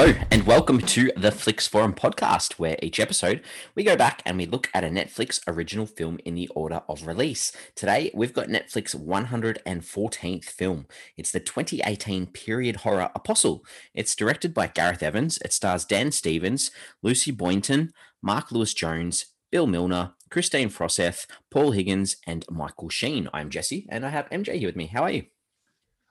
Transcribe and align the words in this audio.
Hello, 0.00 0.14
and 0.30 0.46
welcome 0.46 0.78
to 0.78 1.10
the 1.16 1.32
Flix 1.32 1.66
Forum 1.66 1.92
podcast, 1.92 2.52
where 2.52 2.78
each 2.80 3.00
episode 3.00 3.42
we 3.74 3.82
go 3.82 3.96
back 3.96 4.22
and 4.24 4.38
we 4.38 4.46
look 4.46 4.70
at 4.72 4.84
a 4.84 4.88
Netflix 4.88 5.40
original 5.48 5.86
film 5.86 6.20
in 6.24 6.36
the 6.36 6.46
order 6.54 6.82
of 6.88 7.04
release. 7.04 7.50
Today, 7.74 8.12
we've 8.14 8.32
got 8.32 8.46
Netflix 8.46 8.94
114th 8.94 10.44
film. 10.44 10.86
It's 11.16 11.32
the 11.32 11.40
2018 11.40 12.26
period 12.28 12.76
horror 12.76 13.10
Apostle. 13.16 13.64
It's 13.92 14.14
directed 14.14 14.54
by 14.54 14.68
Gareth 14.68 15.02
Evans. 15.02 15.36
It 15.44 15.52
stars 15.52 15.84
Dan 15.84 16.12
Stevens, 16.12 16.70
Lucy 17.02 17.32
Boynton, 17.32 17.92
Mark 18.22 18.52
Lewis 18.52 18.74
Jones, 18.74 19.26
Bill 19.50 19.66
Milner, 19.66 20.12
Kristine 20.30 20.68
Froseth, 20.68 21.26
Paul 21.50 21.72
Higgins, 21.72 22.18
and 22.24 22.46
Michael 22.48 22.88
Sheen. 22.88 23.28
I'm 23.34 23.50
Jesse, 23.50 23.84
and 23.88 24.06
I 24.06 24.10
have 24.10 24.30
MJ 24.30 24.60
here 24.60 24.68
with 24.68 24.76
me. 24.76 24.86
How 24.86 25.02
are 25.02 25.10
you? 25.10 25.24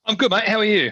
I'm 0.06 0.18
good, 0.18 0.32
mate. 0.32 0.44
How 0.44 0.58
are 0.58 0.66
you? 0.66 0.92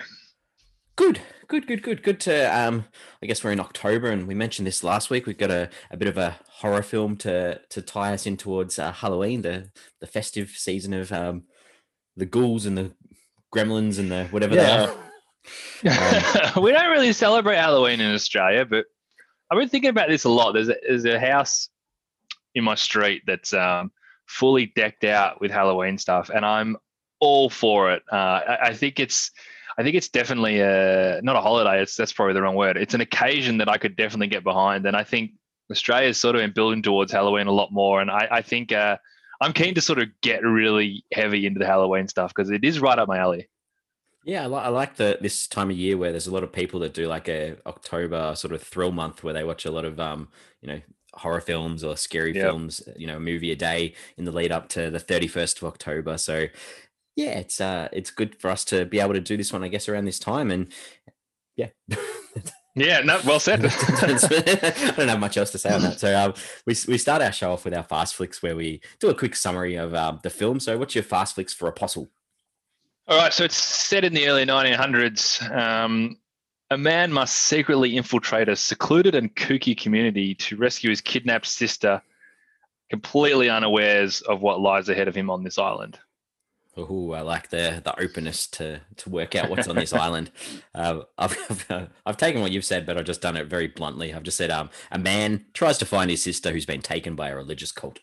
Good, 0.95 1.22
good, 1.48 1.67
good, 1.67 1.84
good, 1.84 2.04
good 2.04 2.20
to. 2.22 2.58
Um, 2.58 2.85
I 3.22 3.26
guess 3.26 3.44
we're 3.44 3.52
in 3.52 3.59
October, 3.59 4.08
and 4.08 4.27
we 4.27 4.34
mentioned 4.34 4.66
this 4.66 4.84
last 4.84 5.09
week. 5.09 5.26
We've 5.26 5.38
got 5.38 5.52
a, 5.52 5.70
a 5.91 5.98
bit 5.98 6.08
of 6.08 6.18
a 6.18 6.40
horror 6.48 6.84
film 6.84 7.18
to 7.18 7.59
to 7.70 7.81
tie 7.81 8.13
us 8.13 8.26
in 8.26 8.38
towards 8.38 8.80
uh, 8.80 8.94
Halloween, 8.94 9.41
the 9.41 9.70
the 9.99 10.08
festive 10.08 10.52
season 10.52 10.94
of 10.94 11.12
um, 11.12 11.44
the 12.16 12.26
ghouls 12.26 12.66
and 12.66 12.77
the 12.77 12.94
gremlins 13.54 13.99
and 13.99 14.09
the 14.09 14.26
whatever 14.26 14.55
yeah. 14.55 14.88
they 15.84 15.91
are. 15.91 16.54
Um, 16.55 16.63
we 16.63 16.71
don't 16.71 16.91
really 16.91 17.13
celebrate 17.13 17.57
Halloween 17.57 17.99
in 17.99 18.13
Australia, 18.13 18.66
but 18.66 18.85
I've 19.52 19.59
been 19.59 19.70
thinking 19.70 19.90
about 19.90 20.07
this 20.07 20.23
a 20.23 20.30
lot. 20.30 20.54
There's 20.54 20.70
a, 20.70 20.76
there's 20.88 21.05
a 21.05 21.20
house 21.20 21.70
in 22.55 22.63
my 22.63 22.76
street 22.76 23.23
that's 23.27 23.54
um, 23.54 23.91
fully 24.27 24.71
decked 24.77 25.04
out 25.04 25.41
with 25.41 25.52
Halloween 25.52 25.98
stuff, 25.98 26.30
and 26.34 26.46
I'm 26.46 26.77
all 27.20 27.49
for 27.49 27.91
it. 27.91 28.01
Uh, 28.10 28.16
I, 28.16 28.57
I 28.68 28.73
think 28.73 28.99
it's 28.99 29.32
I 29.77 29.84
think 29.84 29.95
it's 29.95 30.09
definitely 30.09 30.62
a 30.62 31.20
not 31.23 31.35
a 31.35 31.41
holiday. 31.41 31.81
It's 31.81 31.95
that's 31.95 32.13
probably 32.13 32.34
the 32.34 32.41
wrong 32.41 32.55
word. 32.55 32.77
It's 32.77 32.93
an 32.93 33.01
occasion 33.01 33.57
that 33.57 33.70
I 33.70 33.77
could 33.77 33.95
definitely 33.95 34.27
get 34.27 34.43
behind, 34.43 34.85
and 34.85 34.95
I 34.95 35.04
think 35.04 35.32
Australia's 35.71 36.17
sort 36.17 36.35
of 36.35 36.54
building 36.54 36.82
towards 36.82 37.12
Halloween 37.12 37.48
a 37.48 37.51
lot 37.51 37.71
more. 37.71 38.01
And 38.01 38.09
I, 38.09 38.27
I 38.32 38.41
think 38.41 38.71
uh, 38.71 38.98
I'm 39.41 39.54
keen 39.54 39.76
to 39.76 39.82
sort 39.82 39.99
of 39.99 40.09
get 40.21 40.43
really 40.43 41.04
heavy 41.13 41.45
into 41.45 41.59
the 41.59 41.65
Halloween 41.65 42.07
stuff 42.07 42.34
because 42.34 42.51
it 42.51 42.63
is 42.63 42.79
right 42.79 42.98
up 42.98 43.07
my 43.07 43.17
alley. 43.17 43.49
Yeah, 44.23 44.43
I, 44.43 44.48
li- 44.48 44.55
I 44.55 44.70
like 44.70 44.95
the 44.95 45.17
this 45.21 45.45
time 45.45 45.70
of 45.70 45.77
year 45.77 45.98
where 45.98 46.12
there's 46.12 46.27
a 46.27 46.34
lot 46.34 46.43
of 46.43 46.51
people 46.51 46.79
that 46.79 46.93
do 46.93 47.07
like 47.07 47.27
a 47.27 47.57
October 47.65 48.34
sort 48.35 48.54
of 48.54 48.62
thrill 48.62 48.91
month 48.91 49.23
where 49.23 49.34
they 49.34 49.43
watch 49.43 49.65
a 49.65 49.71
lot 49.71 49.85
of 49.85 49.99
um 49.99 50.29
you 50.62 50.67
know 50.67 50.82
horror 51.15 51.41
films 51.41 51.84
or 51.84 51.95
scary 51.95 52.34
yep. 52.34 52.43
films, 52.43 52.82
you 52.98 53.07
know, 53.07 53.17
a 53.17 53.20
movie 53.20 53.51
a 53.51 53.55
day 53.55 53.93
in 54.17 54.26
the 54.26 54.32
lead 54.32 54.51
up 54.51 54.67
to 54.67 54.89
the 54.89 54.99
31st 54.99 55.57
of 55.57 55.63
October. 55.65 56.17
So 56.17 56.48
yeah, 57.16 57.40
it's 57.40 57.62
uh 57.62 57.88
it's 57.91 58.12
good 58.12 58.35
for 58.35 58.49
us 58.49 58.66
to 58.66 58.85
be 58.85 58.99
able 58.99 59.13
to 59.13 59.21
do 59.21 59.38
this 59.38 59.54
one, 59.54 59.63
I 59.63 59.68
guess, 59.70 59.88
around 59.88 60.05
this 60.05 60.20
time. 60.20 60.52
And 60.52 60.68
yeah. 61.55 61.70
yeah, 62.76 62.99
no, 63.02 63.20
well 63.26 63.40
said. 63.40 63.66
I 63.66 64.94
don't 64.97 65.07
have 65.07 65.19
much 65.19 65.38
else 65.38 65.52
to 65.52 65.57
say 65.57 65.74
on 65.74 65.81
that. 65.81 66.00
So 66.00 66.18
um, 66.18 66.34
we, 66.66 66.75
we 66.88 66.97
start 66.97 67.22
our 67.22 67.31
show 67.31 67.53
off 67.53 67.66
with 67.66 67.74
our 67.74 67.84
fast 67.84 68.16
flicks 68.16 68.44
where 68.44 68.56
we 68.56 68.81
do 69.00 69.09
a 69.09 69.16
quick 69.16 69.35
summary 69.35 69.75
of 69.75 69.94
um, 69.94 70.19
the 70.24 70.30
film. 70.30 70.59
So 70.59 70.78
what's 70.78 70.96
your 70.96 71.03
fast 71.03 71.35
flicks 71.35 71.53
for 71.53 71.68
Apostle? 71.68 72.09
All 73.07 73.18
right, 73.18 73.31
so 73.31 73.44
it's 73.44 73.56
set 73.56 74.03
in 74.03 74.13
the 74.13 74.28
early 74.28 74.46
1900s. 74.46 75.56
Um, 75.56 76.18
a 76.72 76.78
man 76.78 77.13
must 77.13 77.35
secretly 77.35 77.96
infiltrate 77.96 78.50
a 78.50 78.56
secluded 78.56 79.13
and 79.13 79.34
kooky 79.35 79.78
community 79.78 80.34
to 80.35 80.57
rescue 80.57 80.90
his 80.90 81.02
kidnapped 81.02 81.46
sister, 81.46 82.02
completely 82.90 83.47
unawares 83.47 84.22
of 84.22 84.41
what 84.41 84.59
lies 84.59 84.90
ahead 84.90 85.07
of 85.07 85.16
him 85.16 85.29
on 85.29 85.44
this 85.44 85.59
island. 85.59 86.00
Oh, 86.78 87.13
I 87.13 87.22
like 87.22 87.50
the 87.50 87.81
the 87.84 87.97
openness 88.01 88.47
to 88.47 88.81
to 88.97 89.09
work 89.09 89.34
out 89.35 89.50
what's 89.50 89.68
on 89.68 89.75
this 89.75 89.94
island. 90.06 90.31
Uh, 90.73 91.01
I've, 91.17 91.66
I've, 91.69 91.90
I've 92.05 92.17
taken 92.17 92.41
what 92.41 92.51
you've 92.51 92.66
said, 92.66 92.85
but 92.85 92.97
I've 92.97 93.05
just 93.05 93.22
done 93.22 93.38
it 93.38 93.47
very 93.47 93.67
bluntly. 93.67 94.13
I've 94.13 94.23
just 94.23 94.38
said, 94.38 94.51
um, 94.51 94.69
a 94.91 95.00
man 95.00 95.45
tries 95.53 95.77
to 95.79 95.85
find 95.85 96.11
his 96.11 96.22
sister 96.22 96.51
who's 96.51 96.66
been 96.66 96.81
taken 96.81 97.16
by 97.16 97.29
a 97.29 97.35
religious 97.35 97.72
cult. 97.72 98.00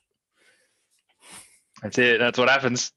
That's 1.82 1.98
it. 1.98 2.18
That's 2.18 2.38
what 2.38 2.48
happens. 2.48 2.92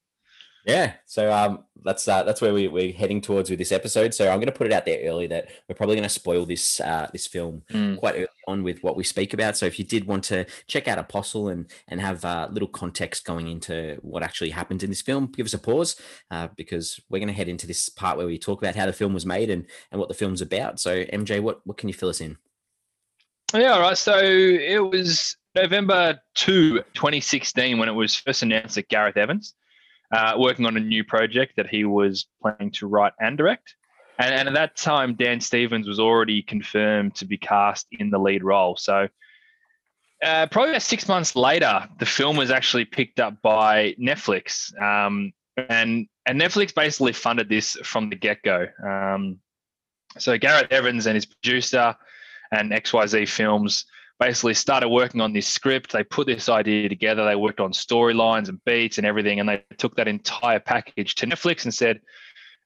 Yeah, 0.65 0.93
so 1.05 1.31
um, 1.31 1.63
that's 1.83 2.07
uh, 2.07 2.23
that's 2.23 2.41
where 2.41 2.51
we, 2.51 2.67
we're 2.67 2.91
heading 2.91 3.21
towards 3.21 3.51
with 3.51 3.59
this 3.59 3.71
episode. 3.71 4.15
So 4.15 4.29
I'm 4.29 4.37
going 4.37 4.47
to 4.47 4.51
put 4.51 4.65
it 4.65 4.73
out 4.73 4.85
there 4.85 5.07
early 5.07 5.27
that 5.27 5.47
we're 5.69 5.75
probably 5.75 5.95
going 5.95 6.03
to 6.03 6.09
spoil 6.09 6.43
this 6.43 6.79
uh, 6.79 7.07
this 7.13 7.27
film 7.27 7.61
mm. 7.71 7.99
quite 7.99 8.15
early 8.15 8.27
on 8.47 8.63
with 8.63 8.81
what 8.81 8.95
we 8.95 9.03
speak 9.03 9.33
about. 9.33 9.55
So 9.55 9.67
if 9.67 9.77
you 9.77 9.85
did 9.85 10.07
want 10.07 10.23
to 10.25 10.45
check 10.65 10.87
out 10.87 10.97
Apostle 10.97 11.49
and 11.49 11.67
and 11.87 12.01
have 12.01 12.25
a 12.25 12.27
uh, 12.27 12.47
little 12.51 12.67
context 12.67 13.25
going 13.25 13.47
into 13.47 13.99
what 14.01 14.23
actually 14.23 14.49
happened 14.49 14.81
in 14.81 14.89
this 14.89 15.03
film, 15.03 15.27
give 15.27 15.45
us 15.45 15.53
a 15.53 15.59
pause 15.59 15.97
uh, 16.31 16.47
because 16.57 16.99
we're 17.09 17.19
going 17.19 17.27
to 17.27 17.33
head 17.33 17.47
into 17.47 17.67
this 17.67 17.87
part 17.87 18.17
where 18.17 18.25
we 18.25 18.39
talk 18.39 18.59
about 18.59 18.75
how 18.75 18.87
the 18.87 18.93
film 18.93 19.13
was 19.13 19.25
made 19.25 19.51
and 19.51 19.67
and 19.91 19.99
what 19.99 20.09
the 20.09 20.15
film's 20.15 20.41
about. 20.41 20.79
So 20.79 21.03
MJ, 21.05 21.41
what 21.41 21.61
what 21.65 21.77
can 21.77 21.89
you 21.89 21.93
fill 21.93 22.09
us 22.09 22.21
in? 22.21 22.37
Yeah, 23.53 23.73
all 23.73 23.81
right. 23.81 23.97
So 23.97 24.17
it 24.17 24.79
was 24.79 25.37
November 25.53 26.19
2, 26.33 26.81
2016 26.95 27.77
when 27.77 27.87
it 27.87 27.91
was 27.91 28.15
first 28.15 28.41
announced 28.41 28.75
that 28.75 28.89
Gareth 28.89 29.15
Evans 29.15 29.53
uh, 30.11 30.35
working 30.37 30.65
on 30.65 30.77
a 30.77 30.79
new 30.79 31.03
project 31.03 31.53
that 31.57 31.67
he 31.67 31.85
was 31.85 32.27
planning 32.41 32.71
to 32.71 32.87
write 32.87 33.13
and 33.19 33.37
direct. 33.37 33.75
And, 34.17 34.33
and, 34.33 34.47
at 34.47 34.53
that 34.53 34.77
time, 34.77 35.15
Dan 35.15 35.41
Stevens 35.41 35.87
was 35.87 35.99
already 35.99 36.41
confirmed 36.41 37.15
to 37.15 37.25
be 37.25 37.37
cast 37.37 37.87
in 37.91 38.09
the 38.09 38.17
lead 38.17 38.43
role. 38.43 38.77
So, 38.77 39.09
uh, 40.23 40.47
probably 40.47 40.71
about 40.71 40.83
six 40.83 41.07
months 41.09 41.35
later, 41.35 41.87
the 41.99 42.05
film 42.05 42.37
was 42.37 42.49
actually 42.49 42.85
picked 42.85 43.19
up 43.19 43.41
by 43.41 43.93
Netflix. 43.99 44.71
Um, 44.81 45.33
and, 45.57 46.07
and 46.25 46.39
Netflix 46.39 46.73
basically 46.73 47.11
funded 47.11 47.49
this 47.49 47.75
from 47.83 48.09
the 48.09 48.15
get 48.15 48.41
go. 48.43 48.67
Um, 48.87 49.39
so, 50.17 50.37
Gareth 50.37 50.71
Evans 50.71 51.07
and 51.07 51.15
his 51.15 51.25
producer 51.25 51.93
and 52.51 52.71
XYZ 52.71 53.27
Films 53.27 53.85
basically 54.19 54.53
started 54.53 54.89
working 54.89 55.21
on 55.21 55.33
this 55.33 55.47
script. 55.47 55.91
They 55.91 56.03
put 56.03 56.27
this 56.27 56.49
idea 56.49 56.89
together. 56.89 57.25
They 57.25 57.35
worked 57.35 57.59
on 57.59 57.71
storylines 57.71 58.49
and 58.49 58.63
beats 58.65 58.97
and 58.97 59.05
everything, 59.05 59.39
and 59.39 59.49
they 59.49 59.63
took 59.77 59.95
that 59.95 60.07
entire 60.07 60.59
package 60.59 61.15
to 61.15 61.27
Netflix 61.27 61.65
and 61.65 61.73
said, 61.73 62.01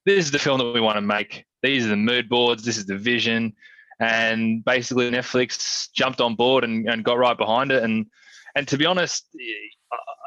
"This 0.06 0.24
is 0.24 0.30
the 0.30 0.38
film 0.38 0.58
that 0.58 0.72
we 0.72 0.80
want 0.80 0.96
to 0.96 1.02
make. 1.02 1.44
These 1.62 1.86
are 1.86 1.90
the 1.90 1.96
mood 1.96 2.28
boards. 2.28 2.64
This 2.64 2.78
is 2.78 2.86
the 2.86 2.96
vision." 2.96 3.54
And 4.00 4.64
basically, 4.64 5.10
Netflix 5.10 5.90
jumped 5.92 6.20
on 6.20 6.34
board 6.34 6.64
and, 6.64 6.88
and 6.88 7.04
got 7.04 7.18
right 7.18 7.36
behind 7.36 7.70
it. 7.72 7.82
And 7.82 8.06
and 8.54 8.66
to 8.68 8.78
be 8.78 8.86
honest, 8.86 9.26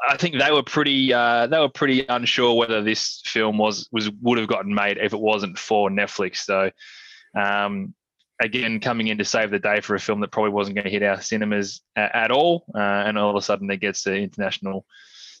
I 0.08 0.16
think 0.16 0.38
they 0.38 0.52
were 0.52 0.62
pretty 0.62 1.12
uh, 1.12 1.46
they 1.46 1.58
were 1.58 1.68
pretty 1.68 2.04
unsure 2.08 2.54
whether 2.54 2.82
this 2.82 3.22
film 3.24 3.58
was 3.58 3.88
was 3.92 4.10
would 4.22 4.38
have 4.38 4.48
gotten 4.48 4.74
made 4.74 4.98
if 4.98 5.12
it 5.12 5.20
wasn't 5.20 5.58
for 5.58 5.90
Netflix. 5.90 6.38
So 6.38 6.70
um, 7.34 7.94
again 8.40 8.80
coming 8.80 9.08
in 9.08 9.18
to 9.18 9.24
save 9.24 9.50
the 9.50 9.58
day 9.58 9.80
for 9.80 9.94
a 9.94 10.00
film 10.00 10.20
that 10.20 10.32
probably 10.32 10.50
wasn't 10.50 10.76
going 10.76 10.84
to 10.84 10.90
hit 10.90 11.02
our 11.02 11.20
cinemas 11.20 11.82
at, 11.96 12.14
at 12.14 12.30
all, 12.30 12.64
uh, 12.74 12.78
and 12.78 13.18
all 13.18 13.30
of 13.30 13.36
a 13.36 13.42
sudden 13.42 13.70
it 13.70 13.80
gets 13.80 14.02
to 14.02 14.14
international 14.14 14.84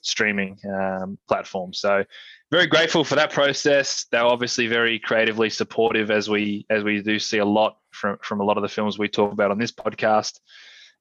streaming 0.02 0.58
um, 0.72 1.18
platforms. 1.28 1.78
So 1.78 2.04
very 2.50 2.66
grateful 2.66 3.04
for 3.04 3.16
that 3.16 3.32
process. 3.32 4.06
They're 4.12 4.24
obviously 4.24 4.66
very 4.66 4.98
creatively 4.98 5.50
supportive, 5.50 6.10
as 6.10 6.28
we 6.28 6.66
as 6.70 6.84
we 6.84 7.02
do 7.02 7.18
see 7.18 7.38
a 7.38 7.44
lot 7.44 7.78
from 7.90 8.18
from 8.22 8.40
a 8.40 8.44
lot 8.44 8.56
of 8.56 8.62
the 8.62 8.68
films 8.68 8.98
we 8.98 9.08
talk 9.08 9.32
about 9.32 9.50
on 9.50 9.58
this 9.58 9.72
podcast. 9.72 10.38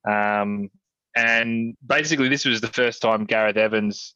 Um, 0.07 0.71
and 1.15 1.77
basically, 1.85 2.29
this 2.29 2.45
was 2.45 2.61
the 2.61 2.67
first 2.67 3.01
time 3.01 3.25
Gareth 3.25 3.57
Evans 3.57 4.15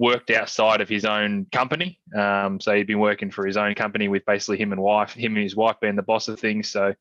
worked 0.00 0.30
outside 0.30 0.80
of 0.80 0.88
his 0.88 1.04
own 1.04 1.46
company. 1.52 2.00
Um, 2.16 2.58
so 2.58 2.74
he'd 2.74 2.86
been 2.86 2.98
working 2.98 3.30
for 3.30 3.46
his 3.46 3.58
own 3.58 3.74
company 3.74 4.08
with 4.08 4.24
basically 4.24 4.56
him 4.56 4.72
and 4.72 4.80
wife, 4.80 5.12
him 5.12 5.34
and 5.34 5.42
his 5.42 5.54
wife 5.54 5.76
being 5.78 5.94
the 5.94 6.02
boss 6.02 6.26
of 6.26 6.40
things. 6.40 6.70
So 6.70 6.94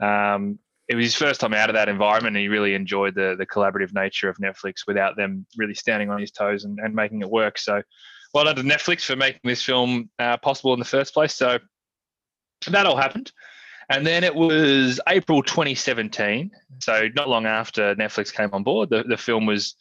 um, 0.00 0.58
it 0.86 0.96
was 0.96 1.06
his 1.06 1.14
first 1.14 1.40
time 1.40 1.54
out 1.54 1.70
of 1.70 1.74
that 1.74 1.88
environment, 1.88 2.36
and 2.36 2.42
he 2.42 2.48
really 2.48 2.74
enjoyed 2.74 3.14
the 3.14 3.36
the 3.38 3.46
collaborative 3.46 3.94
nature 3.94 4.28
of 4.28 4.36
Netflix 4.36 4.86
without 4.86 5.16
them 5.16 5.46
really 5.56 5.74
standing 5.74 6.10
on 6.10 6.20
his 6.20 6.30
toes 6.30 6.64
and, 6.64 6.78
and 6.78 6.94
making 6.94 7.22
it 7.22 7.30
work. 7.30 7.58
So 7.58 7.80
well 8.34 8.44
done 8.44 8.56
to 8.56 8.62
Netflix 8.62 9.02
for 9.02 9.16
making 9.16 9.40
this 9.44 9.62
film 9.62 10.10
uh, 10.18 10.36
possible 10.36 10.74
in 10.74 10.78
the 10.78 10.84
first 10.84 11.14
place. 11.14 11.34
So 11.34 11.58
that 12.68 12.84
all 12.84 12.98
happened. 12.98 13.32
And 13.88 14.06
then 14.06 14.24
it 14.24 14.34
was 14.34 15.00
April 15.08 15.42
2017. 15.42 16.50
So 16.80 17.08
not 17.14 17.28
long 17.28 17.46
after 17.46 17.94
Netflix 17.94 18.34
came 18.34 18.50
on 18.52 18.62
board, 18.62 18.90
the, 18.90 19.04
the 19.04 19.16
film 19.16 19.46
was 19.46 19.76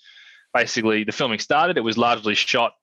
basically 0.56 1.04
the 1.04 1.12
filming 1.12 1.40
started. 1.40 1.78
It 1.78 1.82
was 1.82 1.98
largely 1.98 2.34
shot 2.34 2.74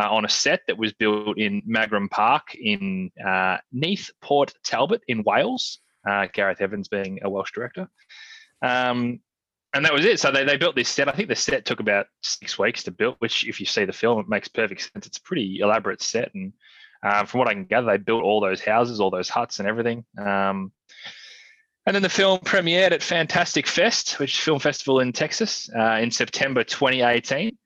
uh, 0.00 0.08
on 0.10 0.24
a 0.24 0.28
set 0.28 0.60
that 0.68 0.78
was 0.78 0.92
built 0.92 1.38
in 1.38 1.62
Margam 1.68 2.08
Park 2.08 2.54
in 2.54 3.10
uh, 3.24 3.58
Neath 3.72 4.10
Port 4.22 4.54
Talbot 4.64 5.02
in 5.08 5.24
Wales. 5.24 5.80
Uh, 6.08 6.28
Gareth 6.32 6.60
Evans 6.60 6.86
being 6.86 7.18
a 7.22 7.28
Welsh 7.28 7.50
director. 7.52 7.88
Um, 8.62 9.18
and 9.74 9.84
that 9.84 9.92
was 9.92 10.04
it. 10.04 10.20
So 10.20 10.30
they, 10.30 10.44
they 10.44 10.56
built 10.56 10.76
this 10.76 10.88
set. 10.88 11.08
I 11.08 11.12
think 11.12 11.28
the 11.28 11.34
set 11.34 11.64
took 11.64 11.80
about 11.80 12.06
six 12.22 12.56
weeks 12.58 12.84
to 12.84 12.92
build, 12.92 13.16
which, 13.18 13.44
if 13.46 13.58
you 13.58 13.66
see 13.66 13.84
the 13.84 13.92
film, 13.92 14.20
it 14.20 14.28
makes 14.28 14.46
perfect 14.46 14.82
sense. 14.82 15.06
It's 15.06 15.18
a 15.18 15.22
pretty 15.22 15.58
elaborate 15.60 16.00
set. 16.00 16.32
And 16.32 16.52
uh, 17.02 17.24
from 17.24 17.40
what 17.40 17.48
I 17.48 17.54
can 17.54 17.64
gather, 17.64 17.88
they 17.88 17.96
built 17.98 18.22
all 18.22 18.40
those 18.40 18.60
houses, 18.60 19.00
all 19.00 19.10
those 19.10 19.28
huts, 19.28 19.58
and 19.58 19.68
everything. 19.68 20.04
Um, 20.16 20.70
and 21.86 21.94
then 21.94 22.02
the 22.02 22.08
film 22.08 22.38
premiered 22.40 22.90
at 22.90 23.02
Fantastic 23.02 23.66
Fest, 23.66 24.18
which 24.18 24.34
is 24.34 24.38
a 24.40 24.42
film 24.42 24.58
festival 24.58 25.00
in 25.00 25.12
Texas, 25.12 25.70
uh, 25.78 25.98
in 26.00 26.10
September 26.10 26.64
2018. 26.64 27.56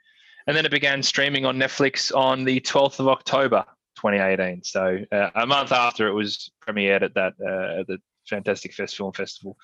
And 0.46 0.56
then 0.56 0.66
it 0.66 0.70
began 0.70 1.02
streaming 1.02 1.46
on 1.46 1.56
Netflix 1.56 2.14
on 2.14 2.44
the 2.44 2.60
12th 2.60 3.00
of 3.00 3.08
October 3.08 3.64
2018. 3.96 4.62
So 4.62 4.98
uh, 5.10 5.30
a 5.34 5.46
month 5.46 5.72
after 5.72 6.06
it 6.06 6.12
was 6.12 6.50
premiered 6.66 7.02
at 7.02 7.14
that 7.14 7.32
uh, 7.34 7.84
the 7.88 7.98
fantastic 8.28 8.74
fest 8.74 8.96
film 8.96 9.12
festival. 9.12 9.56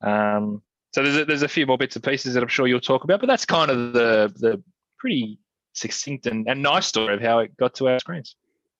Um, 0.00 0.62
so 0.94 1.02
there's 1.02 1.16
a, 1.16 1.24
there's 1.24 1.42
a 1.42 1.48
few 1.48 1.66
more 1.66 1.78
bits 1.78 1.96
and 1.96 2.04
pieces 2.04 2.34
that 2.34 2.42
I'm 2.42 2.48
sure 2.48 2.66
you'll 2.66 2.80
talk 2.80 3.04
about, 3.04 3.20
but 3.20 3.26
that's 3.26 3.44
kind 3.44 3.70
of 3.70 3.92
the 3.92 4.32
the 4.36 4.62
pretty 4.98 5.38
succinct 5.74 6.26
and, 6.26 6.46
and 6.48 6.62
nice 6.62 6.86
story 6.86 7.14
of 7.14 7.20
how 7.20 7.38
it 7.38 7.56
got 7.56 7.74
to 7.74 7.88
our 7.88 7.98
screens. 7.98 8.36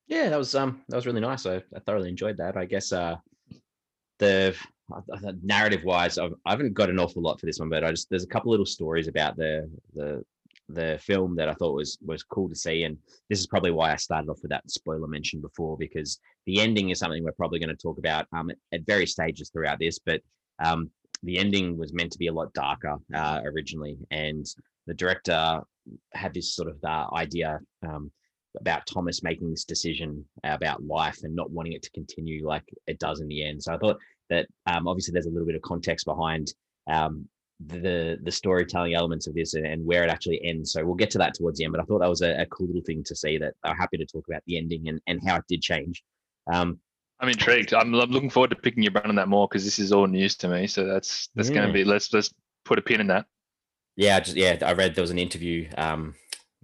Yeah, 0.09 0.29
that 0.29 0.39
was 0.39 0.55
um 0.55 0.83
that 0.89 0.97
was 0.97 1.07
really 1.07 1.21
nice. 1.21 1.47
I, 1.47 1.57
I 1.75 1.81
thoroughly 1.87 2.11
enjoyed 2.11 2.37
that. 2.37 2.57
I 2.57 2.67
guess 2.67 2.93
uh 2.93 3.17
the 4.19 4.55
narrative 5.43 5.85
wise, 5.85 6.19
I've, 6.19 6.35
I 6.45 6.51
haven't 6.51 6.75
got 6.75 6.91
an 6.91 6.99
awful 6.99 7.23
lot 7.23 7.41
for 7.41 7.47
this 7.47 7.59
one, 7.59 7.69
but 7.69 7.85
I 7.85 7.91
just 7.91 8.09
there's 8.11 8.25
a 8.25 8.29
couple 8.29 8.51
little 8.51 8.67
stories 8.67 9.09
about 9.09 9.37
the 9.37 9.71
the 9.95 10.25
the 10.69 10.99
film 11.03 11.37
that 11.37 11.49
I 11.49 11.55
thought 11.55 11.75
was 11.75 11.99
was 12.05 12.23
cool 12.23 12.49
to 12.49 12.55
see, 12.55 12.85
and 12.85 12.97
this 13.29 13.41
is 13.41 13.47
probably 13.47 13.71
why 13.71 13.93
I 13.93 13.97
started 13.97 14.31
off 14.31 14.43
with 14.43 14.51
that 14.51 14.71
spoiler 14.71 15.07
mention 15.07 15.41
before 15.41 15.77
because 15.77 16.19
the 16.47 16.61
ending 16.61 16.91
is 16.91 16.99
something 16.99 17.23
we're 17.23 17.33
probably 17.33 17.59
going 17.59 17.69
to 17.69 17.77
talk 17.77 17.99
about 17.99 18.27
um, 18.33 18.51
at, 18.51 18.57
at 18.73 18.87
various 18.87 19.13
stages 19.13 19.51
throughout 19.51 19.79
this, 19.79 19.99
but 19.99 20.21
um, 20.65 20.91
the 21.23 21.39
ending 21.39 21.77
was 21.77 21.93
meant 21.93 22.13
to 22.13 22.19
be 22.19 22.29
a 22.29 22.33
lot 22.33 22.53
darker 22.53 22.97
uh, 23.15 23.41
originally, 23.45 23.99
and 24.11 24.47
the 24.87 24.95
director 24.95 25.61
had 26.15 26.35
this 26.35 26.55
sort 26.55 26.69
of 26.69 26.77
uh, 26.85 27.09
idea 27.15 27.59
um, 27.87 28.11
about 28.61 28.87
Thomas 28.87 29.23
making 29.23 29.51
this 29.51 29.65
decision 29.65 30.25
about 30.45 30.85
life 30.85 31.21
and 31.23 31.35
not 31.35 31.51
wanting 31.51 31.73
it 31.73 31.83
to 31.83 31.91
continue 31.91 32.47
like 32.47 32.65
it 32.87 32.99
does 32.99 33.21
in 33.21 33.29
the 33.29 33.45
end. 33.45 33.63
So 33.63 33.75
I 33.75 33.79
thought 33.79 33.99
that 34.33 34.47
um, 34.67 34.89
obviously 34.89 35.13
there's 35.13 35.27
a 35.27 35.31
little 35.31 35.47
bit 35.47 35.57
of 35.57 35.63
context 35.63 36.07
behind 36.07 36.53
um, 36.91 37.29
the 37.67 38.19
the 38.23 38.31
storytelling 38.31 38.95
elements 38.95 39.27
of 39.27 39.35
this 39.35 39.55
and, 39.55 39.67
and, 39.67 39.85
where 39.85 40.03
it 40.05 40.11
actually 40.11 40.41
ends. 40.45 40.73
So 40.73 40.85
we'll 40.85 40.95
get 40.95 41.11
to 41.11 41.19
that 41.19 41.35
towards 41.35 41.59
the 41.59 41.65
end. 41.65 41.73
But 41.73 41.81
I 41.81 41.85
thought 41.85 42.01
that 42.01 42.09
was 42.09 42.23
a, 42.23 42.41
a 42.41 42.47
cool 42.47 42.67
little 42.67 42.83
thing 42.83 43.05
to 43.05 43.15
see 43.15 43.39
that 43.39 43.55
I'm 43.65 43.77
happy 43.77 43.99
to 43.99 44.07
talk 44.07 44.25
about 44.29 44.43
the 44.47 44.59
ending 44.59 44.89
and, 44.89 45.01
and 45.07 45.21
how 45.27 45.37
it 45.37 45.45
did 45.49 45.63
change. 45.63 46.03
Um, 46.53 46.79
I'm 47.21 47.29
intrigued. 47.29 47.73
I'm, 47.73 47.95
I'm, 47.95 48.11
looking 48.11 48.31
forward 48.31 48.51
to 48.51 48.57
picking 48.57 48.83
your 48.83 48.91
brain 48.91 49.07
on 49.07 49.15
that 49.15 49.29
more 49.29 49.47
because 49.47 49.65
this 49.65 49.79
is 49.79 49.93
all 49.93 50.09
news 50.09 50.37
to 50.39 50.49
me. 50.49 50.67
So 50.67 50.87
that's 50.87 51.29
that's 51.35 51.49
yeah. 51.49 51.55
going 51.55 51.67
to 51.69 51.73
be 51.73 51.85
let's 51.85 52.13
let's 52.13 52.35
put 52.65 52.79
a 52.79 52.83
pin 52.83 53.01
in 53.01 53.07
that. 53.09 53.27
Yeah, 53.97 54.19
just 54.21 54.37
yeah. 54.37 54.59
I 54.63 54.73
read 54.73 54.95
there 54.95 55.03
was 55.03 55.11
an 55.11 55.19
interview 55.19 55.69
um, 55.77 56.15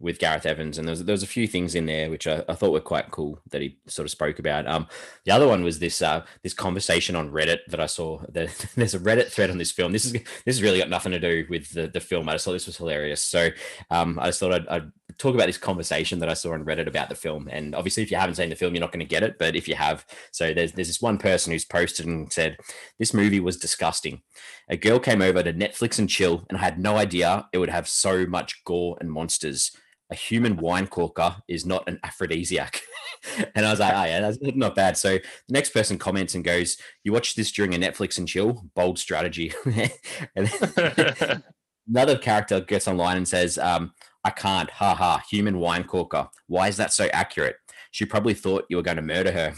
with 0.00 0.18
Gareth 0.18 0.46
Evans, 0.46 0.78
and 0.78 0.86
there 0.86 0.92
was 0.92 1.04
there 1.04 1.12
was 1.12 1.22
a 1.22 1.28
few 1.28 1.46
things 1.46 1.74
in 1.74 1.86
there 1.86 2.08
which 2.08 2.26
I, 2.26 2.44
I, 2.48 2.54
thought 2.54 2.72
were 2.72 2.80
quite 2.80 3.10
cool 3.10 3.40
that 3.50 3.62
he 3.62 3.78
sort 3.86 4.06
of 4.06 4.10
spoke 4.10 4.38
about. 4.38 4.66
Um, 4.66 4.86
the 5.24 5.32
other 5.32 5.48
one 5.48 5.64
was 5.64 5.78
this 5.78 6.00
uh, 6.00 6.24
this 6.42 6.54
conversation 6.54 7.16
on 7.16 7.32
Reddit 7.32 7.58
that 7.68 7.80
I 7.80 7.86
saw. 7.86 8.20
there's 8.28 8.94
a 8.94 9.00
Reddit 9.00 9.28
thread 9.28 9.50
on 9.50 9.58
this 9.58 9.72
film. 9.72 9.92
This 9.92 10.04
is 10.04 10.12
this 10.12 10.22
has 10.46 10.62
really 10.62 10.78
got 10.78 10.88
nothing 10.88 11.12
to 11.12 11.20
do 11.20 11.46
with 11.48 11.72
the, 11.72 11.88
the 11.88 12.00
film. 12.00 12.28
I 12.28 12.32
just 12.32 12.44
thought 12.44 12.52
this 12.52 12.66
was 12.66 12.76
hilarious. 12.76 13.22
So 13.22 13.50
um, 13.90 14.18
I 14.20 14.26
just 14.26 14.40
thought 14.40 14.54
I'd, 14.54 14.68
I'd, 14.68 14.92
talk 15.16 15.34
about 15.34 15.46
this 15.46 15.58
conversation 15.58 16.20
that 16.20 16.28
I 16.28 16.34
saw 16.34 16.52
on 16.52 16.64
Reddit 16.64 16.86
about 16.86 17.08
the 17.08 17.14
film. 17.16 17.48
And 17.50 17.74
obviously, 17.74 18.04
if 18.04 18.10
you 18.10 18.16
haven't 18.16 18.36
seen 18.36 18.50
the 18.50 18.54
film, 18.56 18.74
you're 18.74 18.80
not 18.80 18.92
going 18.92 19.00
to 19.00 19.06
get 19.06 19.24
it. 19.24 19.36
But 19.38 19.56
if 19.56 19.66
you 19.66 19.74
have, 19.74 20.06
so 20.30 20.54
there's 20.54 20.72
there's 20.72 20.88
this 20.88 21.02
one 21.02 21.18
person 21.18 21.52
who's 21.52 21.64
posted 21.64 22.06
and 22.06 22.32
said 22.32 22.58
this 22.98 23.12
movie 23.12 23.40
was 23.40 23.56
disgusting. 23.56 24.22
A 24.68 24.76
girl 24.76 25.00
came 25.00 25.22
over 25.22 25.42
to 25.42 25.52
Netflix 25.52 25.98
and 25.98 26.08
chill, 26.08 26.44
and 26.48 26.56
I 26.56 26.60
had 26.60 26.78
no 26.78 26.96
idea 26.96 27.48
it 27.52 27.58
would 27.58 27.70
have 27.70 27.88
so 27.88 28.26
much 28.26 28.62
gore 28.64 28.96
and 29.00 29.10
monsters 29.10 29.72
a 30.10 30.14
human 30.14 30.56
wine 30.56 30.86
corker 30.86 31.36
is 31.48 31.66
not 31.66 31.88
an 31.88 32.00
aphrodisiac. 32.02 32.82
and 33.54 33.66
I 33.66 33.70
was 33.70 33.80
like, 33.80 33.94
oh, 33.94 34.04
yeah, 34.04 34.20
that's 34.20 34.38
not 34.40 34.74
bad. 34.74 34.96
So 34.96 35.18
the 35.18 35.22
next 35.52 35.70
person 35.70 35.98
comments 35.98 36.34
and 36.34 36.44
goes, 36.44 36.78
You 37.04 37.12
watch 37.12 37.34
this 37.34 37.52
during 37.52 37.74
a 37.74 37.78
Netflix 37.78 38.18
and 38.18 38.26
chill? 38.26 38.64
Bold 38.74 38.98
strategy. 38.98 39.52
and 40.36 40.50
another 41.88 42.16
character 42.16 42.60
gets 42.60 42.88
online 42.88 43.18
and 43.18 43.28
says, 43.28 43.58
um, 43.58 43.92
I 44.24 44.30
can't. 44.30 44.70
Ha 44.70 44.94
ha. 44.94 45.22
Human 45.30 45.58
wine 45.58 45.84
corker. 45.84 46.28
Why 46.46 46.68
is 46.68 46.76
that 46.78 46.92
so 46.92 47.06
accurate? 47.12 47.56
She 47.90 48.04
probably 48.04 48.34
thought 48.34 48.66
you 48.68 48.76
were 48.76 48.82
going 48.82 48.96
to 48.96 49.02
murder 49.02 49.32
her. 49.32 49.54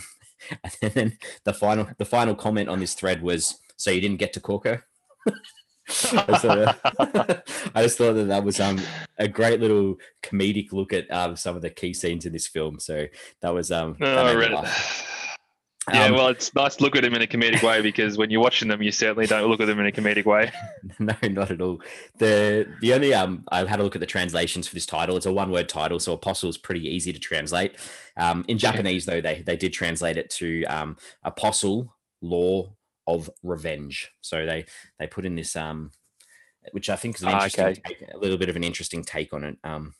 and 0.82 0.92
then 0.92 1.18
the 1.44 1.52
final 1.52 1.88
the 1.98 2.04
final 2.04 2.34
comment 2.34 2.68
on 2.68 2.80
this 2.80 2.94
thread 2.94 3.22
was, 3.22 3.58
So 3.76 3.90
you 3.90 4.00
didn't 4.00 4.18
get 4.18 4.32
to 4.34 4.40
cork 4.40 4.64
her? 4.64 4.84
So, 5.90 6.72
I 7.74 7.82
just 7.82 7.98
thought 7.98 8.14
that 8.14 8.28
that 8.28 8.44
was 8.44 8.60
um, 8.60 8.80
a 9.18 9.28
great 9.28 9.60
little 9.60 9.96
comedic 10.22 10.72
look 10.72 10.92
at 10.92 11.10
um, 11.10 11.36
some 11.36 11.56
of 11.56 11.62
the 11.62 11.70
key 11.70 11.94
scenes 11.94 12.26
in 12.26 12.32
this 12.32 12.46
film. 12.46 12.78
So 12.80 13.06
that 13.40 13.54
was 13.54 13.70
um. 13.70 13.96
Oh, 14.00 14.26
I 14.26 14.34
read 14.34 14.52
it. 14.52 14.68
Yeah, 15.92 16.06
um, 16.06 16.14
well, 16.14 16.28
it's 16.28 16.54
nice 16.54 16.76
to 16.76 16.82
look 16.82 16.94
at 16.94 17.02
them 17.02 17.14
in 17.14 17.22
a 17.22 17.26
comedic 17.26 17.62
way 17.62 17.80
because 17.80 18.18
when 18.18 18.30
you're 18.30 18.42
watching 18.42 18.68
them, 18.68 18.82
you 18.82 18.92
certainly 18.92 19.26
don't 19.26 19.48
look 19.48 19.60
at 19.60 19.66
them 19.66 19.80
in 19.80 19.86
a 19.86 19.92
comedic 19.92 20.26
way. 20.26 20.52
no, 20.98 21.14
not 21.22 21.50
at 21.50 21.60
all. 21.60 21.80
The 22.18 22.68
the 22.80 22.92
only 22.92 23.14
um, 23.14 23.44
I 23.50 23.64
had 23.64 23.80
a 23.80 23.82
look 23.82 23.96
at 23.96 24.00
the 24.00 24.06
translations 24.06 24.68
for 24.68 24.74
this 24.74 24.86
title. 24.86 25.16
It's 25.16 25.26
a 25.26 25.32
one 25.32 25.50
word 25.50 25.68
title, 25.68 25.98
so 25.98 26.12
apostle 26.12 26.50
is 26.50 26.58
pretty 26.58 26.86
easy 26.86 27.12
to 27.12 27.18
translate. 27.18 27.76
Um, 28.16 28.44
in 28.46 28.58
Japanese 28.58 29.06
though, 29.06 29.20
they 29.20 29.42
they 29.42 29.56
did 29.56 29.72
translate 29.72 30.18
it 30.18 30.30
to 30.30 30.64
um, 30.64 30.96
apostle 31.24 31.94
law 32.20 32.72
of 33.14 33.30
revenge. 33.42 34.10
So 34.20 34.46
they 34.46 34.66
they 34.98 35.06
put 35.06 35.24
in 35.24 35.34
this 35.34 35.56
um, 35.56 35.90
which 36.72 36.90
I 36.90 36.96
think 36.96 37.16
is 37.16 37.22
an 37.22 37.28
ah, 37.28 37.32
interesting, 37.34 37.64
okay. 37.64 37.80
take, 37.84 38.14
a 38.14 38.18
little 38.18 38.38
bit 38.38 38.48
of 38.48 38.56
an 38.56 38.64
interesting 38.64 39.02
take 39.02 39.32
on 39.32 39.44
it. 39.44 39.58
Um, 39.64 39.94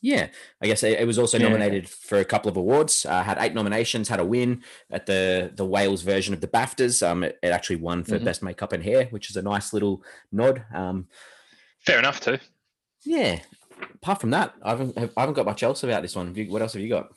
yeah, 0.00 0.28
I 0.60 0.66
guess 0.66 0.82
it, 0.82 1.00
it 1.00 1.06
was 1.06 1.18
also 1.18 1.38
yeah. 1.38 1.48
nominated 1.48 1.88
for 1.88 2.18
a 2.18 2.24
couple 2.24 2.50
of 2.50 2.58
awards. 2.58 3.06
Uh, 3.06 3.22
had 3.22 3.38
eight 3.40 3.54
nominations, 3.54 4.08
had 4.08 4.20
a 4.20 4.24
win 4.24 4.62
at 4.90 5.06
the 5.06 5.50
the 5.54 5.64
Wales 5.64 6.02
version 6.02 6.34
of 6.34 6.40
the 6.40 6.48
BAFTAs. 6.48 7.06
Um, 7.06 7.24
it, 7.24 7.38
it 7.42 7.48
actually 7.48 7.76
won 7.76 8.04
for 8.04 8.16
mm-hmm. 8.16 8.24
best 8.24 8.42
makeup 8.42 8.72
and 8.72 8.84
hair, 8.84 9.06
which 9.06 9.30
is 9.30 9.36
a 9.36 9.42
nice 9.42 9.72
little 9.72 10.02
nod. 10.30 10.64
Um, 10.74 11.08
fair 11.80 11.98
enough 11.98 12.20
too. 12.20 12.38
Yeah. 13.04 13.40
Apart 13.94 14.20
from 14.20 14.30
that, 14.30 14.54
I 14.62 14.70
haven't 14.70 14.96
I 14.98 15.20
haven't 15.20 15.34
got 15.34 15.46
much 15.46 15.62
else 15.62 15.82
about 15.82 16.02
this 16.02 16.14
one. 16.14 16.34
What 16.48 16.62
else 16.62 16.74
have 16.74 16.82
you 16.82 16.88
got? 16.88 17.08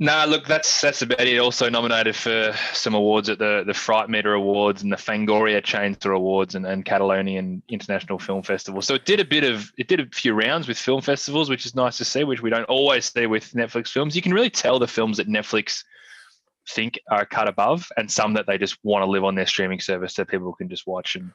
No, 0.00 0.24
look, 0.28 0.46
that's 0.46 0.80
that's 0.80 1.02
about 1.02 1.26
it. 1.26 1.38
Also 1.38 1.68
nominated 1.68 2.14
for 2.14 2.54
some 2.72 2.94
awards 2.94 3.28
at 3.28 3.40
the 3.40 3.64
the 3.66 3.74
Fright 3.74 4.08
Meter 4.08 4.32
Awards 4.32 4.82
and 4.82 4.92
the 4.92 4.96
Fangoria 4.96 5.60
Chainsaw 5.60 6.14
Awards 6.14 6.54
and, 6.54 6.64
and 6.64 6.84
Catalonian 6.84 7.62
International 7.68 8.20
Film 8.20 8.44
Festival. 8.44 8.80
So 8.80 8.94
it 8.94 9.06
did 9.06 9.18
a 9.18 9.24
bit 9.24 9.42
of 9.42 9.72
it 9.76 9.88
did 9.88 9.98
a 9.98 10.06
few 10.06 10.34
rounds 10.34 10.68
with 10.68 10.78
film 10.78 11.00
festivals, 11.02 11.50
which 11.50 11.66
is 11.66 11.74
nice 11.74 11.98
to 11.98 12.04
see, 12.04 12.22
which 12.22 12.40
we 12.40 12.50
don't 12.50 12.64
always 12.66 13.10
see 13.12 13.26
with 13.26 13.50
Netflix 13.54 13.88
films. 13.88 14.14
You 14.14 14.22
can 14.22 14.32
really 14.32 14.50
tell 14.50 14.78
the 14.78 14.86
films 14.86 15.16
that 15.16 15.28
Netflix 15.28 15.82
think 16.70 17.00
are 17.10 17.26
cut 17.26 17.48
above 17.48 17.88
and 17.96 18.08
some 18.08 18.34
that 18.34 18.46
they 18.46 18.56
just 18.56 18.78
want 18.84 19.02
to 19.02 19.10
live 19.10 19.24
on 19.24 19.34
their 19.34 19.46
streaming 19.46 19.80
service 19.80 20.14
so 20.14 20.24
people 20.24 20.52
can 20.52 20.68
just 20.68 20.86
watch 20.86 21.16
and 21.16 21.32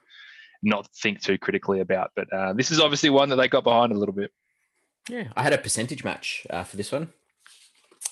not 0.62 0.88
think 0.96 1.20
too 1.22 1.38
critically 1.38 1.82
about. 1.82 2.12
But 2.16 2.32
uh, 2.32 2.54
this 2.54 2.72
is 2.72 2.80
obviously 2.80 3.10
one 3.10 3.28
that 3.28 3.36
they 3.36 3.50
got 3.50 3.66
behind 3.66 3.92
a 3.92 3.98
little 3.98 4.16
bit. 4.16 4.32
Yeah, 5.10 5.28
I 5.36 5.44
had 5.44 5.52
a 5.52 5.58
percentage 5.58 6.06
match 6.06 6.48
uh, 6.50 6.64
for 6.64 6.78
this 6.78 6.90
one 6.90 7.12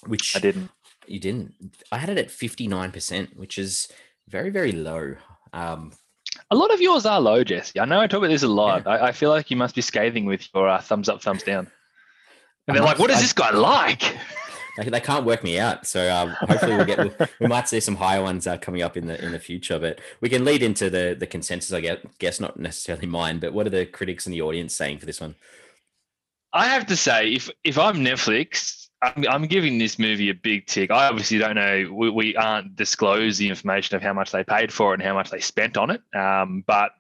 which 0.06 0.36
I 0.36 0.40
didn't. 0.40 0.70
You 1.08 1.20
didn't. 1.20 1.54
I 1.92 1.98
had 1.98 2.10
it 2.10 2.18
at 2.18 2.32
fifty 2.32 2.68
nine 2.68 2.92
percent, 2.92 3.38
which 3.38 3.58
is 3.58 3.88
very 4.28 4.50
very 4.50 4.72
low. 4.72 5.16
Um, 5.54 5.94
a 6.50 6.56
lot 6.56 6.74
of 6.74 6.82
yours 6.82 7.06
are 7.06 7.20
low, 7.20 7.44
Jesse. 7.44 7.80
I 7.80 7.86
know 7.86 8.00
I 8.00 8.08
talk 8.08 8.20
about 8.20 8.30
this 8.30 8.44
a 8.44 8.48
lot. 8.48 8.84
Yeah. 8.86 8.92
I, 8.92 9.08
I, 9.08 9.12
feel 9.12 9.30
like 9.30 9.52
you 9.52 9.58
must 9.58 9.76
be 9.76 9.82
scathing 9.82 10.26
with 10.26 10.48
your 10.54 10.68
uh, 10.68 10.80
thumbs 10.80 11.10
up, 11.10 11.22
thumbs 11.22 11.44
down. 11.44 11.70
And 12.68 12.78
they're 12.78 12.84
like, 12.84 13.00
"What 13.00 13.10
is 13.10 13.18
I, 13.18 13.22
this 13.22 13.34
guy 13.34 13.52
like?" 13.52 14.04
They, 14.78 14.90
they, 14.90 15.02
can't 15.02 15.26
work 15.26 15.44
me 15.44 15.60
out, 15.60 15.86
so 15.86 16.10
um, 16.14 16.30
hopefully 16.30 16.76
we'll 16.76 16.86
get 16.86 17.30
we 17.42 17.48
might 17.48 17.68
see 17.68 17.82
some 17.82 17.98
higher 17.98 18.24
ones 18.24 18.48
uh, 18.48 18.58
coming 18.58 18.82
up 18.82 18.96
in 18.96 19.06
the 19.06 19.24
in 19.24 19.34
the 19.34 19.40
future. 19.40 19.78
But 19.78 20.00
we 20.22 20.30
can 20.30 20.46
lead 20.46 20.64
into 20.64 20.90
the 20.90 21.16
the 21.18 21.28
consensus. 21.28 21.74
I 21.74 21.98
guess 22.20 22.40
not 22.40 22.58
necessarily 22.58 23.06
mine, 23.06 23.40
but 23.40 23.52
what 23.52 23.68
are 23.68 23.72
the 23.72 23.86
critics 23.86 24.26
and 24.26 24.34
the 24.34 24.42
audience 24.42 24.74
saying 24.74 25.00
for 25.00 25.06
this 25.06 25.20
one? 25.20 25.36
I 26.54 26.68
have 26.68 26.86
to 26.88 26.96
say, 26.96 27.34
if 27.34 27.50
if 27.66 27.78
I'm 27.78 27.98
Netflix, 27.98 28.88
I'm, 29.02 29.26
I'm 29.28 29.48
giving 29.48 29.78
this 29.78 29.98
movie 29.98 30.30
a 30.30 30.34
big 30.34 30.68
tick. 30.68 30.92
I 30.92 31.08
obviously 31.08 31.40
don't 31.40 31.56
know. 31.56 31.92
We, 31.92 32.10
we 32.10 32.36
aren't 32.36 32.76
disclosed 32.76 33.40
the 33.40 33.50
information 33.50 33.96
of 33.96 34.02
how 34.02 34.14
much 34.14 34.32
they 34.32 34.44
paid 34.44 34.72
for 34.72 34.92
it 34.92 35.00
and 35.00 35.04
how 35.04 35.14
much 35.14 35.32
they 35.32 35.40
spent 35.40 35.78
on 35.78 35.90
it. 35.90 36.02
Um, 36.16 36.64
but 36.68 36.92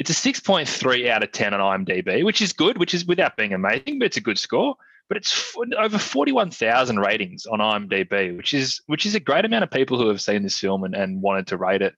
it's 0.00 0.10
a 0.10 0.14
6.3 0.32 1.08
out 1.08 1.22
of 1.22 1.30
10 1.30 1.54
on 1.54 1.84
IMDb, 1.84 2.24
which 2.24 2.40
is 2.40 2.52
good, 2.52 2.78
which 2.78 2.94
is 2.94 3.04
without 3.04 3.36
being 3.36 3.52
amazing, 3.52 3.98
but 3.98 4.06
it's 4.06 4.16
a 4.16 4.22
good 4.22 4.38
score. 4.38 4.74
But 5.08 5.18
it's 5.18 5.56
over 5.76 5.98
41,000 5.98 6.98
ratings 6.98 7.44
on 7.46 7.58
IMDb, 7.58 8.36
which 8.36 8.54
is 8.54 8.80
which 8.86 9.06
is 9.06 9.16
a 9.16 9.20
great 9.20 9.44
amount 9.44 9.64
of 9.64 9.70
people 9.70 9.98
who 9.98 10.08
have 10.08 10.22
seen 10.22 10.42
this 10.42 10.58
film 10.58 10.84
and, 10.84 10.94
and 10.94 11.20
wanted 11.20 11.48
to 11.48 11.56
rate 11.56 11.82
it. 11.82 11.94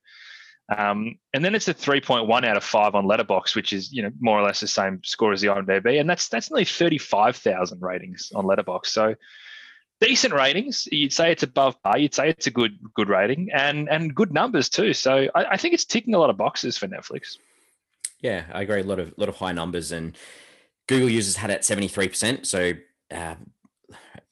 Um, 0.76 1.18
and 1.34 1.44
then 1.44 1.54
it's 1.54 1.68
a 1.68 1.74
3.1 1.74 2.44
out 2.44 2.56
of 2.56 2.64
five 2.64 2.94
on 2.94 3.04
Letterboxd, 3.04 3.54
which 3.54 3.72
is 3.72 3.92
you 3.92 4.02
know 4.02 4.10
more 4.20 4.38
or 4.38 4.42
less 4.42 4.60
the 4.60 4.68
same 4.68 5.00
score 5.04 5.32
as 5.32 5.40
the 5.40 5.48
IMDb, 5.48 6.00
and 6.00 6.08
that's 6.08 6.28
that's 6.28 6.50
nearly 6.50 6.64
35,000 6.64 7.80
ratings 7.82 8.32
on 8.34 8.44
Letterboxd. 8.44 8.86
So 8.86 9.14
decent 10.00 10.34
ratings. 10.34 10.86
You'd 10.90 11.12
say 11.12 11.32
it's 11.32 11.42
above 11.42 11.80
par. 11.82 11.98
You'd 11.98 12.14
say 12.14 12.28
it's 12.28 12.46
a 12.46 12.50
good 12.50 12.78
good 12.94 13.08
rating 13.08 13.50
and 13.52 13.88
and 13.88 14.14
good 14.14 14.32
numbers 14.32 14.68
too. 14.68 14.92
So 14.92 15.28
I, 15.34 15.44
I 15.52 15.56
think 15.56 15.74
it's 15.74 15.84
ticking 15.84 16.14
a 16.14 16.18
lot 16.18 16.30
of 16.30 16.36
boxes 16.36 16.76
for 16.76 16.88
Netflix. 16.88 17.36
Yeah, 18.20 18.44
I 18.52 18.62
agree. 18.62 18.80
A 18.80 18.84
lot 18.84 18.98
of 18.98 19.14
lot 19.16 19.28
of 19.28 19.36
high 19.36 19.52
numbers, 19.52 19.92
and 19.92 20.16
Google 20.88 21.08
users 21.08 21.36
had 21.36 21.50
it 21.50 21.62
73%. 21.62 22.46
So 22.46 22.74
uh, 23.10 23.34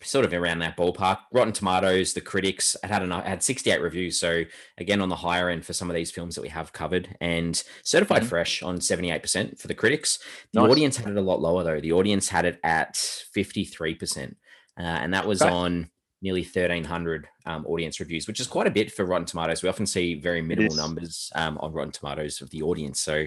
sort 0.03 0.25
of 0.25 0.33
around 0.33 0.61
that 0.61 0.77
ballpark. 0.77 1.19
Rotten 1.33 1.53
Tomatoes, 1.53 2.15
the 2.15 2.21
critics, 2.21 2.77
it 2.83 2.91
had 2.91 3.03
an, 3.03 3.13
it 3.13 3.27
had 3.27 3.43
68 3.43 3.81
reviews. 3.81 4.19
So 4.19 4.45
again, 4.79 5.01
on 5.01 5.09
the 5.09 5.17
higher 5.17 5.49
end 5.49 5.65
for 5.65 5.73
some 5.73 5.91
of 5.91 5.97
these 5.97 6.11
films 6.11 6.35
that 6.35 6.43
we 6.43 6.49
have 6.49 6.73
covered, 6.73 7.17
and 7.21 7.63
certified 7.83 8.23
mm-hmm. 8.23 8.29
fresh 8.29 8.63
on 8.63 8.79
78% 8.79 9.59
for 9.59 9.69
the 9.69 9.75
critics. 9.75 10.19
The 10.53 10.61
nice. 10.61 10.71
audience 10.71 10.97
had 10.97 11.09
it 11.09 11.17
a 11.17 11.23
lot 11.23 11.41
lower 11.41 11.63
though. 11.65 11.81
The 11.81 11.93
audience 11.93 12.29
had 12.29 12.45
it 12.45 12.59
at 12.65 12.95
53%, 12.95 14.31
uh, 14.79 14.81
and 14.81 15.15
that 15.15 15.27
was 15.27 15.43
okay. 15.43 15.53
on 15.53 15.91
nearly 16.23 16.43
1,300 16.43 17.29
um, 17.47 17.65
audience 17.67 17.99
reviews, 17.99 18.27
which 18.27 18.41
is 18.41 18.47
quite 18.47 18.67
a 18.67 18.71
bit 18.71 18.93
for 18.93 19.05
Rotten 19.05 19.27
Tomatoes. 19.27 19.63
We 19.63 19.69
often 19.69 19.87
see 19.87 20.15
very 20.15 20.43
minimal 20.43 20.77
numbers 20.77 21.33
um, 21.35 21.59
on 21.59 21.73
Rotten 21.73 21.93
Tomatoes 21.93 22.43
of 22.43 22.51
the 22.51 22.63
audience. 22.63 23.01
So 23.01 23.27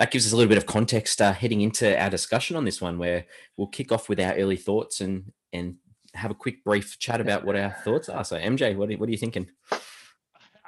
that 0.00 0.10
gives 0.10 0.26
us 0.26 0.32
a 0.32 0.36
little 0.36 0.48
bit 0.48 0.56
of 0.56 0.64
context 0.64 1.20
uh, 1.20 1.34
heading 1.34 1.60
into 1.60 1.96
our 2.02 2.08
discussion 2.08 2.56
on 2.56 2.64
this 2.64 2.80
one, 2.80 2.96
where 2.96 3.26
we'll 3.58 3.66
kick 3.66 3.92
off 3.92 4.08
with 4.08 4.18
our 4.18 4.32
early 4.32 4.56
thoughts 4.56 5.02
and 5.02 5.30
and 5.52 5.76
have 6.14 6.30
a 6.30 6.34
quick 6.34 6.64
brief 6.64 6.98
chat 6.98 7.20
about 7.20 7.44
what 7.44 7.54
our 7.54 7.76
thoughts 7.84 8.08
are. 8.08 8.24
So, 8.24 8.38
MJ, 8.38 8.74
what 8.74 8.90
are, 8.90 8.94
what 8.94 9.10
are 9.10 9.12
you 9.12 9.18
thinking? 9.18 9.50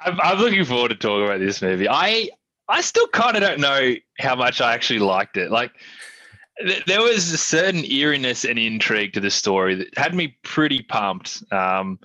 I'm, 0.05 0.21
I'm 0.21 0.37
looking 0.37 0.63
forward 0.63 0.89
to 0.89 0.95
talking 0.95 1.25
about 1.25 1.39
this 1.39 1.63
movie. 1.63 1.89
I 1.89 2.29
I 2.69 2.81
still 2.81 3.07
kind 3.07 3.35
of 3.35 3.41
don't 3.41 3.59
know 3.59 3.95
how 4.19 4.35
much 4.35 4.61
I 4.61 4.75
actually 4.75 4.99
liked 4.99 5.35
it. 5.35 5.49
Like, 5.49 5.71
th- 6.63 6.85
there 6.85 7.01
was 7.01 7.31
a 7.31 7.37
certain 7.37 7.83
eeriness 7.85 8.45
and 8.45 8.59
intrigue 8.59 9.13
to 9.13 9.19
the 9.19 9.31
story 9.31 9.73
that 9.73 9.97
had 9.97 10.13
me 10.13 10.37
pretty 10.43 10.83
pumped. 10.83 11.43
Um, 11.51 11.97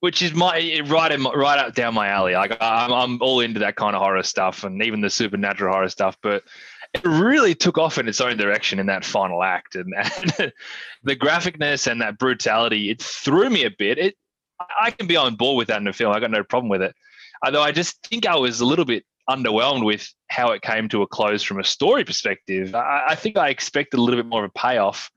which 0.00 0.22
is 0.22 0.32
my 0.32 0.80
right 0.86 1.12
in, 1.12 1.22
right 1.22 1.58
up 1.58 1.74
down 1.74 1.94
my 1.94 2.08
alley. 2.08 2.34
Like 2.34 2.56
I'm, 2.60 2.92
I'm 2.92 3.22
all 3.22 3.40
into 3.40 3.60
that 3.60 3.76
kind 3.76 3.94
of 3.94 4.02
horror 4.02 4.22
stuff 4.22 4.64
and 4.64 4.82
even 4.82 5.02
the 5.02 5.10
supernatural 5.10 5.74
horror 5.74 5.88
stuff. 5.90 6.16
But 6.22 6.42
it 6.94 7.04
really 7.04 7.54
took 7.54 7.78
off 7.78 7.98
in 7.98 8.08
its 8.08 8.20
own 8.20 8.36
direction 8.36 8.78
in 8.78 8.86
that 8.86 9.04
final 9.04 9.42
act, 9.42 9.76
and, 9.76 9.92
and 9.96 10.52
the 11.02 11.16
graphicness 11.16 11.90
and 11.90 12.00
that 12.02 12.18
brutality 12.18 12.90
it 12.90 13.02
threw 13.02 13.48
me 13.48 13.64
a 13.64 13.70
bit. 13.70 13.98
It 13.98 14.16
I 14.78 14.90
can 14.90 15.06
be 15.06 15.16
on 15.16 15.36
board 15.36 15.56
with 15.56 15.68
that 15.68 15.78
in 15.78 15.84
the 15.84 15.92
film. 15.92 16.14
I 16.14 16.20
got 16.20 16.30
no 16.30 16.44
problem 16.44 16.68
with 16.68 16.82
it. 16.82 16.94
Although 17.44 17.62
I 17.62 17.72
just 17.72 18.04
think 18.06 18.26
I 18.26 18.36
was 18.36 18.60
a 18.60 18.66
little 18.66 18.84
bit 18.84 19.04
underwhelmed 19.28 19.84
with 19.84 20.12
how 20.28 20.50
it 20.50 20.62
came 20.62 20.88
to 20.88 21.02
a 21.02 21.06
close 21.06 21.42
from 21.42 21.60
a 21.60 21.64
story 21.64 22.04
perspective. 22.04 22.74
I, 22.74 23.06
I 23.10 23.14
think 23.14 23.36
I 23.36 23.48
expected 23.48 23.98
a 23.98 24.02
little 24.02 24.20
bit 24.20 24.28
more 24.28 24.44
of 24.44 24.50
a 24.50 24.58
payoff 24.58 25.10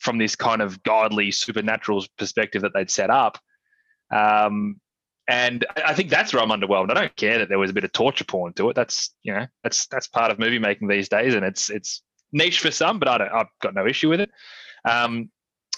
from 0.00 0.18
this 0.18 0.34
kind 0.34 0.60
of 0.60 0.82
godly 0.82 1.30
supernatural 1.30 2.04
perspective 2.18 2.62
that 2.62 2.72
they'd 2.74 2.90
set 2.90 3.08
up. 3.08 3.38
Um, 4.10 4.80
and 5.28 5.64
I 5.84 5.94
think 5.94 6.10
that's 6.10 6.32
where 6.32 6.42
I'm 6.42 6.50
underwhelmed. 6.50 6.90
I 6.90 6.94
don't 6.94 7.16
care 7.16 7.38
that 7.38 7.48
there 7.48 7.58
was 7.58 7.70
a 7.70 7.74
bit 7.74 7.84
of 7.84 7.92
torture 7.92 8.24
porn 8.24 8.52
to 8.54 8.70
it. 8.70 8.76
That's 8.76 9.14
you 9.22 9.32
know 9.32 9.46
that's 9.62 9.86
that's 9.86 10.08
part 10.08 10.30
of 10.30 10.38
movie 10.38 10.58
making 10.58 10.88
these 10.88 11.08
days, 11.08 11.34
and 11.34 11.44
it's 11.44 11.70
it's 11.70 12.02
niche 12.32 12.60
for 12.60 12.70
some, 12.70 12.98
but 12.98 13.08
I 13.08 13.18
don't 13.18 13.32
I've 13.32 13.46
got 13.60 13.74
no 13.74 13.86
issue 13.86 14.08
with 14.08 14.20
it. 14.20 14.30
Um, 14.84 15.30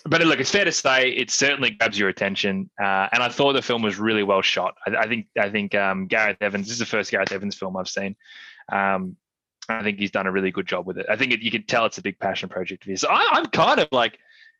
but 0.07 0.23
look, 0.23 0.39
it's 0.39 0.51
fair 0.51 0.65
to 0.65 0.73
say 0.73 1.11
it 1.11 1.31
certainly 1.31 1.71
grabs 1.71 1.99
your 1.99 2.09
attention, 2.09 2.71
uh, 2.81 3.09
and 3.13 3.23
I 3.23 3.29
thought 3.29 3.55
the 3.55 3.63
film 3.63 3.83
was 3.83 3.99
really 3.99 4.23
well 4.23 4.43
shot. 4.43 4.75
I, 4.87 4.97
I 4.97 5.09
think 5.09 5.27
I 5.39 5.51
think 5.51 5.75
um, 5.75 6.07
Gareth 6.07 6.39
Evans. 6.41 6.67
This 6.67 6.75
is 6.75 6.79
the 6.79 6.87
first 6.87 7.11
Gareth 7.11 7.33
Evans 7.33 7.55
film 7.55 7.77
I've 7.77 7.89
seen. 7.89 8.17
Um, 8.71 9.17
I 9.69 9.83
think 9.83 9.99
he's 9.99 10.11
done 10.11 10.27
a 10.27 10.33
really 10.33 10.51
good 10.51 10.67
job 10.67 10.87
with 10.87 10.99
it. 10.99 11.07
I 11.09 11.17
think 11.17 11.33
it, 11.33 11.41
you 11.41 11.51
can 11.51 11.65
tell 11.65 11.87
it's 11.87 11.99
a 11.99 12.03
big 12.03 12.19
passion 12.19 12.49
project 12.49 12.85
of 12.85 12.91
his. 12.91 13.01
So 13.01 13.09
I, 13.09 13.29
I'm 13.33 13.47
kind 13.47 13.81
of 13.81 13.89
like, 13.93 14.19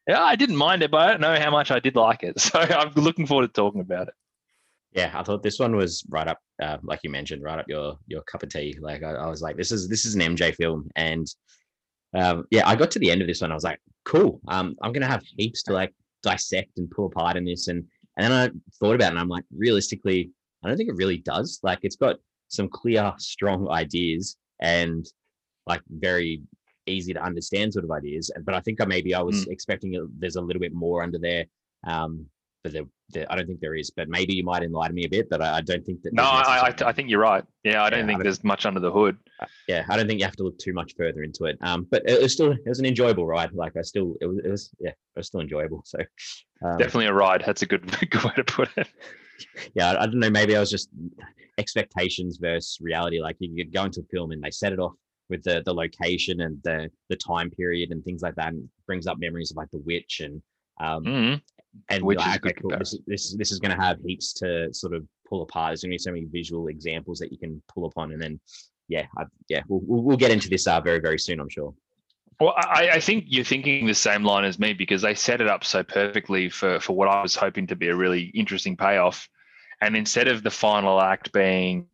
yeah, 0.09 0.23
I 0.23 0.37
didn't 0.37 0.57
mind 0.57 0.83
it, 0.83 0.91
but 0.91 1.01
I 1.01 1.11
don't 1.11 1.21
know 1.21 1.39
how 1.39 1.51
much 1.51 1.71
I 1.71 1.79
did 1.79 1.97
like 1.97 2.23
it. 2.23 2.41
So 2.41 2.59
I'm 2.59 2.93
looking 2.95 3.27
forward 3.27 3.47
to 3.47 3.53
talking 3.53 3.81
about 3.81 4.09
it. 4.09 4.15
Yeah, 4.95 5.11
I 5.13 5.25
thought 5.25 5.43
this 5.43 5.59
one 5.59 5.75
was 5.75 6.05
right 6.09 6.29
up, 6.29 6.39
uh, 6.63 6.79
like 6.83 7.01
you 7.03 7.11
mentioned, 7.11 7.43
right 7.43 7.59
up 7.59 7.69
your 7.69 7.99
your 8.07 8.23
cup 8.23 8.45
of 8.45 8.49
tea. 8.49 8.77
Like 8.81 9.03
I, 9.03 9.13
I 9.13 9.27
was 9.29 9.43
like, 9.43 9.57
this 9.57 9.73
is 9.73 9.89
this 9.89 10.05
is 10.05 10.15
an 10.15 10.21
MJ 10.21 10.55
film, 10.55 10.89
and 10.95 11.27
um, 12.17 12.45
yeah, 12.51 12.67
I 12.67 12.77
got 12.77 12.93
to 12.93 13.01
the 13.01 13.11
end 13.11 13.21
of 13.21 13.27
this 13.27 13.41
one. 13.41 13.51
I 13.51 13.55
was 13.55 13.65
like, 13.65 13.81
cool. 14.05 14.41
Um, 14.49 14.77
I'm 14.83 14.93
gonna 14.93 15.07
have 15.07 15.25
heaps 15.37 15.65
to 15.65 15.73
like 15.73 15.93
dissect 16.23 16.79
and 16.79 16.91
pull 16.91 17.07
apart 17.07 17.37
in 17.37 17.45
this, 17.45 17.67
and 17.67 17.85
and 18.17 18.33
then 18.33 18.33
I 18.33 18.51
thought 18.79 18.95
about 18.95 19.07
it, 19.07 19.11
and 19.11 19.19
I'm 19.19 19.29
like, 19.29 19.45
realistically, 19.55 20.31
I 20.63 20.69
don't 20.69 20.77
think 20.77 20.89
it 20.89 20.97
really 20.97 21.19
does. 21.19 21.59
Like, 21.63 21.81
it's 21.83 21.97
got 21.97 22.17
some 22.49 22.69
clear, 22.69 23.13
strong 23.19 23.69
ideas 23.69 24.37
and 24.61 25.05
like 25.67 25.83
very 25.91 26.43
easy 26.87 27.13
to 27.15 27.23
understand 27.23 27.73
sort 27.73 27.85
of 27.85 27.91
ideas. 27.91 28.31
But 28.45 28.55
I 28.55 28.61
think 28.61 28.81
I 28.81 28.85
maybe 28.85 29.15
I 29.15 29.23
was 29.23 29.45
mm. 29.45 29.51
expecting 29.51 30.09
there's 30.19 30.37
a 30.37 30.41
little 30.41 30.61
bit 30.61 30.75
more 30.75 31.03
under 31.03 31.19
there. 31.19 31.47
Um, 31.87 32.27
but 32.65 32.73
there, 32.73 32.85
there, 33.11 33.27
I 33.31 33.37
don't 33.37 33.47
think 33.47 33.61
there 33.61 33.77
is. 33.77 33.91
But 33.91 34.09
maybe 34.09 34.35
you 34.35 34.43
might 34.43 34.63
enlighten 34.63 34.95
me 34.97 35.05
a 35.05 35.09
bit. 35.09 35.29
But 35.29 35.43
I, 35.43 35.59
I 35.59 35.61
don't 35.61 35.85
think 35.85 36.03
that. 36.03 36.15
No, 36.15 36.25
I, 36.25 36.69
I, 36.69 36.75
I, 36.87 36.93
think 36.93 37.11
you're 37.11 37.21
right. 37.21 37.45
Yeah, 37.63 37.85
I 37.85 37.91
don't 37.91 38.01
yeah, 38.01 38.07
think 38.07 38.19
don't, 38.19 38.25
there's 38.25 38.43
much 38.43 38.65
under 38.65 38.81
the 38.81 38.91
hood. 38.91 39.19
Uh, 39.39 39.47
yeah, 39.69 39.85
I 39.89 39.97
don't 39.97 40.09
think 40.09 40.19
you 40.19 40.25
have 40.25 40.37
to 40.37 40.43
look 40.43 40.59
too 40.59 40.73
much 40.73 40.95
further 40.97 41.23
into 41.23 41.45
it. 41.45 41.59
Um, 41.61 41.87
but 41.91 42.03
it 42.09 42.21
was 42.21 42.33
still 42.33 42.53
it 42.53 42.67
was 42.67 42.81
an 42.81 42.87
enjoyable 42.87 43.27
ride. 43.27 43.53
Like 43.53 43.77
I 43.77 43.83
still 43.83 44.17
it 44.21 44.27
was 44.27 44.39
it 44.39 44.49
was 44.49 44.71
yeah 44.81 44.91
it 44.91 45.17
was 45.17 45.27
still 45.27 45.41
enjoyable. 45.41 45.83
So 45.85 45.99
um, 46.65 46.79
definitely 46.79 47.07
a 47.07 47.13
ride. 47.13 47.45
That's 47.47 47.63
a 47.63 47.67
good 47.67 47.87
good 48.11 48.25
way 48.25 48.33
to 48.35 48.45
put 48.45 48.71
it. 48.77 48.89
Yeah, 49.75 49.91
I, 49.91 50.05
I 50.05 50.07
don't 50.07 50.21
know. 50.21 50.31
Maybe 50.31 50.57
I 50.57 50.61
was 50.61 50.71
just 50.71 50.91
expectations 51.59 52.39
versus 52.41 52.79
reality. 52.81 53.21
Like 53.21 53.35
you 53.41 53.65
could 53.65 53.75
go 53.75 53.83
into 53.83 54.01
a 54.01 54.05
film 54.05 54.31
and 54.31 54.41
they 54.41 54.53
set 54.53 54.73
it 54.73 54.79
off 54.79 54.93
with 55.29 55.43
the 55.43 55.61
the 55.67 55.75
location 55.75 56.41
and 56.43 56.57
the 56.63 56.89
the 57.09 57.17
time 57.17 57.51
period 57.51 57.91
and 57.91 58.05
things 58.05 58.23
like 58.23 58.37
that, 58.37 58.53
and 58.53 58.69
brings 58.87 59.09
up 59.09 59.19
memories 59.19 59.51
of 59.51 59.57
like 59.57 59.73
the 59.73 59.81
witch 59.81 60.21
and 60.21 60.41
um, 60.81 61.05
mm-hmm 61.05 61.35
and 61.89 62.03
which 62.03 62.19
like, 62.19 62.45
okay, 62.45 62.55
cool. 62.61 62.77
this, 62.79 62.97
this 63.07 63.35
this 63.37 63.53
is 63.53 63.59
going 63.59 63.77
to 63.77 63.83
have 63.83 63.99
heaps 64.05 64.33
to 64.35 64.73
sort 64.73 64.95
of 64.95 65.07
pull 65.29 65.43
apart. 65.43 65.71
There's 65.71 65.83
going 65.83 65.91
to 65.91 65.95
be 65.95 65.99
so 65.99 66.13
many 66.13 66.27
visual 66.27 66.69
examples 66.69 67.19
that 67.19 67.33
you 67.33 67.39
can 67.39 67.63
pull 67.73 67.87
upon, 67.87 68.13
and 68.13 68.21
then 68.21 68.41
yeah, 68.89 69.07
I, 69.19 69.25
yeah, 69.49 69.63
we'll, 69.69 70.03
we'll 70.03 70.17
get 70.17 70.31
into 70.31 70.49
this 70.49 70.67
uh, 70.67 70.81
very 70.81 71.01
very 71.01 71.19
soon, 71.19 71.41
I'm 71.41 71.49
sure. 71.49 71.75
Well, 72.41 72.55
I, 72.57 72.91
I, 72.95 73.01
think 73.01 73.27
you're 73.29 73.45
thinking 73.45 73.87
the 73.87 73.95
same 73.95 74.25
line 74.25 74.45
as 74.45 74.59
me 74.59 74.73
because 74.73 75.03
they 75.03 75.15
set 75.15 75.41
it 75.41 75.47
up 75.47 75.65
so 75.65 75.83
perfectly 75.85 76.49
for 76.49 76.81
for 76.81 76.95
what 76.95 77.09
I 77.09 77.23
was 77.23 77.37
hoping 77.37 77.67
to 77.69 77.77
be 77.77 77.89
a 77.89 77.95
really 77.95 78.25
interesting 78.35 78.77
payoff, 78.77 79.29
and 79.81 79.97
instead 79.97 80.29
of 80.29 80.43
the 80.43 80.51
final 80.51 81.01
act 81.01 81.33
being 81.33 81.87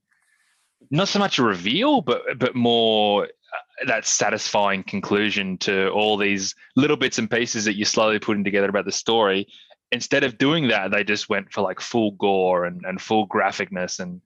not 0.90 1.08
so 1.08 1.18
much 1.18 1.38
a 1.38 1.42
reveal, 1.42 2.00
but 2.00 2.22
but 2.38 2.54
more 2.54 3.24
uh, 3.24 3.86
that 3.86 4.06
satisfying 4.06 4.82
conclusion 4.82 5.58
to 5.58 5.90
all 5.90 6.16
these 6.16 6.54
little 6.74 6.96
bits 6.96 7.18
and 7.18 7.30
pieces 7.30 7.64
that 7.66 7.76
you're 7.76 7.84
slowly 7.84 8.18
putting 8.18 8.44
together 8.44 8.68
about 8.68 8.86
the 8.86 8.92
story 8.92 9.46
instead 9.92 10.24
of 10.24 10.38
doing 10.38 10.68
that, 10.68 10.90
they 10.90 11.04
just 11.04 11.28
went 11.28 11.52
for 11.52 11.62
like 11.62 11.80
full 11.80 12.12
gore 12.12 12.64
and, 12.64 12.84
and 12.84 13.00
full 13.00 13.28
graphicness 13.28 14.00
and 14.00 14.20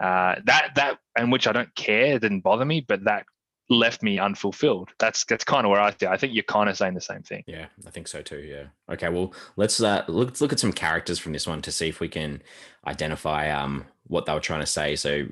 uh, 0.00 0.36
that 0.44 0.72
that 0.76 0.98
and 1.16 1.30
which 1.30 1.46
I 1.46 1.52
don't 1.52 1.74
care, 1.74 2.18
didn't 2.18 2.40
bother 2.40 2.64
me, 2.64 2.80
but 2.80 3.04
that 3.04 3.26
left 3.68 4.02
me 4.02 4.18
unfulfilled. 4.18 4.90
That's 4.98 5.24
that's 5.24 5.44
kind 5.44 5.66
of 5.66 5.70
where 5.70 5.80
I 5.80 5.92
see. 5.92 6.06
I 6.06 6.16
think 6.16 6.34
you're 6.34 6.42
kind 6.42 6.70
of 6.70 6.76
saying 6.76 6.94
the 6.94 7.00
same 7.00 7.22
thing. 7.22 7.44
Yeah, 7.46 7.66
I 7.86 7.90
think 7.90 8.08
so 8.08 8.22
too. 8.22 8.38
Yeah. 8.38 8.64
Okay. 8.92 9.10
Well, 9.10 9.34
let's 9.56 9.80
uh, 9.80 10.04
look 10.08 10.40
look 10.40 10.52
at 10.52 10.60
some 10.60 10.72
characters 10.72 11.18
from 11.18 11.32
this 11.32 11.46
one 11.46 11.60
to 11.62 11.72
see 11.72 11.88
if 11.88 12.00
we 12.00 12.08
can 12.08 12.42
identify 12.86 13.50
um 13.50 13.84
what 14.06 14.24
they 14.24 14.32
were 14.32 14.40
trying 14.40 14.60
to 14.60 14.66
say. 14.66 14.96
So, 14.96 15.26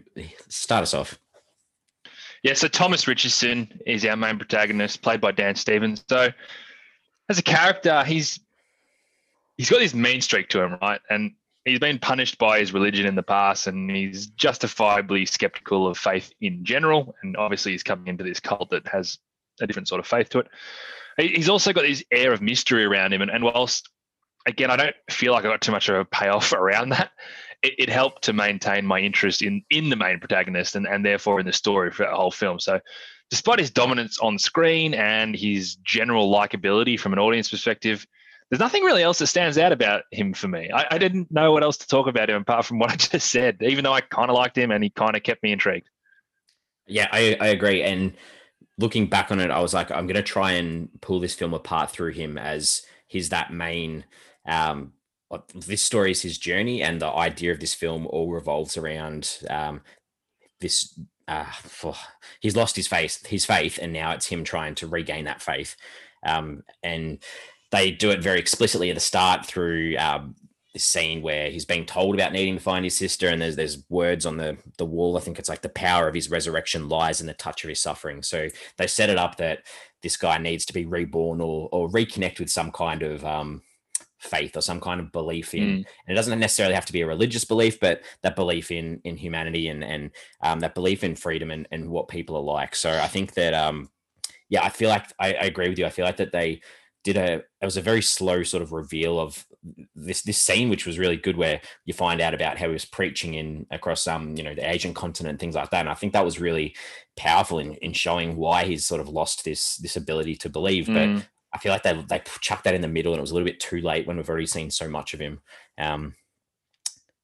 start 0.48 0.82
us 0.82 0.92
off. 0.92 1.18
Yeah. 2.42 2.54
So 2.54 2.68
Thomas 2.68 3.08
Richardson 3.08 3.80
is 3.86 4.04
our 4.04 4.16
main 4.16 4.36
protagonist, 4.36 5.00
played 5.00 5.20
by 5.20 5.32
Dan 5.32 5.54
Stevens. 5.54 6.04
So, 6.10 6.28
as 7.30 7.38
a 7.38 7.42
character, 7.42 8.04
he's 8.04 8.38
he's 9.58 9.68
got 9.68 9.80
this 9.80 9.92
mean 9.92 10.20
streak 10.20 10.48
to 10.50 10.62
him, 10.62 10.78
right? 10.80 11.00
And 11.10 11.32
he's 11.64 11.80
been 11.80 11.98
punished 11.98 12.38
by 12.38 12.60
his 12.60 12.72
religion 12.72 13.06
in 13.06 13.14
the 13.14 13.22
past, 13.22 13.66
and 13.66 13.90
he's 13.90 14.28
justifiably 14.28 15.26
skeptical 15.26 15.86
of 15.86 15.98
faith 15.98 16.32
in 16.40 16.64
general. 16.64 17.14
And 17.22 17.36
obviously, 17.36 17.72
he's 17.72 17.82
coming 17.82 18.06
into 18.06 18.24
this 18.24 18.40
cult 18.40 18.70
that 18.70 18.86
has 18.88 19.18
a 19.60 19.66
different 19.66 19.88
sort 19.88 20.00
of 20.00 20.06
faith 20.06 20.30
to 20.30 20.38
it. 20.38 20.48
He's 21.18 21.48
also 21.48 21.72
got 21.72 21.82
this 21.82 22.04
air 22.12 22.32
of 22.32 22.40
mystery 22.40 22.84
around 22.84 23.12
him, 23.12 23.20
and, 23.20 23.30
and 23.30 23.44
whilst 23.44 23.90
again, 24.46 24.70
I 24.70 24.76
don't 24.76 24.96
feel 25.10 25.32
like 25.32 25.44
I 25.44 25.48
got 25.48 25.60
too 25.60 25.72
much 25.72 25.88
of 25.88 25.96
a 25.96 26.04
payoff 26.04 26.52
around 26.52 26.90
that. 26.90 27.10
It, 27.60 27.74
it, 27.78 27.88
helped 27.88 28.22
to 28.24 28.32
maintain 28.32 28.86
my 28.86 29.00
interest 29.00 29.42
in 29.42 29.64
in 29.68 29.90
the 29.90 29.96
main 29.96 30.20
protagonist 30.20 30.76
and, 30.76 30.86
and 30.86 31.04
therefore 31.04 31.40
in 31.40 31.46
the 31.46 31.52
story 31.52 31.90
for 31.90 32.06
the 32.06 32.14
whole 32.14 32.30
film. 32.30 32.60
So, 32.60 32.78
despite 33.30 33.58
his 33.58 33.72
dominance 33.72 34.20
on 34.20 34.38
screen 34.38 34.94
and 34.94 35.34
his 35.34 35.74
general 35.76 36.32
likability 36.32 36.98
from 36.98 37.12
an 37.12 37.18
audience 37.18 37.48
perspective, 37.48 38.06
there's 38.50 38.60
nothing 38.60 38.82
really 38.82 39.02
else 39.02 39.18
that 39.18 39.26
stands 39.26 39.58
out 39.58 39.72
about 39.72 40.04
him 40.10 40.32
for 40.32 40.48
me. 40.48 40.70
I, 40.72 40.86
I, 40.92 40.98
didn't 40.98 41.30
know 41.30 41.52
what 41.52 41.62
else 41.62 41.76
to 41.78 41.86
talk 41.86 42.06
about 42.06 42.30
him 42.30 42.42
apart 42.42 42.64
from 42.64 42.78
what 42.78 42.90
I 42.92 42.96
just 42.96 43.30
said, 43.30 43.58
even 43.60 43.84
though 43.84 43.92
I 43.92 44.00
kind 44.00 44.30
of 44.30 44.36
liked 44.36 44.56
him 44.56 44.70
and 44.70 44.82
he 44.82 44.90
kind 44.90 45.16
of 45.16 45.22
kept 45.22 45.42
me 45.42 45.52
intrigued. 45.52 45.88
Yeah, 46.86 47.08
I, 47.12 47.36
I 47.40 47.48
agree. 47.48 47.82
And 47.82 48.14
looking 48.78 49.06
back 49.06 49.30
on 49.30 49.40
it, 49.40 49.50
I 49.50 49.60
was 49.60 49.74
like, 49.74 49.90
I'm 49.90 50.06
going 50.06 50.16
to 50.16 50.22
try 50.22 50.52
and 50.52 50.88
pull 51.00 51.20
this 51.20 51.34
film 51.34 51.52
apart 51.52 51.90
through 51.90 52.12
him 52.12 52.38
as 52.38 52.82
he's 53.06 53.28
that 53.28 53.52
main. 53.52 54.04
Um, 54.46 54.92
this 55.54 55.82
story 55.82 56.12
is 56.12 56.22
his 56.22 56.38
journey, 56.38 56.82
and 56.82 57.02
the 57.02 57.08
idea 57.08 57.52
of 57.52 57.60
this 57.60 57.74
film 57.74 58.06
all 58.06 58.30
revolves 58.30 58.78
around 58.78 59.38
um, 59.50 59.82
this. 60.60 60.98
Uh, 61.26 61.44
he's 62.40 62.56
lost 62.56 62.76
his 62.76 62.88
faith, 62.88 63.26
his 63.26 63.44
faith, 63.44 63.78
and 63.82 63.92
now 63.92 64.12
it's 64.12 64.28
him 64.28 64.42
trying 64.42 64.74
to 64.76 64.86
regain 64.86 65.26
that 65.26 65.42
faith. 65.42 65.76
Um, 66.24 66.62
and 66.82 67.22
they 67.70 67.90
do 67.90 68.10
it 68.10 68.22
very 68.22 68.38
explicitly 68.38 68.90
at 68.90 68.94
the 68.94 69.00
start 69.00 69.44
through 69.44 69.96
um, 69.98 70.34
this 70.72 70.84
scene 70.84 71.22
where 71.22 71.50
he's 71.50 71.64
being 71.64 71.86
told 71.86 72.14
about 72.14 72.32
needing 72.32 72.54
to 72.54 72.60
find 72.60 72.84
his 72.84 72.96
sister, 72.96 73.28
and 73.28 73.40
there's 73.40 73.56
there's 73.56 73.84
words 73.88 74.26
on 74.26 74.36
the 74.36 74.56
the 74.76 74.86
wall. 74.86 75.16
I 75.16 75.20
think 75.20 75.38
it's 75.38 75.48
like 75.48 75.62
the 75.62 75.68
power 75.68 76.08
of 76.08 76.14
his 76.14 76.30
resurrection 76.30 76.88
lies 76.88 77.20
in 77.20 77.26
the 77.26 77.34
touch 77.34 77.64
of 77.64 77.68
his 77.68 77.80
suffering. 77.80 78.22
So 78.22 78.48
they 78.76 78.86
set 78.86 79.10
it 79.10 79.18
up 79.18 79.36
that 79.36 79.66
this 80.02 80.16
guy 80.16 80.38
needs 80.38 80.64
to 80.66 80.72
be 80.72 80.86
reborn 80.86 81.40
or 81.40 81.68
or 81.72 81.88
reconnect 81.90 82.38
with 82.38 82.50
some 82.50 82.70
kind 82.70 83.02
of 83.02 83.24
um, 83.24 83.62
faith 84.18 84.56
or 84.56 84.60
some 84.60 84.80
kind 84.80 85.00
of 85.00 85.12
belief 85.12 85.54
in 85.54 85.62
mm. 85.62 85.76
and 85.76 85.86
it 86.08 86.14
doesn't 86.14 86.40
necessarily 86.40 86.74
have 86.74 86.86
to 86.86 86.92
be 86.92 87.02
a 87.02 87.06
religious 87.06 87.44
belief 87.44 87.78
but 87.78 88.02
that 88.22 88.34
belief 88.34 88.72
in 88.72 89.00
in 89.04 89.16
humanity 89.16 89.68
and 89.68 89.84
and 89.84 90.10
um, 90.42 90.58
that 90.58 90.74
belief 90.74 91.04
in 91.04 91.14
freedom 91.14 91.52
and, 91.52 91.68
and 91.70 91.88
what 91.88 92.08
people 92.08 92.36
are 92.36 92.42
like 92.42 92.74
so 92.74 92.90
i 92.98 93.06
think 93.06 93.34
that 93.34 93.54
um 93.54 93.88
yeah 94.48 94.64
i 94.64 94.68
feel 94.68 94.88
like 94.88 95.04
I, 95.20 95.28
I 95.34 95.44
agree 95.44 95.68
with 95.68 95.78
you 95.78 95.86
i 95.86 95.90
feel 95.90 96.04
like 96.04 96.16
that 96.16 96.32
they 96.32 96.60
did 97.12 97.16
a 97.16 97.34
it 97.60 97.64
was 97.64 97.76
a 97.76 97.82
very 97.82 98.02
slow 98.02 98.42
sort 98.42 98.62
of 98.62 98.72
reveal 98.72 99.18
of 99.18 99.44
this 99.94 100.22
this 100.22 100.38
scene, 100.38 100.68
which 100.68 100.86
was 100.86 100.98
really 100.98 101.16
good, 101.16 101.36
where 101.36 101.60
you 101.84 101.94
find 101.94 102.20
out 102.20 102.34
about 102.34 102.58
how 102.58 102.66
he 102.66 102.72
was 102.72 102.84
preaching 102.84 103.34
in 103.34 103.66
across 103.70 104.06
um 104.06 104.36
you 104.36 104.42
know 104.42 104.54
the 104.54 104.68
Asian 104.68 104.94
continent, 104.94 105.40
things 105.40 105.54
like 105.54 105.70
that. 105.70 105.80
And 105.80 105.88
I 105.88 105.94
think 105.94 106.12
that 106.12 106.24
was 106.24 106.40
really 106.40 106.74
powerful 107.16 107.58
in, 107.58 107.74
in 107.76 107.92
showing 107.92 108.36
why 108.36 108.64
he's 108.64 108.86
sort 108.86 109.00
of 109.00 109.08
lost 109.08 109.44
this 109.44 109.76
this 109.76 109.96
ability 109.96 110.36
to 110.36 110.48
believe. 110.48 110.86
Mm. 110.86 110.94
But 111.16 111.28
I 111.52 111.58
feel 111.58 111.72
like 111.72 111.82
they 111.82 112.04
they 112.08 112.22
chucked 112.40 112.64
that 112.64 112.74
in 112.74 112.82
the 112.82 112.88
middle, 112.88 113.12
and 113.12 113.18
it 113.18 113.22
was 113.22 113.30
a 113.30 113.34
little 113.34 113.48
bit 113.48 113.60
too 113.60 113.80
late 113.80 114.06
when 114.06 114.16
we've 114.16 114.28
already 114.28 114.46
seen 114.46 114.70
so 114.70 114.88
much 114.88 115.14
of 115.14 115.20
him. 115.20 115.40
Um, 115.78 116.14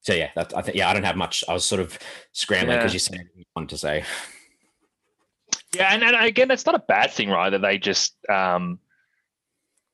so 0.01 0.13
yeah, 0.13 0.31
that, 0.37 0.57
I 0.57 0.63
think 0.63 0.77
yeah, 0.77 0.89
I 0.89 0.93
don't 0.93 1.05
have 1.05 1.17
much. 1.17 1.45
I 1.49 1.55
was 1.55 1.65
sort 1.65 1.81
of 1.81 1.99
scrambling 2.33 2.79
because 2.79 2.93
yeah. 2.93 2.97
you 2.97 2.99
said 2.99 3.29
you 3.37 3.45
wanted 3.55 3.71
to 3.71 3.79
say. 3.79 4.05
Yeah, 5.75 5.93
and, 5.93 6.05
and 6.05 6.17
again, 6.17 6.49
that's 6.49 6.67
not 6.67 6.75
a 6.75 6.85
bad 6.87 7.11
thing, 7.11 7.31
right? 7.31 7.51
That 7.51 7.63
they 7.63 7.79
just 7.79 8.15
um, 8.29 8.79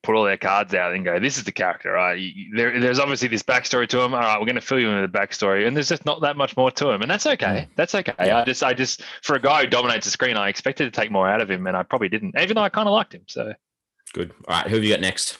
put 0.02 0.14
all 0.14 0.24
their 0.24 0.36
cards 0.36 0.74
out 0.74 0.94
and 0.94 1.04
go, 1.04 1.18
"This 1.18 1.36
is 1.36 1.44
the 1.44 1.52
character, 1.52 1.92
right?" 1.92 2.20
There, 2.54 2.78
there's 2.80 2.98
obviously 2.98 3.28
this 3.28 3.42
backstory 3.42 3.88
to 3.88 4.00
him. 4.00 4.14
All 4.14 4.20
right, 4.20 4.38
we're 4.38 4.46
going 4.46 4.54
to 4.56 4.60
fill 4.60 4.78
you 4.78 4.88
in 4.88 5.00
with 5.00 5.12
the 5.12 5.18
backstory, 5.18 5.66
and 5.66 5.76
there's 5.76 5.88
just 5.88 6.04
not 6.06 6.20
that 6.22 6.36
much 6.36 6.56
more 6.56 6.70
to 6.70 6.90
him, 6.90 7.02
and 7.02 7.10
that's 7.10 7.26
okay. 7.26 7.68
That's 7.76 7.94
okay. 7.94 8.12
Yeah. 8.18 8.38
I 8.38 8.44
just, 8.44 8.62
I 8.62 8.74
just, 8.74 9.02
for 9.22 9.36
a 9.36 9.40
guy 9.40 9.62
who 9.62 9.66
dominates 9.68 10.06
the 10.06 10.10
screen, 10.10 10.36
I 10.36 10.48
expected 10.48 10.84
to 10.84 10.90
take 10.90 11.10
more 11.10 11.28
out 11.28 11.40
of 11.40 11.50
him, 11.50 11.66
and 11.66 11.76
I 11.76 11.82
probably 11.82 12.08
didn't, 12.08 12.38
even 12.38 12.54
though 12.54 12.62
I 12.62 12.68
kind 12.68 12.88
of 12.88 12.92
liked 12.92 13.14
him. 13.14 13.22
So 13.26 13.52
good. 14.12 14.32
All 14.48 14.56
right, 14.56 14.66
who 14.66 14.76
have 14.76 14.84
you 14.84 14.90
got 14.90 15.00
next? 15.00 15.38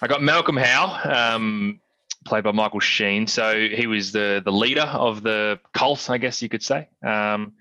I 0.00 0.08
got 0.08 0.22
Malcolm 0.22 0.56
Howe, 0.56 1.34
um, 1.34 1.80
played 2.24 2.44
by 2.44 2.52
Michael 2.52 2.80
Sheen. 2.80 3.26
So 3.26 3.68
he 3.68 3.86
was 3.86 4.12
the 4.12 4.42
the 4.44 4.52
leader 4.52 4.82
of 4.82 5.22
the 5.22 5.60
cult, 5.74 6.10
I 6.10 6.18
guess 6.18 6.42
you 6.42 6.48
could 6.48 6.62
say. 6.62 6.88
Um, 7.04 7.52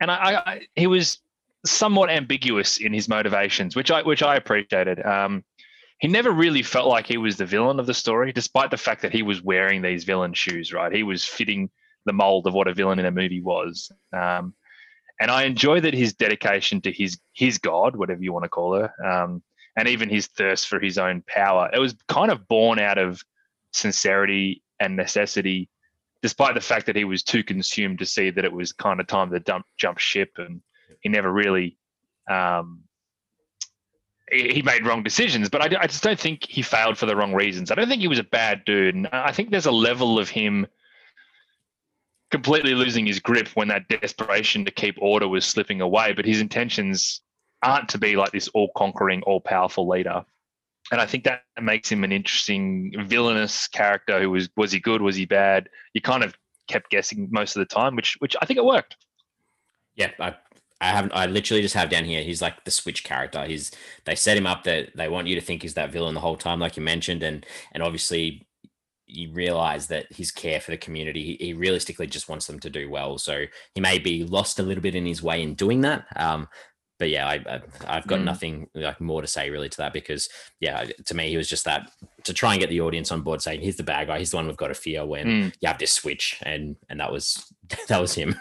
and 0.00 0.10
I, 0.10 0.42
I, 0.46 0.60
he 0.76 0.86
was 0.86 1.18
somewhat 1.66 2.10
ambiguous 2.10 2.78
in 2.78 2.92
his 2.92 3.08
motivations, 3.08 3.76
which 3.76 3.90
I 3.90 4.02
which 4.02 4.22
I 4.22 4.36
appreciated. 4.36 5.04
Um, 5.04 5.44
he 5.98 6.06
never 6.06 6.30
really 6.30 6.62
felt 6.62 6.86
like 6.86 7.06
he 7.06 7.18
was 7.18 7.36
the 7.36 7.46
villain 7.46 7.80
of 7.80 7.86
the 7.86 7.94
story, 7.94 8.32
despite 8.32 8.70
the 8.70 8.76
fact 8.76 9.02
that 9.02 9.12
he 9.12 9.22
was 9.22 9.42
wearing 9.42 9.82
these 9.82 10.04
villain 10.04 10.32
shoes. 10.32 10.72
Right, 10.72 10.92
he 10.92 11.02
was 11.02 11.24
fitting 11.24 11.70
the 12.06 12.12
mold 12.12 12.46
of 12.46 12.54
what 12.54 12.68
a 12.68 12.74
villain 12.74 12.98
in 12.98 13.06
a 13.06 13.10
movie 13.10 13.42
was. 13.42 13.90
Um, 14.12 14.54
and 15.20 15.30
I 15.30 15.44
enjoy 15.44 15.80
that 15.80 15.94
his 15.94 16.14
dedication 16.14 16.80
to 16.82 16.92
his 16.92 17.18
his 17.34 17.58
God, 17.58 17.96
whatever 17.96 18.22
you 18.22 18.32
want 18.32 18.44
to 18.44 18.48
call 18.48 18.74
her, 18.74 18.92
um, 19.04 19.42
and 19.76 19.88
even 19.88 20.08
his 20.08 20.28
thirst 20.28 20.68
for 20.68 20.80
his 20.80 20.98
own 20.98 21.22
power. 21.26 21.70
It 21.72 21.78
was 21.78 21.96
kind 22.08 22.30
of 22.30 22.46
born 22.48 22.78
out 22.78 22.98
of 22.98 23.20
sincerity 23.72 24.62
and 24.80 24.96
necessity, 24.96 25.68
despite 26.22 26.54
the 26.54 26.60
fact 26.60 26.86
that 26.86 26.96
he 26.96 27.04
was 27.04 27.22
too 27.22 27.42
consumed 27.42 27.98
to 27.98 28.06
see 28.06 28.30
that 28.30 28.44
it 28.44 28.52
was 28.52 28.72
kind 28.72 29.00
of 29.00 29.06
time 29.06 29.30
to 29.30 29.40
dump, 29.40 29.66
jump 29.76 29.98
ship 29.98 30.30
and 30.36 30.60
he 31.00 31.08
never 31.08 31.32
really 31.32 31.78
um, 32.30 32.84
he 34.30 34.62
made 34.62 34.86
wrong 34.86 35.02
decisions, 35.02 35.48
but 35.48 35.62
I, 35.62 35.82
I, 35.82 35.86
just 35.86 36.02
don't 36.02 36.18
think 36.18 36.44
he 36.44 36.62
failed 36.62 36.98
for 36.98 37.06
the 37.06 37.16
wrong 37.16 37.32
reasons. 37.32 37.70
I 37.70 37.74
don't 37.74 37.88
think 37.88 38.02
he 38.02 38.08
was 38.08 38.18
a 38.18 38.24
bad 38.24 38.64
dude. 38.64 38.94
And 38.94 39.08
I 39.08 39.32
think 39.32 39.50
there's 39.50 39.66
a 39.66 39.72
level 39.72 40.18
of 40.18 40.28
him 40.28 40.66
completely 42.30 42.74
losing 42.74 43.06
his 43.06 43.20
grip 43.20 43.48
when 43.54 43.68
that 43.68 43.88
desperation 43.88 44.64
to 44.66 44.70
keep 44.70 44.96
order 45.00 45.26
was 45.26 45.46
slipping 45.46 45.80
away. 45.80 46.12
But 46.12 46.26
his 46.26 46.40
intentions 46.40 47.22
aren't 47.62 47.88
to 47.90 47.98
be 47.98 48.16
like 48.16 48.32
this 48.32 48.48
all 48.48 48.70
conquering, 48.76 49.22
all 49.22 49.40
powerful 49.40 49.88
leader. 49.88 50.24
And 50.92 51.00
I 51.00 51.06
think 51.06 51.24
that 51.24 51.42
makes 51.60 51.90
him 51.90 52.04
an 52.04 52.12
interesting 52.12 52.92
villainous 53.06 53.66
character 53.68 54.20
who 54.20 54.30
was 54.30 54.48
was 54.56 54.72
he 54.72 54.80
good, 54.80 55.02
was 55.02 55.16
he 55.16 55.26
bad? 55.26 55.68
You 55.94 56.00
kind 56.00 56.22
of 56.22 56.34
kept 56.66 56.90
guessing 56.90 57.28
most 57.30 57.56
of 57.56 57.60
the 57.60 57.74
time, 57.74 57.96
which 57.96 58.16
which 58.20 58.36
I 58.40 58.46
think 58.46 58.58
it 58.58 58.64
worked. 58.64 58.96
Yeah, 59.96 60.10
I 60.20 60.34
I 60.80 60.90
haven't. 60.90 61.12
I 61.12 61.26
literally 61.26 61.62
just 61.62 61.74
have 61.74 61.90
down 61.90 62.04
here. 62.04 62.22
He's 62.22 62.40
like 62.40 62.64
the 62.64 62.70
switch 62.70 63.02
character. 63.02 63.44
He's 63.44 63.72
they 64.04 64.14
set 64.14 64.36
him 64.36 64.46
up 64.46 64.64
that 64.64 64.90
they 64.94 65.08
want 65.08 65.26
you 65.26 65.34
to 65.34 65.40
think 65.40 65.62
he's 65.62 65.74
that 65.74 65.90
villain 65.90 66.14
the 66.14 66.20
whole 66.20 66.36
time, 66.36 66.60
like 66.60 66.76
you 66.76 66.82
mentioned, 66.82 67.22
and 67.22 67.44
and 67.72 67.82
obviously 67.82 68.46
you 69.06 69.32
realize 69.32 69.86
that 69.88 70.06
his 70.12 70.30
care 70.30 70.60
for 70.60 70.70
the 70.70 70.76
community, 70.76 71.24
he, 71.24 71.46
he 71.46 71.52
realistically 71.54 72.06
just 72.06 72.28
wants 72.28 72.46
them 72.46 72.60
to 72.60 72.68
do 72.68 72.90
well. 72.90 73.16
So 73.16 73.46
he 73.74 73.80
may 73.80 73.98
be 73.98 74.22
lost 74.24 74.58
a 74.58 74.62
little 74.62 74.82
bit 74.82 74.94
in 74.94 75.06
his 75.06 75.22
way 75.22 75.42
in 75.42 75.54
doing 75.54 75.80
that. 75.80 76.04
Um, 76.14 76.46
but 76.98 77.08
yeah, 77.08 77.26
I, 77.26 77.62
I 77.86 77.94
have 77.94 78.06
got 78.06 78.20
mm. 78.20 78.24
nothing 78.24 78.68
like 78.74 79.00
more 79.00 79.22
to 79.22 79.26
say 79.26 79.50
really 79.50 79.68
to 79.68 79.76
that 79.78 79.92
because 79.92 80.28
yeah, 80.60 80.84
to 81.06 81.14
me 81.14 81.30
he 81.30 81.36
was 81.36 81.48
just 81.48 81.64
that 81.64 81.90
to 82.24 82.34
try 82.34 82.52
and 82.52 82.60
get 82.60 82.70
the 82.70 82.80
audience 82.80 83.10
on 83.10 83.22
board, 83.22 83.40
saying 83.40 83.60
he's 83.60 83.76
the 83.76 83.82
bad 83.82 84.08
guy, 84.08 84.18
he's 84.18 84.30
the 84.30 84.36
one 84.36 84.46
we've 84.46 84.56
got 84.56 84.68
to 84.68 84.74
fear 84.74 85.06
when 85.06 85.26
mm. 85.26 85.54
you 85.60 85.68
have 85.68 85.78
this 85.78 85.92
switch, 85.92 86.38
and 86.42 86.76
and 86.88 87.00
that 87.00 87.12
was 87.12 87.52
that 87.88 88.00
was 88.00 88.14
him 88.14 88.36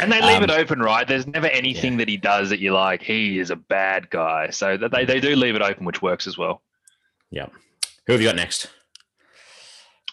and 0.00 0.12
they 0.12 0.20
leave 0.20 0.38
um, 0.38 0.44
it 0.44 0.50
open, 0.50 0.80
right? 0.80 1.06
There's 1.06 1.26
never 1.26 1.46
anything 1.46 1.92
yeah. 1.92 1.98
that 1.98 2.08
he 2.08 2.16
does 2.16 2.50
that 2.50 2.58
you 2.58 2.72
like. 2.72 3.02
He 3.02 3.38
is 3.38 3.50
a 3.50 3.56
bad 3.56 4.10
guy, 4.10 4.50
so 4.50 4.76
they 4.76 5.04
they 5.04 5.20
do 5.20 5.36
leave 5.36 5.54
it 5.54 5.62
open, 5.62 5.84
which 5.84 6.02
works 6.02 6.26
as 6.26 6.36
well. 6.36 6.62
Yeah. 7.30 7.46
Who 8.06 8.12
have 8.12 8.22
you 8.22 8.28
got 8.28 8.36
next? 8.36 8.68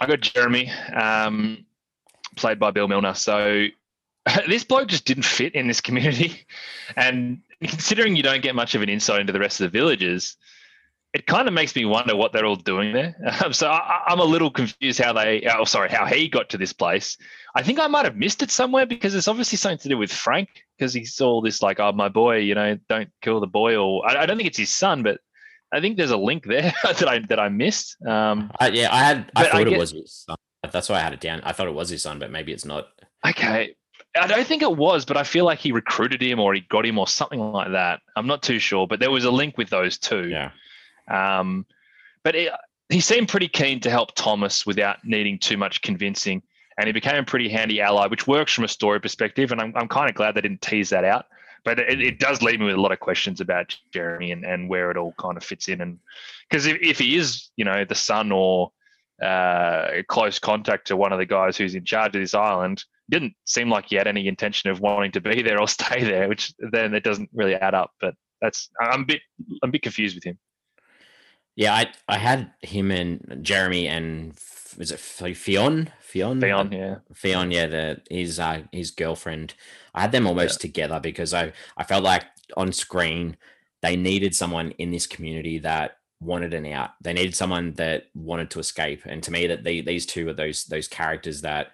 I 0.01 0.07
got 0.07 0.19
Jeremy, 0.21 0.69
um, 0.93 1.65
played 2.35 2.59
by 2.59 2.71
Bill 2.71 2.87
Milner. 2.87 3.13
So 3.13 3.67
this 4.47 4.63
bloke 4.63 4.89
just 4.89 5.05
didn't 5.05 5.23
fit 5.23 5.55
in 5.55 5.67
this 5.67 5.81
community, 5.81 6.45
and 6.95 7.41
considering 7.61 8.15
you 8.15 8.23
don't 8.23 8.43
get 8.43 8.55
much 8.55 8.75
of 8.75 8.81
an 8.81 8.89
insight 8.89 9.21
into 9.21 9.33
the 9.33 9.39
rest 9.39 9.61
of 9.61 9.71
the 9.71 9.77
villages, 9.77 10.37
it 11.15 11.25
kind 11.27 11.47
of 11.47 11.53
makes 11.53 11.73
me 11.73 11.85
wonder 11.85 12.13
what 12.13 12.33
they're 12.33 12.45
all 12.45 12.57
doing 12.57 12.91
there. 12.91 13.15
Um, 13.45 13.53
so 13.53 13.69
I, 13.69 14.01
am 14.07 14.19
a 14.19 14.23
little 14.23 14.51
confused 14.51 14.99
how 14.99 15.13
they, 15.13 15.47
oh, 15.47 15.65
sorry, 15.65 15.89
how 15.89 16.05
he 16.05 16.27
got 16.27 16.49
to 16.49 16.57
this 16.57 16.73
place. 16.73 17.17
I 17.55 17.63
think 17.63 17.79
I 17.79 17.87
might 17.87 18.05
have 18.05 18.15
missed 18.15 18.41
it 18.43 18.51
somewhere 18.51 18.85
because 18.85 19.15
it's 19.15 19.27
obviously 19.27 19.57
something 19.57 19.79
to 19.79 19.89
do 19.89 19.97
with 19.97 20.11
Frank 20.11 20.49
because 20.77 20.93
he 20.93 21.05
saw 21.05 21.41
this 21.41 21.61
like, 21.61 21.79
oh, 21.79 21.91
my 21.91 22.09
boy, 22.09 22.37
you 22.37 22.55
know, 22.55 22.77
don't 22.89 23.09
kill 23.21 23.39
the 23.39 23.47
boy, 23.47 23.77
or 23.77 24.07
I, 24.07 24.23
I 24.23 24.25
don't 24.25 24.37
think 24.37 24.47
it's 24.47 24.57
his 24.57 24.69
son, 24.69 25.03
but 25.03 25.19
I 25.73 25.79
think 25.79 25.97
there's 25.97 26.11
a 26.11 26.17
link 26.17 26.45
there 26.45 26.73
that 26.83 27.07
I 27.07 27.19
that 27.29 27.39
I 27.39 27.49
missed. 27.49 27.97
Um, 28.05 28.51
uh, 28.59 28.69
yeah, 28.73 28.93
I 28.93 29.03
had, 29.03 29.31
I 29.35 29.43
thought 29.45 29.67
I 29.67 29.71
it 29.71 29.77
was 29.77 29.91
his 29.91 30.25
son. 30.27 30.37
That's 30.69 30.89
why 30.89 30.97
I 30.97 31.01
had 31.01 31.13
it 31.13 31.21
down. 31.21 31.41
I 31.41 31.53
thought 31.53 31.67
it 31.67 31.73
was 31.73 31.89
his 31.89 32.01
son, 32.01 32.19
but 32.19 32.31
maybe 32.31 32.51
it's 32.51 32.65
not. 32.65 32.87
Okay, 33.25 33.75
I 34.17 34.27
don't 34.27 34.47
think 34.47 34.61
it 34.61 34.75
was, 34.75 35.05
but 35.05 35.17
I 35.17 35.23
feel 35.23 35.45
like 35.45 35.59
he 35.59 35.71
recruited 35.71 36.21
him 36.21 36.39
or 36.39 36.53
he 36.53 36.61
got 36.61 36.85
him 36.85 36.97
or 36.97 37.07
something 37.07 37.39
like 37.39 37.71
that. 37.71 38.01
I'm 38.15 38.27
not 38.27 38.43
too 38.43 38.59
sure, 38.59 38.87
but 38.87 38.99
there 38.99 39.11
was 39.11 39.25
a 39.25 39.31
link 39.31 39.57
with 39.57 39.69
those 39.69 39.97
two. 39.97 40.29
Yeah. 40.29 40.51
Um, 41.07 41.65
but 42.23 42.35
it, 42.35 42.51
he 42.89 42.99
seemed 42.99 43.29
pretty 43.29 43.47
keen 43.47 43.79
to 43.81 43.89
help 43.89 44.15
Thomas 44.15 44.65
without 44.65 44.97
needing 45.03 45.39
too 45.39 45.57
much 45.57 45.81
convincing. 45.81 46.41
And 46.77 46.87
he 46.87 46.93
became 46.93 47.15
a 47.15 47.23
pretty 47.23 47.49
handy 47.49 47.81
ally, 47.81 48.07
which 48.07 48.27
works 48.27 48.53
from 48.53 48.65
a 48.65 48.69
story 48.69 48.99
perspective. 48.99 49.51
And 49.51 49.61
I'm, 49.61 49.73
I'm 49.75 49.87
kind 49.87 50.09
of 50.09 50.15
glad 50.15 50.35
they 50.35 50.41
didn't 50.41 50.61
tease 50.61 50.89
that 50.89 51.05
out. 51.05 51.25
But 51.63 51.79
it, 51.79 52.01
it 52.01 52.19
does 52.19 52.41
leave 52.41 52.59
me 52.59 52.67
with 52.67 52.75
a 52.75 52.81
lot 52.81 52.91
of 52.91 52.99
questions 52.99 53.41
about 53.41 53.75
Jeremy 53.91 54.31
and, 54.31 54.45
and 54.45 54.69
where 54.69 54.91
it 54.91 54.97
all 54.97 55.15
kind 55.19 55.37
of 55.37 55.43
fits 55.43 55.67
in. 55.67 55.81
And 55.81 55.99
because 56.49 56.67
if, 56.67 56.77
if 56.81 56.99
he 56.99 57.15
is, 57.15 57.49
you 57.55 57.65
know, 57.65 57.85
the 57.85 57.95
son 57.95 58.31
or 58.31 58.71
uh, 59.23 59.87
close 60.07 60.37
contact 60.37 60.87
to 60.87 60.97
one 60.97 61.11
of 61.11 61.17
the 61.17 61.25
guys 61.25 61.57
who's 61.57 61.75
in 61.75 61.85
charge 61.85 62.15
of 62.15 62.21
this 62.21 62.35
island, 62.35 62.83
didn't 63.09 63.33
seem 63.45 63.69
like 63.69 63.85
he 63.87 63.95
had 63.95 64.07
any 64.07 64.27
intention 64.27 64.69
of 64.69 64.79
wanting 64.79 65.11
to 65.11 65.21
be 65.21 65.41
there 65.41 65.59
or 65.59 65.67
stay 65.67 66.03
there, 66.03 66.27
which 66.27 66.53
then 66.71 66.93
it 66.93 67.03
doesn't 67.03 67.29
really 67.33 67.55
add 67.55 67.73
up. 67.73 67.91
But 67.99 68.15
that's 68.41 68.69
I'm 68.79 69.01
a 69.01 69.05
bit 69.05 69.21
I'm 69.63 69.69
a 69.69 69.71
bit 69.71 69.81
confused 69.81 70.15
with 70.15 70.23
him. 70.23 70.37
Yeah, 71.55 71.73
I 71.73 71.87
I 72.07 72.17
had 72.17 72.51
him 72.61 72.91
and 72.91 73.39
Jeremy 73.41 73.87
and 73.87 74.37
was 74.77 74.91
it 74.91 74.99
Ffion? 74.99 75.89
Ffion? 76.05 76.41
Ffion, 76.41 76.71
yeah. 76.71 76.95
Ffion, 77.13 77.53
yeah, 77.53 77.67
the 77.67 78.01
his 78.09 78.39
uh, 78.39 78.63
his 78.71 78.91
girlfriend. 78.91 79.53
I 79.93 80.01
had 80.01 80.11
them 80.11 80.27
almost 80.27 80.59
yeah. 80.59 80.67
together 80.67 80.99
because 80.99 81.33
I 81.33 81.53
I 81.77 81.83
felt 81.83 82.03
like 82.03 82.25
on 82.57 82.71
screen 82.71 83.37
they 83.81 83.95
needed 83.95 84.35
someone 84.35 84.71
in 84.71 84.91
this 84.91 85.07
community 85.07 85.59
that 85.59 85.97
wanted 86.19 86.53
an 86.53 86.65
out. 86.65 86.91
They 87.01 87.13
needed 87.13 87.35
someone 87.35 87.73
that 87.73 88.05
wanted 88.13 88.49
to 88.51 88.59
escape. 88.59 89.03
And 89.05 89.21
to 89.23 89.31
me, 89.31 89.47
that 89.47 89.63
they, 89.63 89.81
these 89.81 90.05
two 90.05 90.27
are 90.29 90.33
those 90.33 90.65
those 90.65 90.87
characters 90.87 91.41
that 91.41 91.71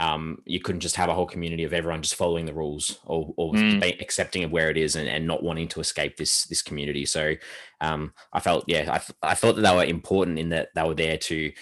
um, 0.00 0.38
you 0.46 0.60
couldn't 0.60 0.80
just 0.80 0.96
have 0.96 1.08
a 1.08 1.14
whole 1.14 1.26
community 1.26 1.64
of 1.64 1.72
everyone 1.72 2.02
just 2.02 2.14
following 2.14 2.46
the 2.46 2.54
rules 2.54 2.98
or, 3.04 3.34
or 3.36 3.52
mm. 3.52 4.00
accepting 4.00 4.42
of 4.42 4.50
where 4.50 4.70
it 4.70 4.76
is 4.76 4.96
and, 4.96 5.08
and 5.08 5.26
not 5.26 5.42
wanting 5.42 5.68
to 5.68 5.80
escape 5.80 6.16
this 6.16 6.44
this 6.46 6.62
community. 6.62 7.04
So 7.04 7.34
um, 7.80 8.12
I 8.32 8.40
felt, 8.40 8.64
yeah, 8.66 9.00
I, 9.22 9.30
I 9.30 9.34
thought 9.34 9.56
that 9.56 9.62
they 9.62 9.74
were 9.74 9.84
important 9.84 10.38
in 10.38 10.48
that 10.48 10.70
they 10.74 10.82
were 10.82 10.94
there 10.94 11.18
to 11.18 11.52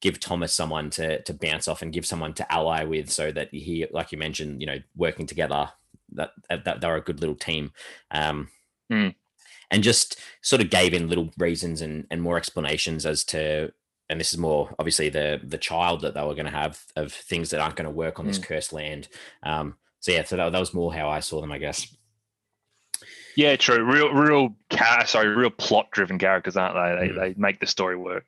give 0.00 0.20
Thomas 0.20 0.54
someone 0.54 0.90
to 0.90 1.20
to 1.22 1.34
bounce 1.34 1.68
off 1.68 1.82
and 1.82 1.92
give 1.92 2.06
someone 2.06 2.32
to 2.34 2.52
ally 2.52 2.84
with, 2.84 3.10
so 3.10 3.32
that 3.32 3.48
he, 3.52 3.86
like 3.90 4.12
you 4.12 4.18
mentioned, 4.18 4.60
you 4.60 4.66
know, 4.66 4.78
working 4.96 5.26
together, 5.26 5.70
that 6.12 6.30
that 6.48 6.80
they're 6.80 6.96
a 6.96 7.02
good 7.02 7.20
little 7.20 7.36
team. 7.36 7.72
Um, 8.10 8.48
mm. 8.90 9.14
And 9.72 9.84
just 9.84 10.18
sort 10.42 10.60
of 10.60 10.68
gave 10.68 10.94
in 10.94 11.08
little 11.08 11.30
reasons 11.38 11.80
and, 11.80 12.04
and 12.10 12.20
more 12.20 12.36
explanations 12.36 13.06
as 13.06 13.22
to 13.26 13.72
and 14.10 14.20
this 14.20 14.32
is 14.32 14.38
more 14.38 14.74
obviously 14.78 15.08
the 15.08 15.40
the 15.42 15.56
child 15.56 16.02
that 16.02 16.14
they 16.14 16.22
were 16.22 16.34
going 16.34 16.44
to 16.44 16.50
have 16.50 16.84
of 16.96 17.12
things 17.12 17.50
that 17.50 17.60
aren't 17.60 17.76
going 17.76 17.86
to 17.86 17.90
work 17.90 18.18
on 18.18 18.26
this 18.26 18.38
mm. 18.38 18.42
cursed 18.44 18.72
land. 18.72 19.08
Um, 19.42 19.76
so 20.00 20.12
yeah, 20.12 20.24
so 20.24 20.36
that, 20.36 20.52
that, 20.52 20.58
was 20.58 20.74
more 20.74 20.92
how 20.92 21.08
I 21.08 21.20
saw 21.20 21.40
them, 21.40 21.52
I 21.52 21.58
guess. 21.58 21.86
Yeah, 23.36 23.56
true. 23.56 23.84
Real, 23.84 24.12
real, 24.12 24.56
sorry, 25.06 25.28
real 25.28 25.50
plot-driven 25.50 26.18
characters, 26.18 26.56
aren't 26.56 26.74
they? 26.74 27.06
They, 27.06 27.12
mm. 27.12 27.20
they 27.20 27.34
make 27.40 27.60
the 27.60 27.66
story 27.66 27.96
work. 27.96 28.24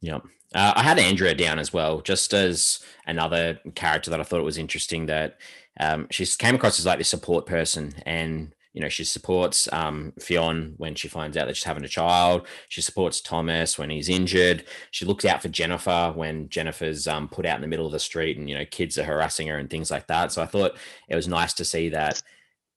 Yeah. 0.00 0.20
Uh, 0.54 0.72
I 0.74 0.82
had 0.82 0.98
Andrea 0.98 1.34
down 1.34 1.58
as 1.58 1.72
well, 1.72 2.00
just 2.00 2.32
as 2.32 2.80
another 3.06 3.60
character 3.74 4.10
that 4.10 4.20
I 4.20 4.22
thought 4.22 4.40
it 4.40 4.44
was 4.44 4.58
interesting 4.58 5.06
that 5.06 5.38
um, 5.78 6.06
she 6.10 6.24
came 6.26 6.54
across 6.54 6.78
as 6.78 6.86
like 6.86 6.98
the 6.98 7.04
support 7.04 7.46
person, 7.46 7.94
and 8.06 8.54
you 8.76 8.82
know, 8.82 8.90
she 8.90 9.04
supports 9.04 9.72
um, 9.72 10.12
Ffion 10.20 10.74
when 10.76 10.94
she 10.94 11.08
finds 11.08 11.34
out 11.38 11.46
that 11.46 11.56
she's 11.56 11.64
having 11.64 11.82
a 11.82 11.88
child. 11.88 12.46
She 12.68 12.82
supports 12.82 13.22
Thomas 13.22 13.78
when 13.78 13.88
he's 13.88 14.10
injured. 14.10 14.64
She 14.90 15.06
looks 15.06 15.24
out 15.24 15.40
for 15.40 15.48
Jennifer 15.48 16.12
when 16.14 16.50
Jennifer's 16.50 17.08
um, 17.08 17.26
put 17.26 17.46
out 17.46 17.56
in 17.56 17.62
the 17.62 17.68
middle 17.68 17.86
of 17.86 17.92
the 17.92 17.98
street 17.98 18.36
and, 18.36 18.50
you 18.50 18.54
know, 18.54 18.66
kids 18.66 18.98
are 18.98 19.04
harassing 19.04 19.48
her 19.48 19.56
and 19.56 19.70
things 19.70 19.90
like 19.90 20.06
that. 20.08 20.30
So 20.30 20.42
I 20.42 20.46
thought 20.46 20.76
it 21.08 21.16
was 21.16 21.26
nice 21.26 21.54
to 21.54 21.64
see 21.64 21.88
that. 21.88 22.22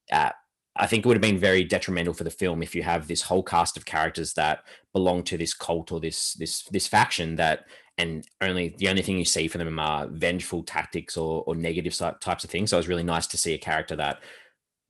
Uh, 0.09 0.29
I 0.77 0.87
think 0.87 1.03
it 1.03 1.07
would 1.09 1.17
have 1.17 1.21
been 1.21 1.37
very 1.37 1.65
detrimental 1.65 2.13
for 2.13 2.23
the 2.23 2.31
film 2.31 2.63
if 2.63 2.73
you 2.73 2.81
have 2.83 3.05
this 3.05 3.23
whole 3.23 3.43
cast 3.43 3.75
of 3.75 3.83
characters 3.83 4.33
that 4.35 4.63
belong 4.93 5.23
to 5.23 5.37
this 5.37 5.53
cult 5.53 5.91
or 5.91 5.99
this 5.99 6.35
this 6.35 6.63
this 6.71 6.87
faction 6.87 7.35
that 7.35 7.65
and 7.97 8.25
only 8.39 8.73
the 8.77 8.87
only 8.87 9.01
thing 9.01 9.17
you 9.17 9.25
see 9.25 9.49
from 9.49 9.59
them 9.59 9.77
are 9.77 10.07
vengeful 10.07 10.63
tactics 10.63 11.17
or, 11.17 11.43
or 11.45 11.55
negative 11.55 11.93
types 12.21 12.45
of 12.45 12.49
things. 12.49 12.69
So 12.69 12.77
it 12.77 12.79
was 12.79 12.87
really 12.87 13.03
nice 13.03 13.27
to 13.27 13.37
see 13.37 13.53
a 13.53 13.57
character 13.57 13.97
that 13.97 14.21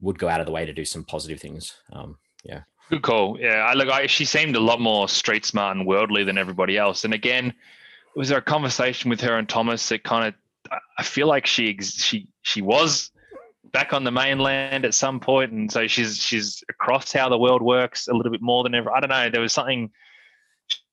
would 0.01 0.19
go 0.19 0.29
out 0.29 0.39
of 0.39 0.45
the 0.45 0.51
way 0.51 0.65
to 0.65 0.73
do 0.73 0.85
some 0.85 1.03
positive 1.03 1.39
things. 1.39 1.75
Um, 1.91 2.17
yeah. 2.43 2.61
Good 2.89 3.03
call. 3.03 3.39
Yeah, 3.39 3.67
I 3.67 3.73
look. 3.73 3.89
I, 3.89 4.07
she 4.07 4.25
seemed 4.25 4.55
a 4.55 4.59
lot 4.59 4.79
more 4.79 5.07
street 5.07 5.45
smart 5.45 5.77
and 5.77 5.85
worldly 5.85 6.23
than 6.23 6.37
everybody 6.37 6.77
else. 6.77 7.05
And 7.05 7.13
again, 7.13 7.53
was 8.15 8.29
there 8.29 8.39
a 8.39 8.41
conversation 8.41 9.09
with 9.09 9.21
her 9.21 9.37
and 9.37 9.47
Thomas 9.47 9.87
that 9.89 10.03
kind 10.03 10.27
of? 10.27 10.33
I 10.97 11.03
feel 11.03 11.27
like 11.27 11.45
she 11.45 11.77
she 11.81 12.27
she 12.41 12.61
was 12.61 13.11
back 13.71 13.93
on 13.93 14.03
the 14.03 14.11
mainland 14.11 14.85
at 14.85 14.95
some 14.95 15.19
point, 15.19 15.51
and 15.51 15.71
so 15.71 15.85
she's 15.85 16.17
she's 16.17 16.63
across 16.67 17.11
how 17.13 17.29
the 17.29 17.37
world 17.37 17.61
works 17.61 18.07
a 18.07 18.13
little 18.13 18.31
bit 18.31 18.41
more 18.41 18.63
than 18.63 18.73
ever. 18.73 18.91
I 18.91 18.99
don't 18.99 19.09
know. 19.09 19.29
There 19.29 19.41
was 19.41 19.53
something 19.53 19.91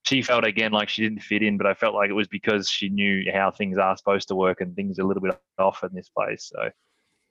she 0.05 0.23
felt 0.23 0.45
again 0.45 0.73
like 0.73 0.89
she 0.89 1.03
didn't 1.03 1.23
fit 1.23 1.43
in, 1.43 1.57
but 1.57 1.67
I 1.67 1.75
felt 1.75 1.95
like 1.95 2.11
it 2.11 2.15
was 2.15 2.29
because 2.29 2.69
she 2.69 2.89
knew 2.91 3.25
how 3.33 3.51
things 3.51 3.79
are 3.79 3.97
supposed 3.97 4.29
to 4.29 4.37
work 4.37 4.61
and 4.61 4.77
things 4.77 4.99
are 4.99 5.03
a 5.03 5.07
little 5.07 5.23
bit 5.23 5.39
off 5.59 5.83
in 5.83 5.95
this 5.95 6.09
place. 6.09 6.53
So 6.55 6.71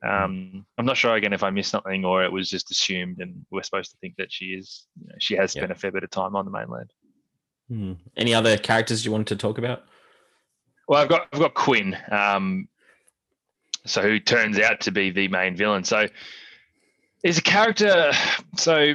um, 0.06 0.66
I'm 0.78 0.86
not 0.86 0.98
sure 0.98 1.16
again 1.16 1.34
if 1.34 1.44
I 1.44 1.50
missed 1.50 1.72
something 1.72 2.06
or 2.06 2.24
it 2.24 2.32
was 2.32 2.50
just 2.50 2.72
assumed, 2.72 3.20
and 3.20 3.46
we're 3.52 3.64
supposed 3.64 3.92
to 3.92 3.98
think 3.98 4.16
that 4.18 4.32
she 4.32 4.46
is. 4.46 4.86
You 5.00 5.08
know, 5.08 5.16
she 5.20 5.36
has 5.36 5.52
spent 5.52 5.72
a 5.72 5.76
fair 5.76 5.92
bit 5.92 6.04
of 6.04 6.12
time 6.12 6.36
on 6.36 6.46
the 6.46 6.52
mainland. 6.52 6.92
Hmm. 7.70 7.94
Any 8.16 8.34
other 8.34 8.58
characters 8.58 9.06
you 9.06 9.12
wanted 9.12 9.28
to 9.28 9.36
talk 9.36 9.58
about? 9.58 9.84
Well, 10.88 11.02
I've 11.02 11.10
got 11.10 11.28
I've 11.34 11.40
got 11.40 11.54
Quinn, 11.56 11.98
um, 12.12 12.68
so 13.86 14.02
who 14.02 14.20
turns 14.20 14.60
out 14.60 14.82
to 14.82 14.92
be 14.92 15.10
the 15.10 15.28
main 15.30 15.56
villain. 15.56 15.84
So 15.84 16.08
is 17.24 17.40
a 17.40 17.42
character. 17.42 18.12
So 18.56 18.94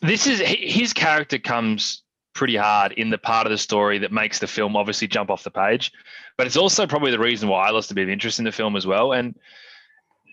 this 0.00 0.26
is 0.26 0.40
his 0.40 0.92
character 0.92 1.38
comes 1.38 2.02
pretty 2.32 2.56
hard 2.56 2.92
in 2.92 3.10
the 3.10 3.18
part 3.18 3.46
of 3.46 3.50
the 3.50 3.58
story 3.58 3.98
that 3.98 4.12
makes 4.12 4.38
the 4.38 4.46
film 4.46 4.76
obviously 4.76 5.08
jump 5.08 5.30
off 5.30 5.42
the 5.42 5.50
page, 5.50 5.92
but 6.36 6.46
it's 6.46 6.56
also 6.56 6.86
probably 6.86 7.10
the 7.10 7.18
reason 7.18 7.48
why 7.48 7.66
I 7.66 7.70
lost 7.70 7.90
a 7.90 7.94
bit 7.94 8.04
of 8.04 8.10
interest 8.10 8.38
in 8.38 8.44
the 8.44 8.52
film 8.52 8.76
as 8.76 8.86
well. 8.86 9.12
And 9.12 9.34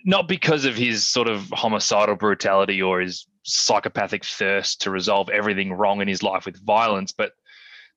not 0.06 0.28
because 0.28 0.66
of 0.66 0.76
his 0.76 1.08
sort 1.08 1.28
of 1.28 1.50
homicidal 1.52 2.16
brutality 2.16 2.82
or 2.82 3.00
his 3.00 3.26
psychopathic 3.44 4.26
thirst 4.26 4.82
to 4.82 4.92
resolve 4.92 5.30
everything 5.30 5.74
wrong 5.74 6.02
in 6.02 6.08
his 6.08 6.24
life 6.24 6.46
with 6.46 6.66
violence, 6.66 7.12
but 7.12 7.32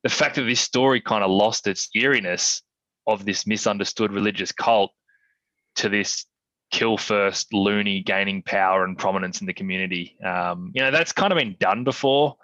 the 0.02 0.08
fact 0.08 0.36
that 0.36 0.42
this 0.42 0.60
story 0.60 1.00
kind 1.00 1.24
of 1.24 1.30
lost 1.30 1.66
its 1.66 1.88
eeriness 1.94 2.62
of 3.06 3.24
this 3.24 3.46
misunderstood 3.46 4.12
religious 4.12 4.52
cult 4.52 4.92
to 5.76 5.88
this 5.88 6.26
kill 6.70 6.96
first 6.96 7.52
loony 7.52 8.02
gaining 8.02 8.42
power 8.42 8.84
and 8.84 8.98
prominence 8.98 9.40
in 9.40 9.46
the 9.46 9.52
community. 9.52 10.16
Um, 10.24 10.72
you 10.74 10.82
know, 10.82 10.90
that's 10.90 11.12
kind 11.12 11.32
of 11.32 11.38
been 11.38 11.56
done 11.60 11.84
before. 11.84 12.36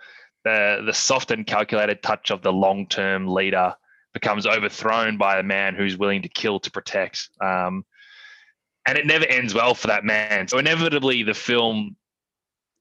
The 0.44 0.82
the 0.84 0.92
soft 0.92 1.30
and 1.30 1.46
calculated 1.46 2.02
touch 2.02 2.30
of 2.30 2.42
the 2.42 2.52
long 2.52 2.86
term 2.88 3.28
leader 3.28 3.74
becomes 4.12 4.46
overthrown 4.46 5.16
by 5.16 5.38
a 5.38 5.42
man 5.42 5.74
who's 5.74 5.96
willing 5.96 6.22
to 6.22 6.28
kill 6.28 6.60
to 6.60 6.70
protect. 6.70 7.28
Um, 7.40 7.84
and 8.86 8.98
it 8.98 9.06
never 9.06 9.26
ends 9.26 9.54
well 9.54 9.74
for 9.74 9.88
that 9.88 10.04
man. 10.04 10.48
So 10.48 10.58
inevitably, 10.58 11.22
the 11.22 11.34
film 11.34 11.96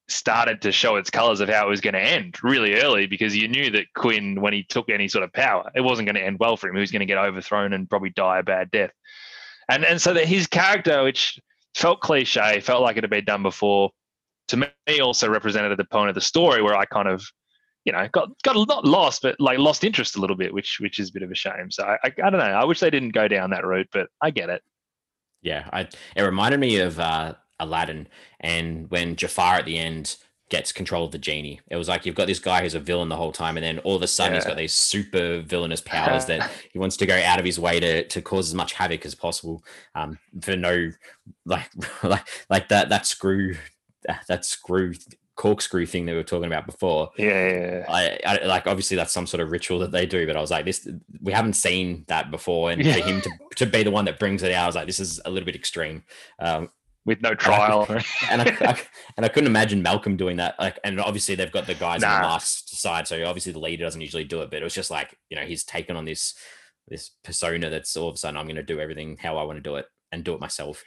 started 0.07 0.61
to 0.61 0.71
show 0.71 0.97
its 0.97 1.09
colors 1.09 1.39
of 1.39 1.49
how 1.49 1.65
it 1.65 1.69
was 1.69 1.81
going 1.81 1.93
to 1.93 2.01
end 2.01 2.35
really 2.43 2.81
early 2.81 3.07
because 3.07 3.35
you 3.35 3.47
knew 3.47 3.71
that 3.71 3.85
Quinn, 3.95 4.41
when 4.41 4.53
he 4.53 4.63
took 4.63 4.89
any 4.89 5.07
sort 5.07 5.23
of 5.23 5.31
power, 5.33 5.71
it 5.73 5.81
wasn't 5.81 6.05
going 6.05 6.15
to 6.15 6.23
end 6.23 6.37
well 6.39 6.57
for 6.57 6.67
him. 6.67 6.75
He 6.75 6.81
was 6.81 6.91
going 6.91 7.01
to 7.01 7.05
get 7.05 7.17
overthrown 7.17 7.73
and 7.73 7.89
probably 7.89 8.09
die 8.09 8.39
a 8.39 8.43
bad 8.43 8.71
death. 8.71 8.91
And 9.69 9.85
and 9.85 10.01
so 10.01 10.13
that 10.13 10.25
his 10.25 10.47
character, 10.47 11.03
which 11.03 11.39
felt 11.75 12.01
cliche, 12.01 12.59
felt 12.59 12.81
like 12.81 12.97
it 12.97 13.03
had 13.03 13.09
been 13.09 13.25
done 13.25 13.43
before, 13.43 13.91
to 14.49 14.57
me 14.57 14.99
also 15.01 15.29
represented 15.29 15.77
the 15.77 15.85
point 15.85 16.09
of 16.09 16.15
the 16.15 16.21
story 16.21 16.61
where 16.61 16.75
I 16.75 16.85
kind 16.85 17.07
of, 17.07 17.23
you 17.85 17.93
know, 17.93 18.07
got 18.11 18.29
got 18.43 18.67
not 18.67 18.85
lost, 18.85 19.21
but 19.21 19.39
like 19.39 19.59
lost 19.59 19.83
interest 19.83 20.17
a 20.17 20.19
little 20.19 20.35
bit, 20.35 20.53
which 20.53 20.79
which 20.81 20.99
is 20.99 21.09
a 21.09 21.13
bit 21.13 21.23
of 21.23 21.31
a 21.31 21.35
shame. 21.35 21.71
So 21.71 21.83
I 21.83 21.97
I, 22.03 22.11
I 22.23 22.29
don't 22.29 22.39
know. 22.39 22.45
I 22.45 22.65
wish 22.65 22.79
they 22.79 22.89
didn't 22.89 23.11
go 23.11 23.27
down 23.27 23.51
that 23.51 23.65
route, 23.65 23.87
but 23.93 24.09
I 24.21 24.31
get 24.31 24.49
it. 24.49 24.61
Yeah, 25.41 25.67
I, 25.71 25.87
it 26.15 26.21
reminded 26.21 26.59
me 26.59 26.77
of 26.77 26.99
uh, 26.99 27.33
Aladdin, 27.59 28.07
and 28.39 28.89
when 28.89 29.15
Jafar 29.15 29.55
at 29.55 29.65
the 29.65 29.77
end 29.77 30.17
gets 30.51 30.73
control 30.73 31.05
of 31.05 31.11
the 31.11 31.17
genie. 31.17 31.61
It 31.69 31.77
was 31.77 31.87
like 31.87 32.05
you've 32.05 32.13
got 32.13 32.27
this 32.27 32.37
guy 32.37 32.61
who's 32.61 32.75
a 32.75 32.79
villain 32.79 33.07
the 33.07 33.15
whole 33.15 33.31
time, 33.31 33.57
and 33.57 33.63
then 33.63 33.79
all 33.79 33.95
of 33.95 34.03
a 34.03 34.07
sudden 34.07 34.33
yeah. 34.33 34.39
he's 34.39 34.45
got 34.45 34.57
these 34.57 34.73
super 34.73 35.41
villainous 35.41 35.81
powers 35.85 36.25
that 36.25 36.51
he 36.71 36.77
wants 36.77 36.97
to 36.97 37.05
go 37.05 37.19
out 37.19 37.39
of 37.39 37.45
his 37.45 37.57
way 37.57 37.79
to 37.79 38.03
to 38.07 38.21
cause 38.21 38.49
as 38.49 38.53
much 38.53 38.73
havoc 38.73 39.05
as 39.05 39.15
possible. 39.15 39.63
Um, 39.95 40.19
for 40.41 40.55
no 40.55 40.91
like 41.45 41.71
like 42.03 42.27
like 42.49 42.67
that 42.67 42.89
that 42.89 43.07
screw 43.07 43.55
that 44.27 44.45
screw 44.45 44.93
corkscrew 45.41 45.87
thing 45.87 46.05
that 46.05 46.11
we 46.11 46.17
were 46.19 46.23
talking 46.23 46.45
about 46.45 46.67
before. 46.67 47.09
Yeah, 47.17 47.49
yeah, 47.49 47.85
I, 47.89 48.19
I, 48.23 48.45
like 48.45 48.67
obviously 48.67 48.95
that's 48.95 49.11
some 49.11 49.25
sort 49.25 49.41
of 49.41 49.49
ritual 49.49 49.79
that 49.79 49.91
they 49.91 50.05
do, 50.05 50.27
but 50.27 50.37
I 50.37 50.39
was 50.39 50.51
like, 50.51 50.65
this 50.65 50.87
we 51.19 51.33
haven't 51.33 51.53
seen 51.53 52.05
that 52.09 52.29
before, 52.29 52.69
and 52.69 52.85
yeah. 52.85 52.93
for 52.93 52.99
him 52.99 53.21
to 53.21 53.31
to 53.55 53.65
be 53.65 53.81
the 53.81 53.89
one 53.89 54.05
that 54.05 54.19
brings 54.19 54.43
it 54.43 54.51
out, 54.51 54.65
I 54.65 54.67
was 54.67 54.75
like, 54.75 54.85
this 54.85 54.99
is 54.99 55.19
a 55.25 55.31
little 55.31 55.47
bit 55.47 55.55
extreme. 55.55 56.03
Um, 56.37 56.69
with 57.05 57.23
no 57.23 57.33
trial, 57.33 57.87
and 57.89 57.99
I, 57.99 58.05
and 58.29 58.67
I, 58.67 58.79
and 59.17 59.25
I, 59.25 59.29
couldn't 59.29 59.47
imagine 59.47 59.81
Malcolm 59.81 60.15
doing 60.15 60.37
that. 60.37 60.59
Like, 60.59 60.77
and 60.83 61.01
obviously 61.01 61.33
they've 61.33 61.51
got 61.51 61.65
the 61.65 61.73
guys 61.73 62.01
nah. 62.01 62.17
on 62.17 62.21
the 62.21 62.27
last 62.27 62.79
side, 62.79 63.07
so 63.07 63.25
obviously 63.25 63.51
the 63.51 63.59
leader 63.59 63.83
doesn't 63.83 64.01
usually 64.01 64.23
do 64.23 64.43
it, 64.43 64.51
but 64.51 64.61
it 64.61 64.63
was 64.63 64.75
just 64.75 64.91
like 64.91 65.17
you 65.31 65.35
know 65.35 65.43
he's 65.43 65.63
taken 65.63 65.95
on 65.95 66.05
this 66.05 66.35
this 66.87 67.09
persona 67.23 67.71
that's 67.71 67.97
all 67.97 68.09
of 68.09 68.15
a 68.15 68.17
sudden 68.17 68.37
I'm 68.37 68.45
going 68.45 68.57
to 68.57 68.63
do 68.63 68.79
everything 68.79 69.17
how 69.19 69.37
I 69.37 69.43
want 69.43 69.57
to 69.57 69.61
do 69.61 69.77
it 69.77 69.85
and 70.11 70.23
do 70.23 70.33
it 70.33 70.41
myself 70.41 70.83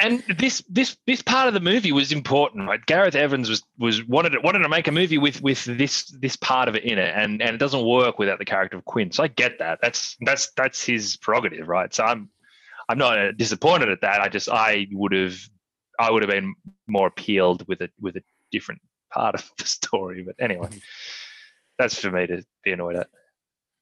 and 0.00 0.22
this 0.38 0.62
this 0.68 0.96
this 1.06 1.22
part 1.22 1.48
of 1.48 1.54
the 1.54 1.60
movie 1.60 1.92
was 1.92 2.12
important, 2.12 2.68
right? 2.68 2.84
Gareth 2.86 3.14
Evans 3.14 3.48
was 3.48 3.62
was 3.78 4.04
wanted 4.06 4.30
to, 4.30 4.40
wanted 4.40 4.60
to 4.60 4.68
make 4.68 4.88
a 4.88 4.92
movie 4.92 5.18
with 5.18 5.42
with 5.42 5.64
this 5.64 6.04
this 6.20 6.36
part 6.36 6.68
of 6.68 6.76
it 6.76 6.84
in 6.84 6.98
it, 6.98 7.14
and 7.16 7.42
and 7.42 7.54
it 7.54 7.58
doesn't 7.58 7.84
work 7.84 8.18
without 8.18 8.38
the 8.38 8.44
character 8.44 8.76
of 8.76 8.84
Quinn. 8.84 9.10
So 9.10 9.22
I 9.22 9.28
get 9.28 9.58
that. 9.58 9.80
That's 9.82 10.16
that's 10.20 10.50
that's 10.56 10.84
his 10.84 11.16
prerogative, 11.16 11.68
right? 11.68 11.92
So 11.92 12.04
I'm 12.04 12.30
I'm 12.88 12.98
not 12.98 13.18
uh, 13.18 13.32
disappointed 13.32 13.90
at 13.90 14.00
that. 14.02 14.20
I 14.20 14.28
just 14.28 14.48
I 14.48 14.86
would 14.92 15.12
have 15.12 15.38
I 15.98 16.10
would 16.10 16.22
have 16.22 16.30
been 16.30 16.54
more 16.86 17.08
appealed 17.08 17.66
with 17.66 17.80
a 17.80 17.90
with 18.00 18.16
a 18.16 18.22
different 18.52 18.80
part 19.12 19.34
of 19.34 19.50
the 19.58 19.64
story. 19.64 20.22
But 20.22 20.36
anyway, 20.38 20.68
mm-hmm. 20.68 20.78
that's 21.78 21.98
for 21.98 22.10
me 22.10 22.26
to 22.28 22.44
be 22.64 22.72
annoyed 22.72 22.96
at. 22.96 23.08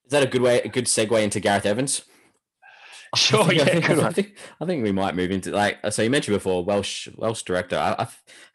Is 0.06 0.12
that 0.12 0.22
a 0.22 0.26
good 0.26 0.42
way, 0.42 0.60
a 0.62 0.68
good 0.68 0.84
segue 0.86 1.20
into 1.20 1.40
Gareth 1.40 1.66
Evans? 1.66 2.02
Sure, 3.14 3.42
I 3.42 3.46
think, 3.46 3.58
yeah, 3.58 3.64
I 3.64 3.70
think, 3.70 3.88
I 3.88 4.10
think, 4.10 4.36
I 4.60 4.66
think, 4.66 4.84
we 4.84 4.92
might 4.92 5.14
move 5.14 5.30
into 5.30 5.52
like 5.52 5.78
so. 5.90 6.02
You 6.02 6.10
mentioned 6.10 6.36
before 6.36 6.64
Welsh 6.64 7.08
Welsh 7.16 7.42
director. 7.42 7.76
I, 7.76 8.06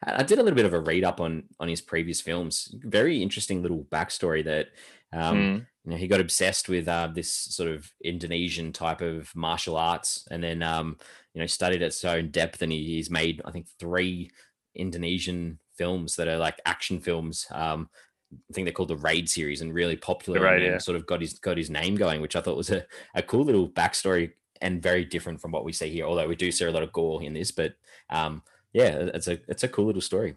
I, 0.06 0.14
I 0.20 0.24
did 0.24 0.40
a 0.40 0.44
little 0.44 0.56
bit 0.56 0.66
of 0.66 0.74
a 0.74 0.80
read 0.80 1.04
up 1.04 1.22
on 1.22 1.44
on 1.60 1.68
his 1.68 1.82
previous 1.82 2.22
films. 2.22 2.74
Very 2.84 3.22
interesting 3.22 3.62
little 3.62 3.86
backstory 3.92 4.44
that 4.46 4.68
um, 5.14 5.38
mm. 5.38 5.66
you 5.86 5.92
know 5.92 5.98
he 5.98 6.08
got 6.08 6.20
obsessed 6.20 6.70
with 6.70 6.88
uh, 6.88 7.10
this 7.14 7.32
sort 7.32 7.70
of 7.70 7.92
Indonesian 8.04 8.74
type 8.74 9.02
of 9.02 9.34
martial 9.36 9.78
arts, 9.78 10.28
and 10.32 10.44
then 10.44 10.62
um, 10.64 10.98
you 11.34 11.42
know 11.42 11.48
studied 11.48 11.82
it 11.82 11.94
so 11.94 12.18
in 12.18 12.32
depth, 12.32 12.62
and 12.62 12.72
he, 12.72 12.84
he's 12.96 13.10
made 13.10 13.42
I 13.46 13.52
think 13.52 13.68
three 13.80 14.32
Indonesian 14.76 15.60
films 15.78 16.16
that 16.16 16.28
are 16.28 16.38
like 16.38 16.60
action 16.66 17.00
films. 17.00 17.48
Um, 17.52 17.90
I 18.34 18.54
think 18.54 18.66
they're 18.66 18.74
called 18.74 18.90
the 18.90 18.96
Raid 18.96 19.30
series 19.30 19.62
and 19.62 19.74
really 19.74 19.98
popular 19.98 20.42
right, 20.42 20.62
and 20.62 20.74
yeah. 20.74 20.78
sort 20.78 20.96
of 20.96 21.06
got 21.06 21.22
his 21.22 21.34
got 21.40 21.58
his 21.58 21.70
name 21.70 21.96
going, 21.96 22.22
which 22.22 22.36
I 22.36 22.42
thought 22.42 22.58
was 22.58 22.70
a, 22.70 22.86
a 23.14 23.22
cool 23.22 23.44
little 23.44 23.70
backstory 23.70 24.32
and 24.62 24.82
very 24.82 25.04
different 25.06 25.42
from 25.42 25.52
what 25.52 25.66
we 25.66 25.74
see 25.74 25.90
here. 25.90 26.06
Although 26.06 26.28
we 26.28 26.36
do 26.36 26.52
see 26.52 26.66
a 26.66 26.72
lot 26.72 26.84
of 26.84 26.94
gore 26.94 27.22
in 27.22 27.34
this, 27.34 27.52
but 27.52 27.74
um, 28.10 28.44
yeah, 28.74 29.10
it's 29.14 29.28
a 29.28 29.40
it's 29.48 29.64
a 29.64 29.68
cool 29.68 29.86
little 29.86 30.02
story. 30.02 30.36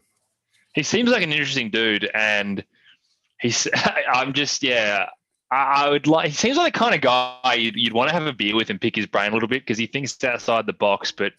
He 0.75 0.83
seems 0.83 1.11
like 1.11 1.23
an 1.23 1.33
interesting 1.33 1.71
dude, 1.71 2.11
and 2.15 2.65
he's. 3.41 3.69
I'm 4.13 4.33
just 4.33 4.63
yeah. 4.63 5.07
I, 5.51 5.89
would 5.89 6.09
like. 6.09 6.29
He 6.29 6.35
seems 6.35 6.57
like 6.57 6.73
the 6.73 6.79
kind 6.79 6.95
of 6.97 7.01
guy 7.01 7.55
you'd, 7.57 7.77
you'd 7.77 7.93
want 7.93 8.09
to 8.09 8.15
have 8.15 8.27
a 8.27 8.33
beer 8.33 8.57
with 8.57 8.71
and 8.71 8.81
pick 8.81 8.97
his 8.97 9.07
brain 9.07 9.31
a 9.31 9.35
little 9.35 9.49
bit 9.49 9.63
because 9.63 9.79
he 9.79 9.87
thinks 9.87 10.23
outside 10.25 10.67
the 10.67 10.73
box, 10.73 11.13
but 11.13 11.33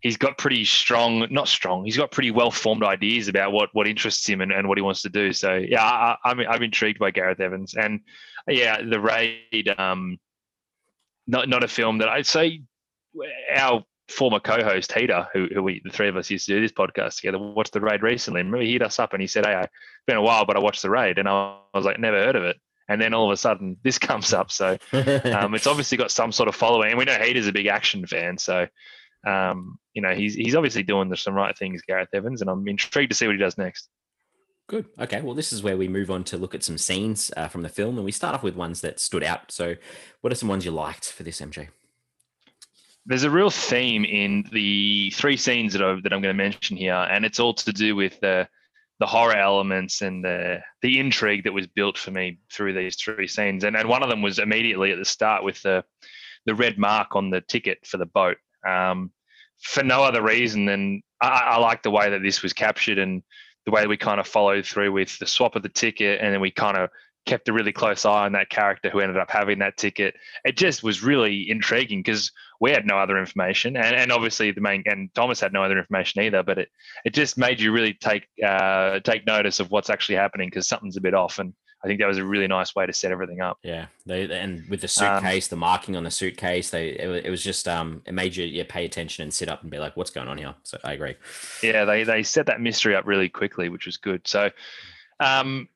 he's 0.00 0.16
got 0.16 0.36
pretty 0.36 0.64
strong, 0.64 1.26
not 1.30 1.46
strong. 1.46 1.84
He's 1.84 1.96
got 1.96 2.10
pretty 2.10 2.32
well 2.32 2.50
formed 2.50 2.82
ideas 2.82 3.28
about 3.28 3.52
what 3.52 3.70
what 3.72 3.86
interests 3.86 4.28
him 4.28 4.40
and, 4.40 4.50
and 4.50 4.68
what 4.68 4.78
he 4.78 4.82
wants 4.82 5.02
to 5.02 5.08
do. 5.08 5.32
So 5.32 5.54
yeah, 5.54 5.84
I, 5.84 6.16
I'm 6.24 6.40
I'm 6.40 6.62
intrigued 6.62 6.98
by 6.98 7.12
Gareth 7.12 7.40
Evans, 7.40 7.74
and 7.74 8.00
yeah, 8.48 8.82
the 8.82 9.00
raid. 9.00 9.72
Um, 9.78 10.18
not 11.30 11.48
not 11.48 11.64
a 11.64 11.68
film 11.68 11.98
that 11.98 12.08
I'd 12.08 12.26
say 12.26 12.62
our 13.54 13.84
former 14.08 14.40
co-host 14.40 14.92
Heater, 14.92 15.28
who, 15.32 15.46
who 15.54 15.62
we 15.62 15.80
the 15.84 15.90
three 15.90 16.08
of 16.08 16.16
us 16.16 16.30
used 16.30 16.46
to 16.46 16.54
do 16.54 16.60
this 16.60 16.72
podcast 16.72 17.16
together, 17.16 17.38
watched 17.38 17.72
the 17.72 17.80
raid 17.80 18.02
recently. 18.02 18.40
And 18.40 18.50
remember, 18.50 18.66
he 18.66 18.72
hit 18.72 18.82
us 18.82 18.98
up 18.98 19.12
and 19.12 19.20
he 19.20 19.28
said, 19.28 19.46
"Hey, 19.46 19.58
it's 19.60 19.70
been 20.06 20.16
a 20.16 20.22
while, 20.22 20.44
but 20.44 20.56
I 20.56 20.60
watched 20.60 20.82
the 20.82 20.90
raid," 20.90 21.18
and 21.18 21.28
I 21.28 21.56
was 21.72 21.84
like, 21.84 21.98
"Never 21.98 22.18
heard 22.18 22.36
of 22.36 22.44
it." 22.44 22.56
And 22.88 23.00
then 23.00 23.14
all 23.14 23.26
of 23.26 23.32
a 23.32 23.36
sudden, 23.36 23.76
this 23.84 23.98
comes 23.98 24.32
up. 24.32 24.50
So 24.50 24.76
um, 24.92 25.54
it's 25.54 25.66
obviously 25.66 25.96
got 25.96 26.10
some 26.10 26.32
sort 26.32 26.48
of 26.48 26.56
following, 26.56 26.90
and 26.90 26.98
we 26.98 27.04
know 27.04 27.14
Heater's 27.14 27.46
a 27.46 27.52
big 27.52 27.66
action 27.66 28.06
fan. 28.06 28.36
So 28.38 28.66
um, 29.26 29.78
you 29.94 30.02
know, 30.02 30.14
he's 30.14 30.34
he's 30.34 30.54
obviously 30.54 30.82
doing 30.82 31.14
some 31.14 31.34
right 31.34 31.56
things, 31.56 31.82
Gareth 31.86 32.08
Evans, 32.12 32.40
and 32.40 32.50
I'm 32.50 32.66
intrigued 32.66 33.10
to 33.10 33.16
see 33.16 33.26
what 33.26 33.36
he 33.36 33.42
does 33.42 33.58
next. 33.58 33.88
Good. 34.70 34.86
Okay. 35.00 35.20
Well, 35.20 35.34
this 35.34 35.52
is 35.52 35.64
where 35.64 35.76
we 35.76 35.88
move 35.88 36.12
on 36.12 36.22
to 36.22 36.36
look 36.36 36.54
at 36.54 36.62
some 36.62 36.78
scenes 36.78 37.32
uh, 37.36 37.48
from 37.48 37.62
the 37.62 37.68
film, 37.68 37.96
and 37.96 38.04
we 38.04 38.12
start 38.12 38.36
off 38.36 38.44
with 38.44 38.54
ones 38.54 38.82
that 38.82 39.00
stood 39.00 39.24
out. 39.24 39.50
So, 39.50 39.74
what 40.20 40.32
are 40.32 40.36
some 40.36 40.48
ones 40.48 40.64
you 40.64 40.70
liked 40.70 41.10
for 41.10 41.24
this, 41.24 41.40
MJ? 41.40 41.66
There's 43.04 43.24
a 43.24 43.30
real 43.30 43.50
theme 43.50 44.04
in 44.04 44.48
the 44.52 45.10
three 45.10 45.36
scenes 45.36 45.72
that, 45.72 45.82
I, 45.82 45.94
that 45.94 46.12
I'm 46.12 46.22
going 46.22 46.32
to 46.32 46.34
mention 46.34 46.76
here, 46.76 46.94
and 46.94 47.24
it's 47.24 47.40
all 47.40 47.52
to 47.52 47.72
do 47.72 47.96
with 47.96 48.20
the 48.20 48.46
the 49.00 49.06
horror 49.06 49.34
elements 49.34 50.02
and 50.02 50.24
the 50.24 50.60
the 50.82 51.00
intrigue 51.00 51.42
that 51.42 51.52
was 51.52 51.66
built 51.66 51.98
for 51.98 52.12
me 52.12 52.38
through 52.52 52.72
these 52.72 52.94
three 52.94 53.26
scenes. 53.26 53.64
And 53.64 53.76
and 53.76 53.88
one 53.88 54.04
of 54.04 54.08
them 54.08 54.22
was 54.22 54.38
immediately 54.38 54.92
at 54.92 54.98
the 54.98 55.04
start 55.04 55.42
with 55.42 55.60
the 55.62 55.84
the 56.46 56.54
red 56.54 56.78
mark 56.78 57.16
on 57.16 57.30
the 57.30 57.40
ticket 57.40 57.84
for 57.84 57.96
the 57.96 58.06
boat. 58.06 58.36
Um, 58.64 59.10
for 59.60 59.82
no 59.82 60.04
other 60.04 60.22
reason 60.22 60.64
than 60.64 61.02
I, 61.20 61.26
I 61.26 61.58
like 61.58 61.82
the 61.82 61.90
way 61.90 62.08
that 62.10 62.22
this 62.22 62.40
was 62.40 62.52
captured 62.52 62.98
and 62.98 63.24
the 63.70 63.74
way 63.74 63.86
we 63.86 63.96
kind 63.96 64.20
of 64.20 64.26
followed 64.26 64.66
through 64.66 64.92
with 64.92 65.18
the 65.18 65.26
swap 65.26 65.56
of 65.56 65.62
the 65.62 65.68
ticket, 65.68 66.20
and 66.20 66.34
then 66.34 66.40
we 66.40 66.50
kind 66.50 66.76
of 66.76 66.90
kept 67.26 67.48
a 67.48 67.52
really 67.52 67.72
close 67.72 68.04
eye 68.04 68.24
on 68.24 68.32
that 68.32 68.48
character 68.48 68.90
who 68.90 68.98
ended 68.98 69.16
up 69.16 69.30
having 69.30 69.58
that 69.60 69.76
ticket. 69.76 70.14
It 70.44 70.56
just 70.56 70.82
was 70.82 71.02
really 71.02 71.48
intriguing 71.50 72.00
because 72.00 72.32
we 72.60 72.70
had 72.70 72.86
no 72.86 72.98
other 72.98 73.18
information, 73.18 73.76
and, 73.76 73.94
and 73.94 74.10
obviously 74.10 74.50
the 74.50 74.60
main 74.60 74.82
and 74.86 75.14
Thomas 75.14 75.40
had 75.40 75.52
no 75.52 75.62
other 75.62 75.78
information 75.78 76.22
either. 76.22 76.42
But 76.42 76.58
it 76.58 76.68
it 77.04 77.14
just 77.14 77.38
made 77.38 77.60
you 77.60 77.72
really 77.72 77.94
take 77.94 78.26
uh, 78.44 79.00
take 79.00 79.26
notice 79.26 79.60
of 79.60 79.70
what's 79.70 79.90
actually 79.90 80.16
happening 80.16 80.48
because 80.48 80.66
something's 80.66 80.96
a 80.96 81.00
bit 81.00 81.14
off, 81.14 81.38
and 81.38 81.54
I 81.82 81.86
think 81.86 82.00
that 82.00 82.06
was 82.06 82.18
a 82.18 82.24
really 82.24 82.46
nice 82.46 82.74
way 82.74 82.84
to 82.84 82.92
set 82.92 83.10
everything 83.10 83.40
up. 83.40 83.58
Yeah, 83.62 83.86
they 84.04 84.30
and 84.30 84.68
with 84.68 84.82
the 84.82 84.84
um, 84.86 85.20
suitcase, 85.20 85.46
um, 85.46 85.56
the 85.56 85.60
marking 85.60 85.96
on 85.96 86.04
the 86.04 86.10
suitcase, 86.10 86.70
they 86.70 86.90
it, 86.90 87.26
it, 87.26 87.30
was 87.30 87.42
just 87.42 87.66
um 87.66 88.02
it 88.06 88.12
made 88.12 88.36
you 88.36 88.44
yeah, 88.44 88.64
pay 88.68 88.84
attention 88.84 89.22
and 89.22 89.32
sit 89.32 89.48
up 89.48 89.62
and 89.62 89.70
be 89.70 89.78
like, 89.78 89.96
what's 89.96 90.10
going 90.10 90.28
on 90.28 90.36
here? 90.36 90.54
So 90.62 90.78
I 90.84 90.92
agree. 90.92 91.14
Yeah, 91.62 91.86
they 91.86 92.04
they 92.04 92.22
set 92.22 92.46
that 92.46 92.60
mystery 92.60 92.94
up 92.94 93.06
really 93.06 93.30
quickly, 93.30 93.70
which 93.70 93.86
was 93.86 93.96
good. 93.96 94.28
So, 94.28 94.50
um, 95.20 95.68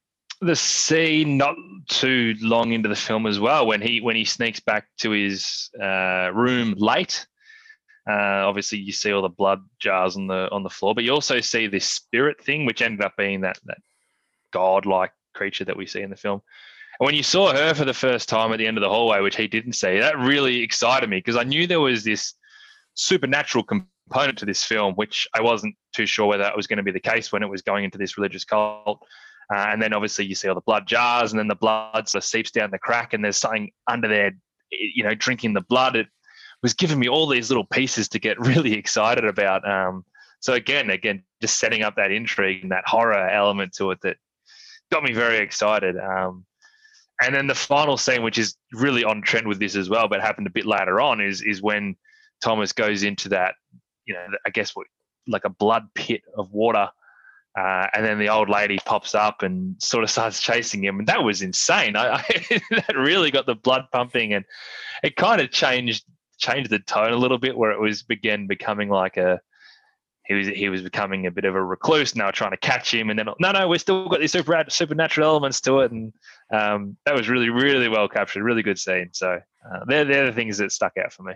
the 0.42 0.56
scene 0.56 1.38
not 1.38 1.56
too 1.88 2.34
long 2.40 2.72
into 2.72 2.88
the 2.88 2.96
film 2.96 3.26
as 3.26 3.40
well 3.40 3.66
when 3.66 3.80
he 3.80 4.02
when 4.02 4.16
he 4.16 4.26
sneaks 4.26 4.60
back 4.60 4.86
to 4.98 5.10
his 5.10 5.70
uh, 5.82 6.30
room 6.34 6.74
late. 6.76 7.26
Uh, 8.06 8.44
obviously, 8.46 8.76
you 8.76 8.92
see 8.92 9.10
all 9.10 9.22
the 9.22 9.28
blood 9.30 9.62
jars 9.78 10.16
on 10.16 10.26
the 10.26 10.50
on 10.52 10.62
the 10.62 10.68
floor, 10.68 10.94
but 10.94 11.04
you 11.04 11.12
also 11.12 11.40
see 11.40 11.66
this 11.66 11.86
spirit 11.86 12.44
thing, 12.44 12.66
which 12.66 12.82
ended 12.82 13.02
up 13.02 13.16
being 13.16 13.40
that 13.40 13.58
that 13.64 13.78
god-like 14.52 15.12
creature 15.34 15.64
that 15.64 15.76
we 15.76 15.86
see 15.86 16.00
in 16.00 16.10
the 16.10 16.16
film. 16.16 16.40
And 17.00 17.06
when 17.06 17.14
you 17.14 17.22
saw 17.22 17.52
her 17.52 17.74
for 17.74 17.84
the 17.84 17.94
first 17.94 18.28
time 18.28 18.52
at 18.52 18.58
the 18.58 18.66
end 18.66 18.78
of 18.78 18.82
the 18.82 18.88
hallway, 18.88 19.20
which 19.20 19.36
he 19.36 19.48
didn't 19.48 19.72
see, 19.72 19.98
that 19.98 20.18
really 20.18 20.60
excited 20.60 21.10
me 21.10 21.18
because 21.18 21.36
I 21.36 21.42
knew 21.42 21.66
there 21.66 21.80
was 21.80 22.04
this 22.04 22.34
supernatural 22.94 23.64
component 23.64 24.38
to 24.38 24.46
this 24.46 24.62
film, 24.62 24.94
which 24.94 25.26
I 25.34 25.40
wasn't 25.40 25.74
too 25.94 26.06
sure 26.06 26.26
whether 26.26 26.44
that 26.44 26.56
was 26.56 26.66
going 26.66 26.76
to 26.76 26.82
be 26.82 26.92
the 26.92 27.00
case 27.00 27.32
when 27.32 27.42
it 27.42 27.48
was 27.48 27.62
going 27.62 27.84
into 27.84 27.98
this 27.98 28.16
religious 28.16 28.44
cult. 28.44 29.04
Uh, 29.52 29.58
and 29.58 29.82
then 29.82 29.92
obviously 29.92 30.24
you 30.24 30.34
see 30.34 30.48
all 30.48 30.54
the 30.54 30.60
blood 30.62 30.86
jars, 30.86 31.32
and 31.32 31.38
then 31.38 31.48
the 31.48 31.54
blood 31.54 32.08
sort 32.08 32.22
of 32.22 32.24
seeps 32.24 32.50
down 32.50 32.70
the 32.70 32.78
crack, 32.78 33.12
and 33.12 33.24
there's 33.24 33.36
something 33.36 33.70
under 33.88 34.08
there, 34.08 34.32
you 34.70 35.04
know, 35.04 35.14
drinking 35.14 35.52
the 35.52 35.60
blood. 35.60 35.96
It 35.96 36.06
was 36.62 36.74
giving 36.74 36.98
me 36.98 37.08
all 37.08 37.26
these 37.26 37.50
little 37.50 37.66
pieces 37.66 38.08
to 38.10 38.18
get 38.18 38.40
really 38.46 38.72
excited 38.72 39.24
about. 39.24 39.68
Um, 39.68 40.04
so 40.40 40.54
again, 40.54 40.90
again, 40.90 41.24
just 41.40 41.58
setting 41.58 41.82
up 41.82 41.96
that 41.96 42.10
intrigue 42.10 42.62
and 42.62 42.72
that 42.72 42.84
horror 42.86 43.28
element 43.28 43.74
to 43.74 43.90
it 43.90 43.98
that 44.02 44.16
got 44.90 45.02
me 45.02 45.12
very 45.12 45.38
excited. 45.38 45.96
Um, 45.98 46.44
and 47.22 47.34
then 47.34 47.46
the 47.46 47.54
final 47.54 47.96
scene, 47.96 48.22
which 48.22 48.38
is 48.38 48.56
really 48.72 49.04
on 49.04 49.22
trend 49.22 49.46
with 49.46 49.60
this 49.60 49.76
as 49.76 49.88
well, 49.88 50.08
but 50.08 50.20
happened 50.20 50.46
a 50.46 50.50
bit 50.50 50.66
later 50.66 51.00
on, 51.00 51.20
is 51.20 51.42
is 51.42 51.62
when 51.62 51.96
Thomas 52.42 52.72
goes 52.72 53.02
into 53.02 53.28
that, 53.30 53.54
you 54.04 54.14
know, 54.14 54.26
I 54.46 54.50
guess 54.50 54.74
what 54.74 54.86
like 55.26 55.44
a 55.44 55.50
blood 55.50 55.86
pit 55.94 56.22
of 56.36 56.50
water, 56.52 56.88
uh, 57.58 57.86
and 57.94 58.04
then 58.04 58.18
the 58.18 58.28
old 58.28 58.48
lady 58.48 58.78
pops 58.84 59.14
up 59.14 59.42
and 59.42 59.80
sort 59.80 60.02
of 60.02 60.10
starts 60.10 60.40
chasing 60.40 60.82
him, 60.82 60.98
and 60.98 61.08
that 61.08 61.22
was 61.22 61.40
insane. 61.40 61.94
I, 61.96 62.16
I 62.16 62.60
that 62.70 62.96
really 62.96 63.30
got 63.30 63.46
the 63.46 63.54
blood 63.54 63.84
pumping, 63.92 64.32
and 64.32 64.44
it 65.02 65.16
kind 65.16 65.40
of 65.40 65.50
changed 65.50 66.04
changed 66.38 66.70
the 66.70 66.80
tone 66.80 67.12
a 67.12 67.16
little 67.16 67.38
bit, 67.38 67.56
where 67.56 67.70
it 67.70 67.80
was 67.80 68.02
began 68.02 68.48
becoming 68.48 68.88
like 68.88 69.16
a 69.16 69.40
he 70.26 70.34
was 70.34 70.46
he 70.48 70.68
was 70.68 70.82
becoming 70.82 71.26
a 71.26 71.30
bit 71.30 71.44
of 71.44 71.54
a 71.54 71.62
recluse. 71.62 72.16
Now 72.16 72.30
trying 72.30 72.52
to 72.52 72.56
catch 72.56 72.92
him, 72.92 73.10
and 73.10 73.18
then 73.18 73.28
no, 73.38 73.52
no, 73.52 73.68
we've 73.68 73.80
still 73.80 74.08
got 74.08 74.20
these 74.20 74.32
super 74.32 74.64
supernatural 74.68 75.28
elements 75.28 75.60
to 75.62 75.80
it, 75.80 75.92
and 75.92 76.12
um, 76.52 76.96
that 77.04 77.14
was 77.14 77.28
really 77.28 77.50
really 77.50 77.88
well 77.88 78.08
captured. 78.08 78.42
Really 78.42 78.62
good 78.62 78.78
scene. 78.78 79.10
So 79.12 79.40
uh, 79.70 79.80
they're 79.86 80.04
they're 80.04 80.26
the 80.26 80.32
things 80.32 80.58
that 80.58 80.72
stuck 80.72 80.92
out 80.96 81.12
for 81.12 81.24
me. 81.24 81.34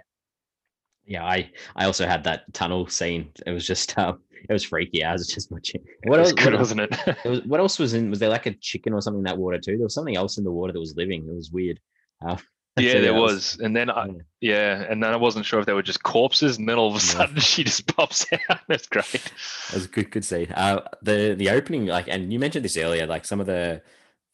Yeah, 1.04 1.24
I 1.24 1.50
I 1.76 1.84
also 1.84 2.06
had 2.06 2.24
that 2.24 2.52
tunnel 2.54 2.86
scene. 2.86 3.30
It 3.46 3.50
was 3.50 3.66
just 3.66 3.96
um, 3.98 4.20
it 4.48 4.52
was 4.52 4.64
freaky. 4.64 5.04
I 5.04 5.12
was 5.12 5.26
just 5.26 5.50
watching. 5.50 5.82
What 6.04 6.20
else? 6.20 6.32
Good, 6.32 6.52
what, 6.52 6.60
wasn't 6.60 6.80
it? 6.80 6.98
it 7.24 7.28
was, 7.28 7.42
what 7.42 7.60
else 7.60 7.78
was 7.78 7.92
in? 7.92 8.08
Was 8.08 8.20
there 8.20 8.30
like 8.30 8.46
a 8.46 8.54
chicken 8.54 8.94
or 8.94 9.02
something 9.02 9.20
in 9.20 9.24
that 9.24 9.38
water 9.38 9.58
too? 9.58 9.76
There 9.76 9.84
was 9.84 9.94
something 9.94 10.16
else 10.16 10.38
in 10.38 10.44
the 10.44 10.50
water 10.50 10.72
that 10.72 10.80
was 10.80 10.96
living. 10.96 11.28
It 11.28 11.34
was 11.34 11.50
weird. 11.50 11.78
Uh, 12.26 12.36
yeah, 12.78 13.00
there 13.00 13.14
was. 13.14 13.58
And 13.60 13.76
then 13.76 13.90
I, 13.90 14.08
yeah, 14.40 14.84
and 14.88 15.02
then 15.02 15.12
I 15.12 15.16
wasn't 15.16 15.46
sure 15.46 15.60
if 15.60 15.66
they 15.66 15.72
were 15.72 15.82
just 15.82 16.02
corpses, 16.02 16.58
and 16.58 16.68
then 16.68 16.76
all 16.78 16.88
of 16.88 16.96
a 16.96 17.00
sudden 17.00 17.36
yeah. 17.36 17.42
she 17.42 17.64
just 17.64 17.86
pops 17.94 18.26
out. 18.48 18.60
That's 18.68 18.86
great. 18.86 19.10
That 19.12 19.74
was 19.74 19.86
good, 19.86 20.10
good 20.10 20.24
scene. 20.24 20.50
Uh, 20.52 20.82
the 21.02 21.34
the 21.36 21.50
opening, 21.50 21.86
like, 21.86 22.08
and 22.08 22.32
you 22.32 22.38
mentioned 22.38 22.64
this 22.64 22.76
earlier, 22.76 23.06
like 23.06 23.24
some 23.24 23.40
of 23.40 23.46
the 23.46 23.82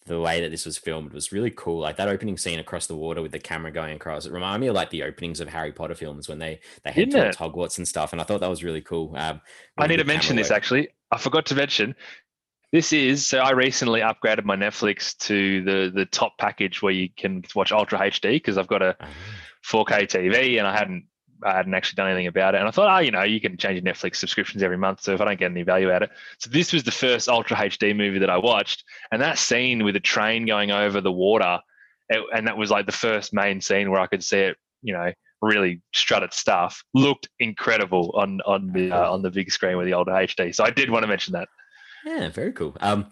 the 0.07 0.21
way 0.21 0.41
that 0.43 0.51
this 0.51 0.67
was 0.67 0.77
filmed 0.77 1.13
was 1.13 1.33
really 1.33 1.51
cool. 1.51 1.81
Like 1.81 1.97
that 1.97 2.09
opening 2.09 2.37
scene 2.37 2.59
across 2.59 2.87
the 2.87 2.97
water 2.97 3.23
with 3.23 3.33
the 3.33 3.39
camera 3.39 3.73
going 3.73 3.97
across. 3.97 4.27
It 4.27 4.33
reminded 4.33 4.61
me 4.61 4.67
of 4.67 4.75
like 4.75 4.91
the 4.91 5.03
openings 5.03 5.41
of 5.41 5.49
Harry 5.49 5.73
Potter 5.73 5.95
films 5.95 6.29
when 6.29 6.39
they 6.39 6.61
they 6.85 6.93
head 6.93 7.11
Didn't 7.11 7.23
towards 7.23 7.37
it? 7.37 7.41
Hogwarts 7.41 7.79
and 7.79 7.89
stuff. 7.89 8.13
And 8.13 8.21
I 8.21 8.25
thought 8.25 8.41
that 8.41 8.51
was 8.51 8.63
really 8.63 8.83
cool. 8.83 9.15
Um, 9.17 9.41
I 9.79 9.87
need 9.87 9.97
to 9.97 10.05
mention 10.05 10.37
this 10.37 10.51
work. 10.51 10.57
actually. 10.57 10.89
I 11.11 11.19
forgot 11.19 11.47
to 11.47 11.55
mention 11.55 11.95
this 12.75 12.93
is 12.93 13.25
so. 13.25 13.39
I 13.39 13.53
recently 13.53 14.01
upgraded 14.01 14.45
my 14.45 14.57
Netflix 14.57 15.17
to 15.29 15.63
the 15.63 15.93
the 15.95 16.07
top 16.07 16.37
package 16.39 16.83
where 16.83 16.93
you 16.93 17.09
can 17.09 17.45
watch 17.55 17.71
Ultra 17.71 18.01
HD 18.01 18.33
because 18.33 18.59
I've 18.59 18.67
got 18.67 18.83
a 18.83 18.97
4K 19.65 19.93
ah. 19.93 19.99
TV 20.01 20.59
and 20.59 20.67
I 20.67 20.77
hadn't 20.77 21.05
I 21.45 21.55
hadn't 21.55 21.73
actually 21.73 21.95
done 21.95 22.09
anything 22.09 22.27
about 22.27 22.57
it. 22.57 22.59
And 22.59 22.67
I 22.67 22.73
thought, 22.73 22.93
oh, 22.93 22.99
you 22.99 23.13
know, 23.13 23.23
you 23.23 23.41
can 23.41 23.57
change 23.57 23.81
your 23.81 23.95
Netflix 23.95 24.17
subscriptions 24.17 24.65
every 24.65 24.77
month. 24.77 25.03
So 25.03 25.15
if 25.15 25.21
I 25.21 25.25
don't 25.25 25.39
get 25.39 25.53
any 25.53 25.63
value 25.63 25.93
out 25.93 26.03
of 26.03 26.11
it, 26.11 26.17
so 26.39 26.51
this 26.51 26.73
was 26.73 26.83
the 26.83 26.91
first 26.91 27.29
Ultra 27.29 27.57
HD 27.59 27.95
movie 27.95 28.19
that 28.19 28.29
I 28.29 28.39
watched, 28.39 28.83
and 29.13 29.23
that 29.23 29.39
scene 29.39 29.85
with 29.85 29.95
the 29.95 30.01
train 30.01 30.45
going 30.45 30.73
over 30.73 31.01
the 31.01 31.13
water, 31.13 31.61
it, 32.09 32.25
and 32.35 32.49
that 32.49 32.57
was 32.57 32.73
like 32.73 32.87
the 32.87 32.93
first 32.93 33.33
main 33.33 33.61
scene 33.61 33.89
where 33.89 34.01
I 34.01 34.09
could 34.09 34.25
see 34.25 34.39
it, 34.39 34.57
you 34.83 34.95
know, 34.95 35.13
really 35.41 35.81
strutted 35.93 36.33
stuff. 36.33 36.83
Looked 36.93 37.29
incredible 37.39 38.13
on 38.17 38.41
on 38.45 38.73
the 38.73 38.91
uh, 38.91 39.13
on 39.13 39.23
the 39.23 39.31
big 39.31 39.53
screen 39.53 39.77
with 39.77 39.87
the 39.87 39.95
Ultra 39.95 40.27
HD. 40.27 40.53
So 40.53 40.65
I 40.65 40.71
did 40.71 40.91
want 40.91 41.05
to 41.05 41.09
mention 41.09 41.35
that. 41.35 41.47
Yeah, 42.05 42.29
very 42.29 42.53
cool. 42.53 42.77
Um, 42.81 43.11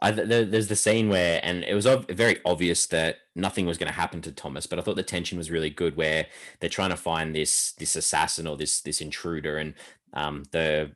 I, 0.00 0.10
there's 0.10 0.66
the 0.66 0.74
scene 0.74 1.08
where, 1.08 1.40
and 1.44 1.62
it 1.62 1.74
was 1.74 1.86
very 2.10 2.40
obvious 2.44 2.86
that 2.86 3.18
nothing 3.36 3.66
was 3.66 3.78
going 3.78 3.86
to 3.86 3.98
happen 3.98 4.20
to 4.22 4.32
Thomas, 4.32 4.66
but 4.66 4.78
I 4.80 4.82
thought 4.82 4.96
the 4.96 5.04
tension 5.04 5.38
was 5.38 5.50
really 5.50 5.70
good, 5.70 5.96
where 5.96 6.26
they're 6.58 6.68
trying 6.68 6.90
to 6.90 6.96
find 6.96 7.34
this 7.34 7.72
this 7.78 7.94
assassin 7.94 8.48
or 8.48 8.56
this 8.56 8.80
this 8.80 9.00
intruder, 9.00 9.58
and 9.58 9.74
um, 10.12 10.42
the 10.50 10.90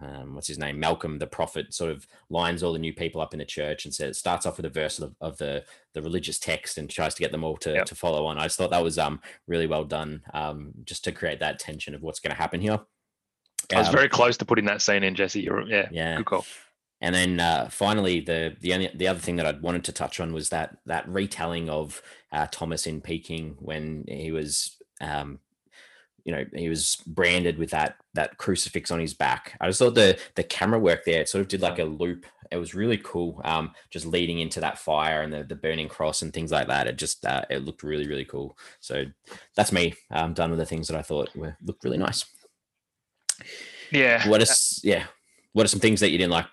um, 0.00 0.34
what's 0.34 0.48
his 0.48 0.58
name, 0.58 0.80
Malcolm, 0.80 1.20
the 1.20 1.26
prophet, 1.28 1.72
sort 1.72 1.92
of 1.92 2.04
lines 2.30 2.64
all 2.64 2.72
the 2.72 2.80
new 2.80 2.92
people 2.92 3.20
up 3.20 3.32
in 3.32 3.38
the 3.38 3.44
church 3.44 3.84
and 3.84 3.94
says 3.94 4.18
starts 4.18 4.44
off 4.44 4.56
with 4.56 4.66
a 4.66 4.70
verse 4.70 4.98
of, 4.98 5.14
of 5.20 5.38
the 5.38 5.64
the 5.94 6.02
religious 6.02 6.40
text 6.40 6.78
and 6.78 6.90
tries 6.90 7.14
to 7.14 7.22
get 7.22 7.30
them 7.30 7.44
all 7.44 7.56
to, 7.58 7.72
yep. 7.74 7.86
to 7.86 7.94
follow 7.94 8.26
on. 8.26 8.38
I 8.38 8.44
just 8.44 8.58
thought 8.58 8.70
that 8.70 8.82
was 8.82 8.98
um 8.98 9.20
really 9.46 9.68
well 9.68 9.84
done, 9.84 10.22
um, 10.34 10.72
just 10.84 11.04
to 11.04 11.12
create 11.12 11.38
that 11.38 11.60
tension 11.60 11.94
of 11.94 12.02
what's 12.02 12.18
going 12.18 12.34
to 12.34 12.42
happen 12.42 12.60
here. 12.60 12.80
I 13.74 13.78
was 13.78 13.88
um, 13.88 13.94
very 13.94 14.08
close 14.08 14.36
to 14.38 14.44
putting 14.44 14.64
that 14.66 14.82
scene 14.82 15.02
in, 15.02 15.14
Jesse. 15.14 15.40
You're, 15.40 15.62
yeah, 15.62 15.88
yeah, 15.90 16.16
good 16.16 16.26
call. 16.26 16.44
And 17.02 17.14
then 17.14 17.40
uh, 17.40 17.68
finally, 17.68 18.20
the 18.20 18.56
the 18.60 18.72
only 18.74 18.90
the 18.94 19.08
other 19.08 19.18
thing 19.18 19.36
that 19.36 19.46
I 19.46 19.58
wanted 19.58 19.84
to 19.84 19.92
touch 19.92 20.20
on 20.20 20.32
was 20.32 20.50
that 20.50 20.76
that 20.86 21.08
retelling 21.08 21.68
of 21.68 22.00
uh, 22.30 22.46
Thomas 22.50 22.86
in 22.86 23.00
Peking 23.00 23.56
when 23.58 24.04
he 24.06 24.30
was, 24.30 24.76
um, 25.00 25.40
you 26.24 26.32
know, 26.32 26.44
he 26.54 26.68
was 26.68 27.02
branded 27.04 27.58
with 27.58 27.70
that 27.70 27.96
that 28.14 28.38
crucifix 28.38 28.92
on 28.92 29.00
his 29.00 29.14
back. 29.14 29.56
I 29.60 29.66
just 29.66 29.80
thought 29.80 29.96
the 29.96 30.16
the 30.36 30.44
camera 30.44 30.78
work 30.78 31.04
there, 31.04 31.20
it 31.20 31.28
sort 31.28 31.42
of 31.42 31.48
did 31.48 31.60
like 31.60 31.80
a 31.80 31.84
loop. 31.84 32.24
It 32.52 32.58
was 32.58 32.74
really 32.74 33.00
cool, 33.02 33.40
um, 33.44 33.72
just 33.90 34.06
leading 34.06 34.38
into 34.38 34.60
that 34.60 34.78
fire 34.78 35.22
and 35.22 35.32
the, 35.32 35.42
the 35.42 35.56
burning 35.56 35.88
cross 35.88 36.20
and 36.22 36.32
things 36.32 36.52
like 36.52 36.68
that. 36.68 36.86
It 36.86 36.98
just 36.98 37.26
uh, 37.26 37.42
it 37.50 37.64
looked 37.64 37.82
really 37.82 38.06
really 38.06 38.26
cool. 38.26 38.56
So 38.78 39.06
that's 39.56 39.72
me. 39.72 39.94
I'm 40.08 40.34
done 40.34 40.50
with 40.50 40.60
the 40.60 40.66
things 40.66 40.86
that 40.86 40.96
I 40.96 41.02
thought 41.02 41.34
were 41.34 41.56
looked 41.64 41.82
really 41.82 41.98
nice. 41.98 42.24
Yeah. 43.90 44.26
What 44.28 44.42
is 44.42 44.80
yeah? 44.82 45.04
What 45.52 45.64
are 45.64 45.68
some 45.68 45.80
things 45.80 46.00
that 46.00 46.10
you 46.10 46.18
didn't 46.18 46.32
like? 46.32 46.46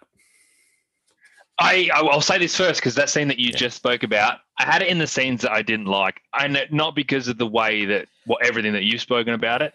I 1.60 1.90
I'll 1.94 2.22
say 2.22 2.38
this 2.38 2.56
first 2.56 2.80
because 2.80 2.96
that 2.96 3.10
scene 3.10 3.28
that 3.28 3.40
you 3.40 3.50
yeah. 3.52 3.58
just 3.58 3.78
spoke 3.78 4.04
about, 4.04 4.40
I 4.58 4.66
had 4.66 4.82
it 4.82 4.88
in 4.88 4.98
the 4.98 5.08
scenes 5.08 5.42
that 5.42 5.52
I 5.52 5.62
didn't 5.62 5.88
like, 5.88 6.22
and 6.38 6.60
not 6.72 6.96
because 6.96 7.28
of 7.28 7.38
the 7.38 7.48
way 7.48 7.86
that 7.86 8.08
what 8.26 8.46
everything 8.46 8.74
that 8.74 8.84
you've 8.84 9.02
spoken 9.02 9.34
about 9.34 9.62
it. 9.62 9.74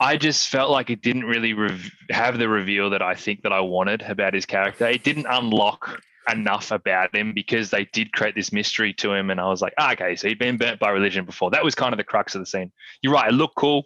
I 0.00 0.16
just 0.16 0.48
felt 0.48 0.70
like 0.70 0.88
it 0.88 1.02
didn't 1.02 1.24
really 1.24 1.52
rev- 1.52 1.90
have 2.10 2.38
the 2.38 2.48
reveal 2.48 2.88
that 2.90 3.02
I 3.02 3.14
think 3.14 3.42
that 3.42 3.52
I 3.52 3.60
wanted 3.60 4.00
about 4.00 4.32
his 4.32 4.46
character. 4.46 4.86
It 4.86 5.04
didn't 5.04 5.26
unlock 5.28 6.00
enough 6.32 6.70
about 6.70 7.14
him 7.14 7.34
because 7.34 7.68
they 7.68 7.84
did 7.92 8.10
create 8.12 8.34
this 8.34 8.50
mystery 8.50 8.94
to 8.94 9.12
him, 9.12 9.30
and 9.30 9.38
I 9.38 9.48
was 9.48 9.60
like, 9.60 9.74
ah, 9.78 9.92
okay, 9.92 10.16
so 10.16 10.28
he'd 10.28 10.38
been 10.38 10.56
burnt 10.56 10.80
by 10.80 10.88
religion 10.90 11.26
before. 11.26 11.50
That 11.50 11.62
was 11.62 11.74
kind 11.74 11.92
of 11.92 11.98
the 11.98 12.04
crux 12.04 12.34
of 12.34 12.40
the 12.40 12.46
scene. 12.46 12.72
You're 13.02 13.12
right; 13.12 13.28
it 13.28 13.34
looked 13.34 13.56
cool. 13.56 13.84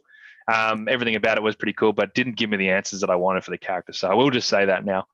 Um, 0.52 0.88
everything 0.88 1.14
about 1.14 1.36
it 1.36 1.42
was 1.42 1.54
pretty 1.56 1.74
cool, 1.74 1.92
but 1.92 2.14
didn't 2.14 2.36
give 2.36 2.48
me 2.50 2.56
the 2.56 2.70
answers 2.70 3.00
that 3.00 3.10
I 3.10 3.16
wanted 3.16 3.44
for 3.44 3.50
the 3.50 3.58
character. 3.58 3.92
So 3.92 4.08
I 4.08 4.14
will 4.14 4.30
just 4.30 4.48
say 4.48 4.64
that 4.64 4.84
now 4.84 5.06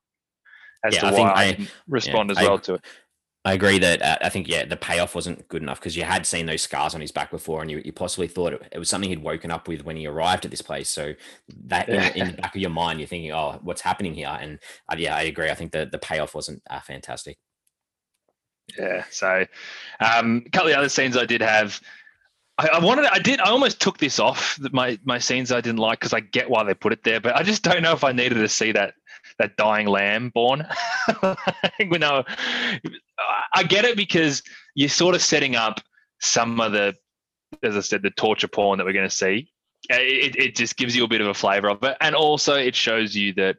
as 0.83 0.95
Yeah, 0.95 1.01
to 1.01 1.07
I 1.07 1.11
why 1.11 1.15
think 1.17 1.29
I, 1.29 1.33
I- 1.43 1.51
didn't 1.51 1.71
respond 1.87 2.29
yeah, 2.29 2.31
as 2.31 2.37
I- 2.37 2.43
well 2.49 2.59
to 2.59 2.73
it. 2.75 2.81
I 3.47 3.53
agree 3.53 3.77
that 3.77 4.01
uh, 4.01 4.17
I 4.23 4.29
think 4.29 4.47
yeah 4.47 4.65
the 4.65 4.75
payoff 4.75 5.13
wasn't 5.13 5.47
good 5.49 5.61
enough 5.61 5.79
because 5.79 5.95
you 5.95 6.03
had 6.03 6.25
seen 6.25 6.47
those 6.47 6.63
scars 6.63 6.95
on 6.95 7.01
his 7.01 7.11
back 7.11 7.29
before 7.29 7.61
and 7.61 7.69
you, 7.69 7.79
you 7.85 7.91
possibly 7.93 8.27
thought 8.27 8.53
it, 8.53 8.61
it 8.71 8.79
was 8.79 8.89
something 8.89 9.07
he'd 9.07 9.21
woken 9.21 9.51
up 9.51 9.67
with 9.67 9.85
when 9.85 9.95
he 9.97 10.07
arrived 10.07 10.45
at 10.45 10.51
this 10.51 10.63
place. 10.63 10.89
So 10.89 11.13
that 11.67 11.87
in, 11.87 12.01
in 12.15 12.27
the 12.31 12.33
back 12.41 12.55
of 12.55 12.61
your 12.61 12.71
mind 12.71 12.99
you're 12.99 13.05
thinking 13.07 13.31
oh 13.33 13.59
what's 13.61 13.81
happening 13.81 14.15
here 14.15 14.35
and 14.41 14.57
uh, 14.91 14.95
yeah 14.97 15.15
I 15.15 15.21
agree 15.23 15.51
I 15.51 15.53
think 15.53 15.73
the 15.73 15.85
the 15.85 15.99
payoff 15.99 16.33
wasn't 16.33 16.63
uh, 16.71 16.79
fantastic. 16.79 17.37
Yeah. 18.79 19.03
So, 19.11 19.45
um, 19.99 20.41
a 20.45 20.49
couple 20.49 20.69
of 20.69 20.73
the 20.73 20.79
other 20.79 20.89
scenes 20.89 21.15
I 21.15 21.25
did 21.25 21.41
have. 21.41 21.79
I, 22.57 22.67
I 22.73 22.79
wanted. 22.79 23.05
I 23.05 23.19
did. 23.19 23.39
I 23.39 23.49
almost 23.49 23.81
took 23.81 23.97
this 23.97 24.19
off 24.19 24.57
my 24.71 24.97
my 25.03 25.19
scenes 25.19 25.51
I 25.51 25.61
didn't 25.61 25.79
like 25.79 25.99
because 25.99 26.13
I 26.13 26.21
get 26.21 26.49
why 26.49 26.63
they 26.63 26.73
put 26.73 26.93
it 26.93 27.03
there, 27.03 27.19
but 27.19 27.35
I 27.35 27.43
just 27.43 27.63
don't 27.63 27.81
know 27.81 27.93
if 27.93 28.03
I 28.03 28.11
needed 28.11 28.35
to 28.35 28.49
see 28.49 28.71
that 28.71 28.93
that 29.39 29.57
dying 29.57 29.87
lamb 29.87 30.29
born. 30.29 30.65
you 31.79 31.99
know, 31.99 32.23
I 33.53 33.63
get 33.63 33.85
it 33.85 33.97
because 33.97 34.43
you're 34.75 34.89
sort 34.89 35.15
of 35.15 35.21
setting 35.21 35.55
up 35.55 35.81
some 36.21 36.59
of 36.61 36.71
the, 36.71 36.95
as 37.63 37.75
I 37.75 37.81
said, 37.81 38.01
the 38.01 38.11
torture 38.11 38.47
porn 38.47 38.77
that 38.77 38.85
we're 38.85 38.93
going 38.93 39.09
to 39.09 39.15
see. 39.15 39.51
Uh, 39.91 39.97
It, 39.99 40.35
it 40.35 40.55
just 40.55 40.77
gives 40.77 40.95
you 40.95 41.03
a 41.03 41.07
bit 41.07 41.21
of 41.21 41.27
a 41.27 41.33
flavor 41.33 41.69
of 41.69 41.83
it, 41.83 41.97
and 42.01 42.15
also 42.15 42.55
it 42.55 42.75
shows 42.75 43.15
you 43.15 43.33
that 43.33 43.57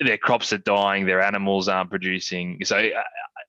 their 0.00 0.18
crops 0.18 0.52
are 0.52 0.58
dying, 0.58 1.06
their 1.06 1.22
animals 1.22 1.68
aren't 1.68 1.90
producing. 1.90 2.64
So 2.64 2.88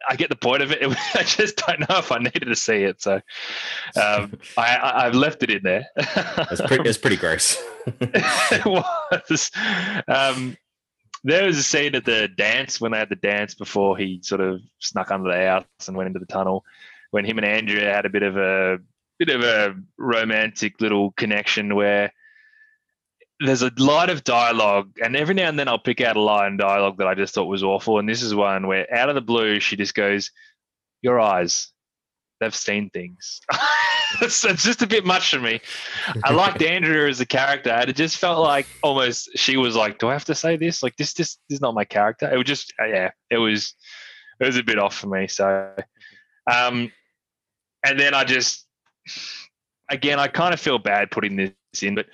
I, 0.08 0.16
get 0.16 0.30
the 0.30 0.36
point 0.36 0.62
of 0.62 0.72
it. 0.72 0.82
I 1.16 1.24
just 1.24 1.58
don't 1.58 1.82
know 1.82 1.98
if 1.98 2.12
I 2.12 2.20
needed 2.20 2.46
to 2.46 2.56
see 2.56 2.84
it. 2.84 3.02
So 3.02 3.22
um, 4.02 4.38
I, 4.58 5.06
I've 5.06 5.16
left 5.16 5.44
it 5.44 5.50
in 5.50 5.64
there. 5.64 5.88
It's 5.96 6.62
pretty 6.62 6.88
it's 6.90 6.98
pretty 6.98 7.16
gross. 7.18 7.62
it 7.88 8.66
was. 8.66 9.52
Um, 10.08 10.58
there 11.24 11.46
was 11.46 11.58
a 11.58 11.64
scene 11.64 11.96
at 11.96 12.06
the 12.06 12.30
dance 12.30 12.80
when 12.80 12.92
they 12.92 12.98
had 12.98 13.10
the 13.10 13.16
dance 13.16 13.54
before 13.54 13.98
he 13.98 14.22
sort 14.24 14.42
of 14.42 14.62
snuck 14.80 15.12
under 15.12 15.30
the 15.30 15.46
house 15.46 15.66
and 15.88 15.98
went 15.98 16.08
into 16.08 16.20
the 16.20 16.26
tunnel. 16.26 16.64
When 17.12 17.26
him 17.26 17.38
and 17.38 17.46
Andrea 17.46 17.94
had 17.94 18.06
a 18.06 18.10
bit 18.10 18.24
of 18.24 18.38
a 18.38 18.80
bit 19.18 19.30
of 19.30 19.44
a 19.44 19.76
romantic 19.98 20.80
little 20.80 21.12
connection 21.12 21.76
where 21.76 22.14
there's 23.40 23.62
a 23.62 23.72
lot 23.78 24.10
of 24.10 24.24
dialogue, 24.24 24.92
and 25.02 25.16
every 25.16 25.34
now 25.34 25.48
and 25.48 25.58
then 25.58 25.68
I'll 25.68 25.80
pick 25.80 26.02
out 26.02 26.18
a 26.18 26.22
line 26.22 26.54
of 26.54 26.60
dialogue 26.60 26.98
that 26.98 27.08
I 27.08 27.16
just 27.16 27.34
thought 27.34 27.46
was 27.46 27.64
awful. 27.64 28.00
And 28.00 28.08
this 28.08 28.22
is 28.22 28.36
one 28.36 28.68
where, 28.68 28.92
out 28.94 29.10
of 29.10 29.16
the 29.16 29.22
blue, 29.22 29.60
she 29.60 29.78
just 29.78 29.96
goes, 29.96 30.32
"Your 31.02 31.20
eyes, 31.20 31.72
they've 32.40 32.56
seen 32.56 32.90
things." 32.90 33.40
it's, 34.22 34.44
it's 34.44 34.64
just 34.64 34.82
a 34.82 34.88
bit 34.88 35.06
much 35.06 35.32
for 35.32 35.40
me. 35.40 35.62
I 36.24 36.34
liked 36.34 36.62
Andrea 36.62 37.08
as 37.08 37.22
a 37.22 37.26
character, 37.26 37.70
and 37.70 37.90
it 37.90 37.96
just 37.96 38.18
felt 38.18 38.40
like 38.40 38.68
almost 38.84 39.30
she 39.36 39.56
was 39.56 39.76
like, 39.76 40.00
"Do 40.00 40.10
I 40.10 40.14
have 40.14 40.26
to 40.26 40.36
say 40.36 40.58
this? 40.58 40.84
Like 40.84 40.98
this, 40.98 41.14
this, 41.14 41.38
this 41.50 41.58
is 41.58 41.62
not 41.62 41.74
my 41.74 41.86
character." 41.86 42.30
It 42.30 42.38
was 42.38 42.48
just, 42.48 42.74
uh, 42.82 42.88
yeah, 42.88 43.12
it 43.30 43.38
was, 43.38 43.74
it 44.42 44.46
was 44.48 44.58
a 44.58 44.64
bit 44.64 44.80
off 44.80 44.98
for 44.98 45.08
me. 45.08 45.28
So, 45.28 45.74
um, 46.52 46.92
and 47.86 47.98
then 47.98 48.14
I 48.14 48.26
just, 48.26 48.68
again, 49.90 50.20
I 50.20 50.28
kind 50.28 50.54
of 50.54 50.60
feel 50.60 50.78
bad 50.78 51.10
putting 51.10 51.38
this 51.38 51.54
in, 51.82 51.96
but 51.96 52.08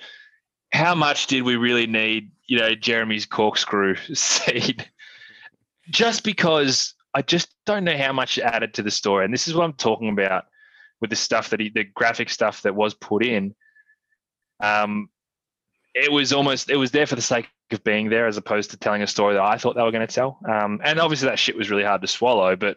how 0.76 0.94
much 0.94 1.26
did 1.26 1.42
we 1.42 1.56
really 1.56 1.86
need, 1.86 2.30
you 2.46 2.58
know, 2.58 2.74
Jeremy's 2.74 3.26
corkscrew 3.26 3.96
seed? 4.14 4.88
Just 5.88 6.22
because 6.22 6.94
I 7.14 7.22
just 7.22 7.54
don't 7.64 7.84
know 7.84 7.96
how 7.96 8.12
much 8.12 8.38
it 8.38 8.42
added 8.42 8.74
to 8.74 8.82
the 8.82 8.90
story, 8.90 9.24
and 9.24 9.32
this 9.32 9.48
is 9.48 9.54
what 9.54 9.64
I'm 9.64 9.72
talking 9.72 10.10
about 10.10 10.44
with 11.00 11.10
the 11.10 11.16
stuff 11.16 11.50
that 11.50 11.60
he, 11.60 11.70
the 11.70 11.84
graphic 11.84 12.30
stuff 12.30 12.62
that 12.62 12.74
was 12.74 12.94
put 12.94 13.24
in. 13.24 13.54
Um, 14.60 15.08
it 15.94 16.12
was 16.12 16.32
almost 16.32 16.70
it 16.70 16.76
was 16.76 16.90
there 16.90 17.06
for 17.06 17.16
the 17.16 17.22
sake 17.22 17.48
of 17.70 17.82
being 17.82 18.10
there, 18.10 18.26
as 18.26 18.36
opposed 18.36 18.70
to 18.70 18.76
telling 18.76 19.02
a 19.02 19.06
story 19.06 19.34
that 19.34 19.42
I 19.42 19.56
thought 19.56 19.76
they 19.76 19.82
were 19.82 19.92
going 19.92 20.06
to 20.06 20.14
tell. 20.14 20.38
Um, 20.48 20.80
and 20.84 21.00
obviously 21.00 21.28
that 21.28 21.38
shit 21.38 21.56
was 21.56 21.70
really 21.70 21.84
hard 21.84 22.02
to 22.02 22.06
swallow, 22.06 22.54
but 22.54 22.76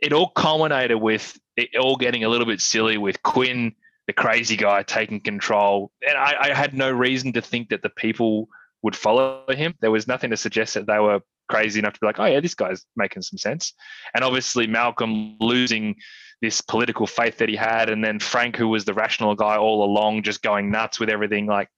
it 0.00 0.12
all 0.12 0.28
culminated 0.28 1.00
with 1.00 1.38
it 1.56 1.70
all 1.76 1.96
getting 1.96 2.24
a 2.24 2.28
little 2.28 2.46
bit 2.46 2.60
silly 2.60 2.98
with 2.98 3.22
Quinn, 3.22 3.74
the 4.06 4.12
crazy 4.12 4.56
guy, 4.56 4.82
taking 4.82 5.20
control. 5.20 5.90
And 6.06 6.16
I, 6.16 6.50
I 6.50 6.54
had 6.54 6.74
no 6.74 6.90
reason 6.90 7.32
to 7.32 7.42
think 7.42 7.70
that 7.70 7.82
the 7.82 7.90
people 7.90 8.48
would 8.82 8.96
follow 8.96 9.44
him. 9.48 9.74
There 9.80 9.90
was 9.90 10.06
nothing 10.06 10.30
to 10.30 10.36
suggest 10.36 10.74
that 10.74 10.86
they 10.86 10.98
were 10.98 11.20
crazy 11.48 11.78
enough 11.78 11.94
to 11.94 12.00
be 12.00 12.06
like, 12.06 12.18
oh 12.18 12.26
yeah, 12.26 12.40
this 12.40 12.54
guy's 12.54 12.84
making 12.96 13.22
some 13.22 13.38
sense. 13.38 13.72
And 14.14 14.22
obviously 14.24 14.66
Malcolm 14.66 15.36
losing 15.40 15.96
this 16.42 16.60
political 16.60 17.06
faith 17.06 17.38
that 17.38 17.48
he 17.48 17.56
had, 17.56 17.88
and 17.88 18.04
then 18.04 18.20
Frank, 18.20 18.56
who 18.56 18.68
was 18.68 18.84
the 18.84 18.94
rational 18.94 19.34
guy 19.34 19.56
all 19.56 19.84
along, 19.84 20.22
just 20.22 20.42
going 20.42 20.70
nuts 20.70 21.00
with 21.00 21.08
everything. 21.08 21.46
Like 21.46 21.68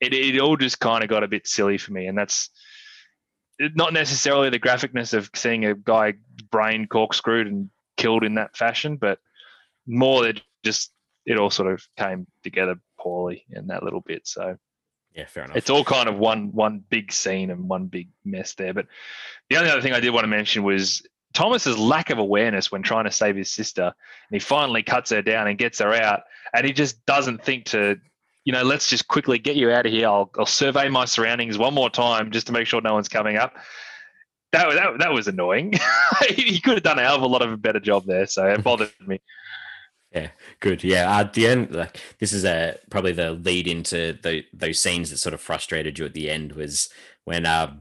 it, 0.00 0.12
it 0.12 0.40
all 0.40 0.56
just 0.56 0.80
kind 0.80 1.02
of 1.02 1.10
got 1.10 1.22
a 1.22 1.28
bit 1.28 1.46
silly 1.46 1.78
for 1.78 1.92
me, 1.92 2.06
and 2.06 2.18
that's 2.18 2.50
not 3.74 3.92
necessarily 3.92 4.50
the 4.50 4.60
graphicness 4.60 5.14
of 5.14 5.30
seeing 5.34 5.64
a 5.64 5.74
guy 5.74 6.14
brain 6.50 6.86
corkscrewed 6.86 7.46
and 7.46 7.70
killed 7.96 8.24
in 8.24 8.34
that 8.34 8.56
fashion, 8.56 8.96
but 8.96 9.18
more 9.86 10.22
that 10.22 10.40
just 10.64 10.92
it 11.28 11.38
all 11.38 11.50
sort 11.50 11.72
of 11.72 11.86
came 11.96 12.26
together 12.42 12.76
poorly 12.98 13.44
in 13.50 13.66
that 13.68 13.82
little 13.82 14.00
bit. 14.00 14.26
So 14.26 14.56
Yeah, 15.14 15.26
fair 15.26 15.44
enough. 15.44 15.56
it's 15.56 15.70
all 15.70 15.84
kind 15.84 16.08
of 16.08 16.16
one 16.16 16.52
one 16.52 16.82
big 16.88 17.12
scene 17.12 17.50
and 17.50 17.68
one 17.68 17.86
big 17.86 18.08
mess 18.24 18.54
there. 18.54 18.72
But 18.72 18.86
the 19.50 19.56
only 19.58 19.70
other 19.70 19.82
thing 19.82 19.92
I 19.92 20.00
did 20.00 20.10
want 20.10 20.24
to 20.24 20.28
mention 20.28 20.62
was 20.62 21.02
Thomas's 21.34 21.78
lack 21.78 22.10
of 22.10 22.18
awareness 22.18 22.72
when 22.72 22.82
trying 22.82 23.04
to 23.04 23.10
save 23.12 23.36
his 23.36 23.50
sister. 23.50 23.84
And 23.84 23.92
he 24.32 24.38
finally 24.38 24.82
cuts 24.82 25.10
her 25.10 25.22
down 25.22 25.46
and 25.46 25.58
gets 25.58 25.78
her 25.80 25.92
out, 25.92 26.22
and 26.54 26.66
he 26.66 26.72
just 26.72 27.04
doesn't 27.04 27.44
think 27.44 27.66
to, 27.66 27.96
you 28.44 28.52
know, 28.52 28.62
let's 28.62 28.88
just 28.88 29.06
quickly 29.08 29.38
get 29.38 29.54
you 29.56 29.70
out 29.70 29.84
of 29.84 29.92
here. 29.92 30.08
I'll, 30.08 30.30
I'll 30.38 30.46
survey 30.46 30.88
my 30.88 31.04
surroundings 31.04 31.58
one 31.58 31.74
more 31.74 31.90
time 31.90 32.30
just 32.30 32.46
to 32.46 32.52
make 32.52 32.66
sure 32.66 32.80
no 32.80 32.94
one's 32.94 33.08
coming 33.08 33.36
up. 33.36 33.54
That, 34.52 34.72
that, 34.72 34.98
that 35.00 35.12
was 35.12 35.28
annoying. 35.28 35.74
he 36.30 36.58
could 36.58 36.74
have 36.74 36.82
done 36.82 36.98
a 36.98 37.02
hell 37.02 37.16
of 37.16 37.22
a 37.22 37.26
lot 37.26 37.42
of 37.42 37.52
a 37.52 37.58
better 37.58 37.80
job 37.80 38.06
there, 38.06 38.26
so 38.26 38.46
it 38.46 38.64
bothered 38.64 38.90
me. 39.06 39.20
Yeah, 40.12 40.30
good. 40.60 40.82
Yeah. 40.82 41.18
At 41.20 41.34
the 41.34 41.46
end, 41.46 41.70
like 41.74 42.00
this 42.18 42.32
is 42.32 42.44
a 42.44 42.78
probably 42.90 43.12
the 43.12 43.32
lead 43.32 43.68
into 43.68 44.18
the, 44.22 44.44
those 44.52 44.80
scenes 44.80 45.10
that 45.10 45.18
sort 45.18 45.34
of 45.34 45.40
frustrated 45.40 45.98
you 45.98 46.06
at 46.06 46.14
the 46.14 46.30
end 46.30 46.52
was 46.52 46.88
when 47.24 47.44
uh, 47.44 47.74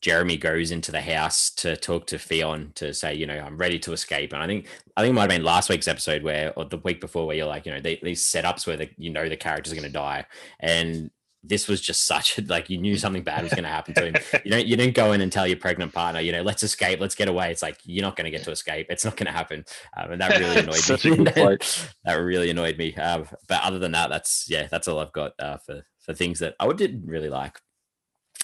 Jeremy 0.00 0.36
goes 0.38 0.70
into 0.70 0.92
the 0.92 1.02
house 1.02 1.50
to 1.50 1.76
talk 1.76 2.06
to 2.06 2.16
Ffion 2.16 2.74
to 2.76 2.94
say, 2.94 3.14
you 3.14 3.26
know, 3.26 3.38
I'm 3.38 3.58
ready 3.58 3.78
to 3.80 3.92
escape. 3.92 4.32
And 4.32 4.42
I 4.42 4.46
think 4.46 4.66
I 4.96 5.02
think 5.02 5.10
it 5.10 5.14
might 5.14 5.22
have 5.22 5.30
been 5.30 5.44
last 5.44 5.68
week's 5.68 5.88
episode 5.88 6.22
where 6.22 6.52
or 6.56 6.64
the 6.64 6.78
week 6.78 7.00
before 7.00 7.26
where 7.26 7.36
you're 7.36 7.46
like, 7.46 7.66
you 7.66 7.72
know, 7.72 7.80
they, 7.80 7.98
these 8.02 8.24
setups 8.24 8.66
where 8.66 8.76
the, 8.76 8.88
you 8.96 9.10
know 9.10 9.28
the 9.28 9.36
characters 9.36 9.72
are 9.72 9.76
going 9.76 9.86
to 9.86 9.92
die, 9.92 10.24
and 10.60 11.10
this 11.48 11.66
was 11.66 11.80
just 11.80 12.06
such 12.06 12.38
a 12.38 12.42
like 12.42 12.70
you 12.70 12.78
knew 12.78 12.96
something 12.98 13.22
bad 13.22 13.42
was 13.42 13.52
going 13.52 13.64
to 13.64 13.70
happen 13.70 13.94
to 13.94 14.06
him. 14.06 14.14
You 14.44 14.50
don't 14.50 14.66
you 14.66 14.76
didn't 14.76 14.94
go 14.94 15.12
in 15.12 15.20
and 15.20 15.32
tell 15.32 15.46
your 15.46 15.56
pregnant 15.56 15.92
partner, 15.92 16.20
you 16.20 16.32
know, 16.32 16.42
let's 16.42 16.62
escape, 16.62 17.00
let's 17.00 17.14
get 17.14 17.28
away. 17.28 17.50
It's 17.50 17.62
like 17.62 17.78
you're 17.84 18.02
not 18.02 18.16
going 18.16 18.26
to 18.26 18.30
get 18.30 18.44
to 18.44 18.50
escape. 18.50 18.86
It's 18.90 19.04
not 19.04 19.16
going 19.16 19.26
to 19.26 19.32
happen, 19.32 19.64
um, 19.96 20.12
and 20.12 20.20
that 20.20 20.38
really 20.38 20.58
annoyed 20.60 21.04
me. 21.04 21.58
that 22.04 22.14
really 22.14 22.50
annoyed 22.50 22.78
me. 22.78 22.94
Uh, 22.94 23.24
but 23.48 23.62
other 23.62 23.78
than 23.78 23.92
that, 23.92 24.10
that's 24.10 24.46
yeah, 24.48 24.68
that's 24.70 24.88
all 24.88 24.98
I've 24.98 25.12
got 25.12 25.32
uh, 25.38 25.56
for 25.58 25.82
for 26.00 26.14
things 26.14 26.38
that 26.40 26.54
I 26.60 26.72
didn't 26.72 27.06
really 27.06 27.30
like. 27.30 27.60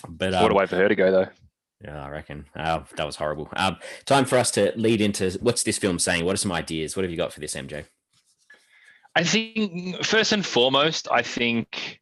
But 0.08 0.32
what 0.32 0.44
um, 0.44 0.52
a 0.52 0.54
way 0.54 0.66
for 0.66 0.76
her 0.76 0.88
to 0.88 0.94
go, 0.94 1.10
though. 1.10 1.28
yeah, 1.82 2.04
I 2.04 2.10
reckon 2.10 2.46
uh, 2.54 2.80
that 2.96 3.06
was 3.06 3.16
horrible. 3.16 3.48
Um, 3.56 3.76
time 4.04 4.24
for 4.24 4.36
us 4.36 4.50
to 4.52 4.72
lead 4.76 5.00
into 5.00 5.30
what's 5.40 5.62
this 5.62 5.78
film 5.78 5.98
saying? 5.98 6.24
What 6.24 6.34
are 6.34 6.38
some 6.38 6.52
ideas? 6.52 6.96
What 6.96 7.04
have 7.04 7.10
you 7.10 7.16
got 7.16 7.32
for 7.32 7.40
this, 7.40 7.54
MJ? 7.54 7.86
I 9.16 9.22
think 9.22 10.04
first 10.04 10.32
and 10.32 10.44
foremost, 10.44 11.06
I 11.10 11.22
think 11.22 12.00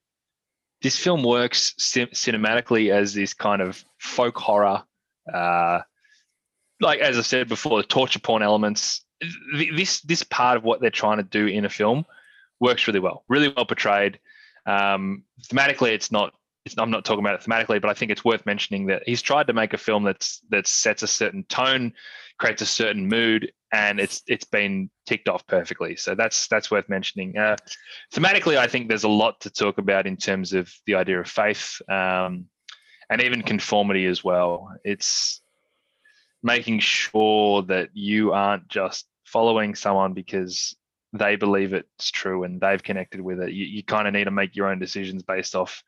this 0.83 0.97
film 0.97 1.23
works 1.23 1.75
cin- 1.79 2.09
cinematically 2.09 2.93
as 2.93 3.15
this 3.15 3.35
kind 3.35 3.63
of 3.63 3.85
folk 3.99 4.37
horror, 4.37 4.83
uh, 5.33 5.81
like 6.81 7.01
as 7.01 7.19
I 7.19 7.23
said 7.23 7.49
before, 7.49 7.81
the 7.81 7.87
torture 7.87 8.19
porn 8.19 8.43
elements. 8.43 9.05
Th- 9.57 9.75
This 9.77 10.01
this 10.01 10.23
part 10.25 10.57
of 10.57 10.65
what 10.65 10.81
they're 10.81 10.91
trying 10.91 11.19
to 11.19 11.23
do 11.23 11.47
in 11.47 11.65
a 11.65 11.71
film 11.71 12.05
works 12.61 12.87
really 12.87 13.01
well, 13.01 13.25
really 13.29 13.49
well 13.49 13.65
portrayed. 13.65 14.19
Um, 14.67 15.25
thematically, 15.49 15.93
it's 15.93 16.11
not. 16.13 16.35
I'm 16.79 16.91
not 16.91 17.05
talking 17.05 17.25
about 17.25 17.35
it 17.35 17.49
thematically, 17.49 17.81
but 17.81 17.91
I 17.91 17.95
think 17.95 18.13
it's 18.13 18.25
worth 18.25 18.47
mentioning 18.47 18.87
that 18.87 19.03
he's 19.05 19.23
tried 19.23 19.49
to 19.49 19.53
make 19.53 19.75
a 19.75 19.79
film 19.79 20.05
that's 20.05 20.41
that 20.51 20.67
sets 20.67 21.03
a 21.03 21.09
certain 21.09 21.45
tone, 21.45 21.93
creates 22.39 22.63
a 22.63 22.67
certain 22.67 23.09
mood, 23.09 23.53
and 23.73 23.99
it's 23.99 24.23
it's 24.27 24.45
been 24.45 24.91
ticked 25.07 25.29
off 25.29 25.47
perfectly. 25.47 25.97
So 25.97 26.15
that's 26.15 26.47
that's 26.49 26.71
worth 26.71 26.89
mentioning. 26.89 27.37
Uh, 27.37 27.57
thematically, 28.15 28.57
I 28.57 28.69
think 28.69 28.89
there's 28.89 29.05
a 29.05 29.09
lot 29.09 29.41
to 29.41 29.51
talk 29.51 29.79
about 29.79 30.07
in 30.07 30.17
terms 30.17 30.53
of 30.53 30.73
the 30.87 30.95
idea 30.95 31.21
of 31.21 31.29
faith 31.29 31.81
um, 31.89 32.47
and 33.11 33.21
even 33.23 33.43
conformity 33.43 34.07
as 34.07 34.23
well. 34.23 34.69
It's 34.85 35.41
making 36.43 36.81
sure 36.81 37.63
that 37.63 37.91
you 37.93 38.33
aren't 38.33 38.69
just 38.69 39.07
following 39.25 39.75
someone 39.75 40.13
because 40.13 40.77
they 41.13 41.37
believe 41.37 41.73
it's 41.73 42.11
true 42.11 42.45
and 42.45 42.61
they've 42.61 42.83
connected 42.83 43.21
with 43.21 43.41
it. 43.41 43.53
You, 43.53 43.65
you 43.65 43.85
kind 43.85 44.09
of 44.09 44.15
need 44.15 44.25
to 44.25 44.31
make 44.31 44.57
your 44.57 44.69
own 44.69 44.79
decisions 44.79 45.23
based 45.23 45.55
off, 45.55 45.83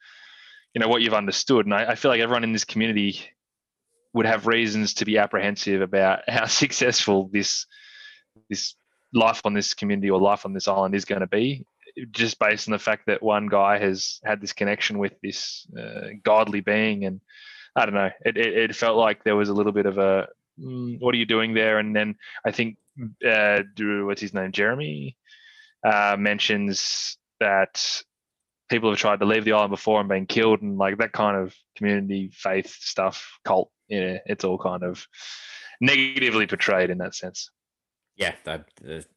you 0.74 0.80
know, 0.80 0.88
what 0.88 1.02
you've 1.02 1.14
understood. 1.14 1.66
And 1.66 1.74
I, 1.74 1.92
I 1.92 1.94
feel 1.94 2.10
like 2.10 2.20
everyone 2.20 2.44
in 2.44 2.52
this 2.52 2.64
community 2.64 3.20
would 4.12 4.26
have 4.26 4.46
reasons 4.46 4.94
to 4.94 5.04
be 5.04 5.18
apprehensive 5.18 5.82
about 5.82 6.20
how 6.28 6.46
successful 6.46 7.30
this 7.32 7.66
this 8.50 8.74
life 9.12 9.40
on 9.44 9.54
this 9.54 9.74
community 9.74 10.10
or 10.10 10.20
life 10.20 10.44
on 10.44 10.52
this 10.52 10.66
island 10.66 10.94
is 10.94 11.04
going 11.04 11.20
to 11.20 11.26
be 11.28 11.64
just 12.10 12.38
based 12.38 12.68
on 12.68 12.72
the 12.72 12.78
fact 12.78 13.06
that 13.06 13.22
one 13.22 13.46
guy 13.46 13.78
has 13.78 14.20
had 14.24 14.40
this 14.40 14.52
connection 14.52 14.98
with 14.98 15.12
this 15.22 15.66
uh, 15.78 16.08
godly 16.22 16.60
being, 16.60 17.04
and 17.04 17.20
I 17.76 17.84
don't 17.84 17.94
know, 17.94 18.10
it, 18.24 18.36
it, 18.36 18.70
it 18.70 18.76
felt 18.76 18.96
like 18.96 19.22
there 19.22 19.36
was 19.36 19.48
a 19.48 19.54
little 19.54 19.72
bit 19.72 19.86
of 19.86 19.98
a 19.98 20.28
mm, 20.60 21.00
what 21.00 21.14
are 21.14 21.18
you 21.18 21.26
doing 21.26 21.54
there? 21.54 21.78
And 21.78 21.94
then 21.94 22.16
I 22.44 22.50
think 22.50 22.76
uh, 23.26 23.62
what's 23.78 24.20
his 24.20 24.34
name, 24.34 24.52
Jeremy, 24.52 25.16
uh, 25.84 26.16
mentions 26.18 27.18
that 27.40 28.02
people 28.68 28.90
have 28.90 28.98
tried 28.98 29.20
to 29.20 29.26
leave 29.26 29.44
the 29.44 29.52
island 29.52 29.70
before 29.70 30.00
and 30.00 30.08
been 30.08 30.26
killed, 30.26 30.62
and 30.62 30.78
like 30.78 30.98
that 30.98 31.12
kind 31.12 31.36
of 31.36 31.54
community 31.76 32.30
faith 32.32 32.68
stuff, 32.68 33.38
cult. 33.44 33.70
Yeah, 33.88 34.18
it's 34.26 34.44
all 34.44 34.58
kind 34.58 34.82
of 34.82 35.06
negatively 35.80 36.46
portrayed 36.46 36.90
in 36.90 36.98
that 36.98 37.14
sense. 37.14 37.50
Yeah, 38.16 38.34
that, 38.44 38.66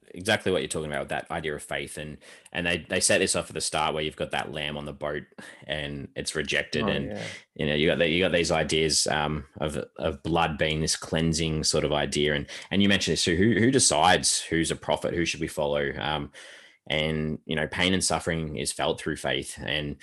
exactly 0.07 0.51
what 0.51 0.61
you're 0.61 0.69
talking 0.69 0.89
about 0.89 1.01
with 1.01 1.09
that 1.09 1.29
idea 1.29 1.53
of 1.53 1.61
faith, 1.61 1.97
and 1.97 2.17
and 2.51 2.65
they 2.65 2.85
they 2.89 2.99
set 2.99 3.19
this 3.19 3.35
off 3.35 3.49
at 3.49 3.53
the 3.53 3.61
start 3.61 3.93
where 3.93 4.03
you've 4.03 4.15
got 4.15 4.31
that 4.31 4.51
lamb 4.51 4.75
on 4.75 4.85
the 4.85 4.93
boat 4.93 5.23
and 5.67 6.07
it's 6.15 6.35
rejected, 6.35 6.83
oh, 6.83 6.87
and 6.87 7.11
yeah. 7.11 7.21
you 7.55 7.65
know 7.67 7.75
you 7.75 7.87
got 7.87 7.99
the, 7.99 8.09
you 8.09 8.23
got 8.23 8.31
these 8.31 8.51
ideas 8.51 9.05
um, 9.07 9.45
of 9.61 9.77
of 9.99 10.23
blood 10.23 10.57
being 10.57 10.81
this 10.81 10.95
cleansing 10.95 11.63
sort 11.63 11.83
of 11.83 11.93
idea, 11.93 12.33
and 12.33 12.47
and 12.71 12.81
you 12.81 12.89
mentioned 12.89 13.13
this 13.13 13.23
too. 13.23 13.35
Who 13.35 13.59
who 13.59 13.69
decides 13.69 14.41
who's 14.41 14.71
a 14.71 14.75
prophet? 14.75 15.13
Who 15.13 15.25
should 15.25 15.41
we 15.41 15.47
follow? 15.47 15.91
Um, 15.99 16.31
and 16.89 17.39
you 17.45 17.55
know, 17.55 17.67
pain 17.67 17.93
and 17.93 18.03
suffering 18.03 18.57
is 18.57 18.71
felt 18.71 18.99
through 18.99 19.17
faith, 19.17 19.57
and 19.63 19.97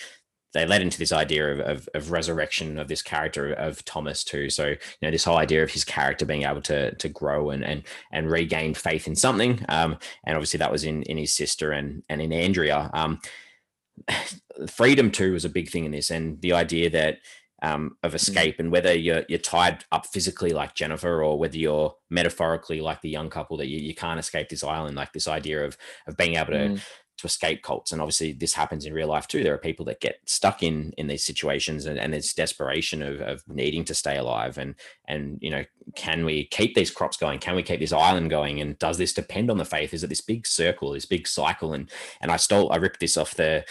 they 0.54 0.64
led 0.64 0.82
into 0.82 0.98
this 0.98 1.12
idea 1.12 1.52
of, 1.52 1.60
of, 1.60 1.88
of, 1.94 2.10
resurrection 2.12 2.78
of 2.78 2.86
this 2.86 3.02
character 3.02 3.52
of 3.52 3.84
Thomas 3.84 4.22
too. 4.22 4.48
So 4.48 4.68
you 4.68 4.76
know 5.02 5.10
this 5.10 5.24
whole 5.24 5.36
idea 5.36 5.62
of 5.62 5.70
his 5.70 5.84
character 5.84 6.24
being 6.24 6.44
able 6.44 6.62
to 6.62 6.94
to 6.94 7.08
grow 7.08 7.50
and 7.50 7.64
and 7.64 7.82
and 8.12 8.30
regain 8.30 8.74
faith 8.74 9.06
in 9.06 9.16
something. 9.16 9.64
Um, 9.68 9.98
and 10.24 10.36
obviously 10.36 10.58
that 10.58 10.72
was 10.72 10.84
in 10.84 11.02
in 11.02 11.18
his 11.18 11.34
sister 11.34 11.72
and 11.72 12.02
and 12.08 12.22
in 12.22 12.32
Andrea. 12.32 12.90
Um, 12.94 13.20
freedom 14.70 15.10
too 15.10 15.32
was 15.32 15.44
a 15.44 15.50
big 15.50 15.70
thing 15.70 15.84
in 15.84 15.90
this, 15.92 16.10
and 16.10 16.40
the 16.40 16.52
idea 16.54 16.88
that. 16.90 17.18
Um, 17.64 17.96
of 18.02 18.12
mm. 18.12 18.16
escape 18.16 18.56
and 18.58 18.70
whether 18.70 18.92
you're 18.92 19.24
you're 19.26 19.38
tied 19.38 19.86
up 19.90 20.06
physically 20.06 20.50
like 20.50 20.74
Jennifer 20.74 21.22
or 21.24 21.38
whether 21.38 21.56
you're 21.56 21.94
metaphorically 22.10 22.82
like 22.82 23.00
the 23.00 23.08
young 23.08 23.30
couple 23.30 23.56
that 23.56 23.68
you, 23.68 23.78
you 23.78 23.94
can't 23.94 24.20
escape 24.20 24.50
this 24.50 24.62
island 24.62 24.96
like 24.96 25.14
this 25.14 25.26
idea 25.26 25.64
of 25.64 25.78
of 26.06 26.14
being 26.18 26.34
able 26.34 26.52
to 26.52 26.68
mm. 26.68 26.80
to 27.16 27.26
escape 27.26 27.62
cults. 27.62 27.90
And 27.90 28.02
obviously 28.02 28.32
this 28.32 28.52
happens 28.52 28.84
in 28.84 28.92
real 28.92 29.08
life 29.08 29.26
too. 29.28 29.42
There 29.42 29.54
are 29.54 29.68
people 29.68 29.86
that 29.86 30.00
get 30.00 30.20
stuck 30.26 30.62
in 30.62 30.92
in 30.98 31.06
these 31.06 31.24
situations 31.24 31.86
and, 31.86 31.98
and 31.98 32.12
there's 32.12 32.34
desperation 32.34 33.02
of, 33.02 33.22
of 33.22 33.42
needing 33.48 33.84
to 33.84 33.94
stay 33.94 34.18
alive. 34.18 34.58
And 34.58 34.74
and 35.08 35.38
you 35.40 35.50
know 35.50 35.64
can 35.96 36.26
we 36.26 36.44
keep 36.46 36.74
these 36.74 36.90
crops 36.90 37.16
going? 37.16 37.38
Can 37.38 37.56
we 37.56 37.62
keep 37.62 37.80
this 37.80 37.94
island 37.94 38.28
going? 38.28 38.60
And 38.60 38.78
does 38.78 38.98
this 38.98 39.14
depend 39.14 39.50
on 39.50 39.56
the 39.56 39.64
faith? 39.64 39.94
Is 39.94 40.04
it 40.04 40.08
this 40.08 40.20
big 40.20 40.46
circle 40.46 40.90
this 40.90 41.06
big 41.06 41.26
cycle? 41.26 41.72
And 41.72 41.90
and 42.20 42.30
i 42.30 42.36
stole 42.36 42.70
i 42.72 42.76
ripped 42.76 43.00
this 43.00 43.16
off 43.16 43.34
the 43.36 43.64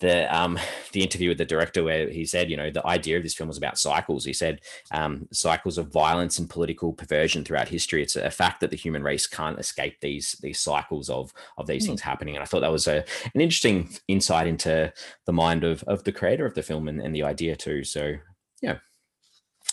the 0.00 0.34
um 0.36 0.58
the 0.92 1.02
interview 1.02 1.28
with 1.28 1.38
the 1.38 1.44
director 1.44 1.84
where 1.84 2.08
he 2.10 2.24
said 2.24 2.50
you 2.50 2.56
know 2.56 2.70
the 2.70 2.84
idea 2.86 3.16
of 3.16 3.22
this 3.22 3.34
film 3.34 3.48
was 3.48 3.58
about 3.58 3.78
cycles. 3.78 4.24
He 4.24 4.32
said 4.32 4.60
um, 4.90 5.28
cycles 5.32 5.78
of 5.78 5.92
violence 5.92 6.38
and 6.38 6.50
political 6.50 6.92
perversion 6.92 7.44
throughout 7.44 7.68
history. 7.68 8.02
It's 8.02 8.16
a 8.16 8.30
fact 8.30 8.60
that 8.60 8.70
the 8.70 8.76
human 8.76 9.02
race 9.02 9.26
can't 9.26 9.58
escape 9.58 10.00
these 10.00 10.32
these 10.42 10.58
cycles 10.58 11.08
of 11.08 11.32
of 11.56 11.66
these 11.66 11.84
mm. 11.84 11.88
things 11.88 12.00
happening. 12.00 12.34
And 12.34 12.42
i 12.42 12.46
thought 12.46 12.60
that 12.60 12.72
was 12.72 12.88
a 12.88 13.04
an 13.34 13.40
interesting 13.40 13.90
insight 14.08 14.46
into 14.46 14.92
the 15.26 15.32
mind 15.32 15.64
of 15.64 15.82
of 15.84 16.04
the 16.04 16.12
creator 16.12 16.46
of 16.46 16.54
the 16.54 16.62
film 16.62 16.88
and, 16.88 17.00
and 17.00 17.14
the 17.14 17.22
idea 17.22 17.54
too. 17.56 17.84
So 17.84 18.14
yeah. 18.60 18.78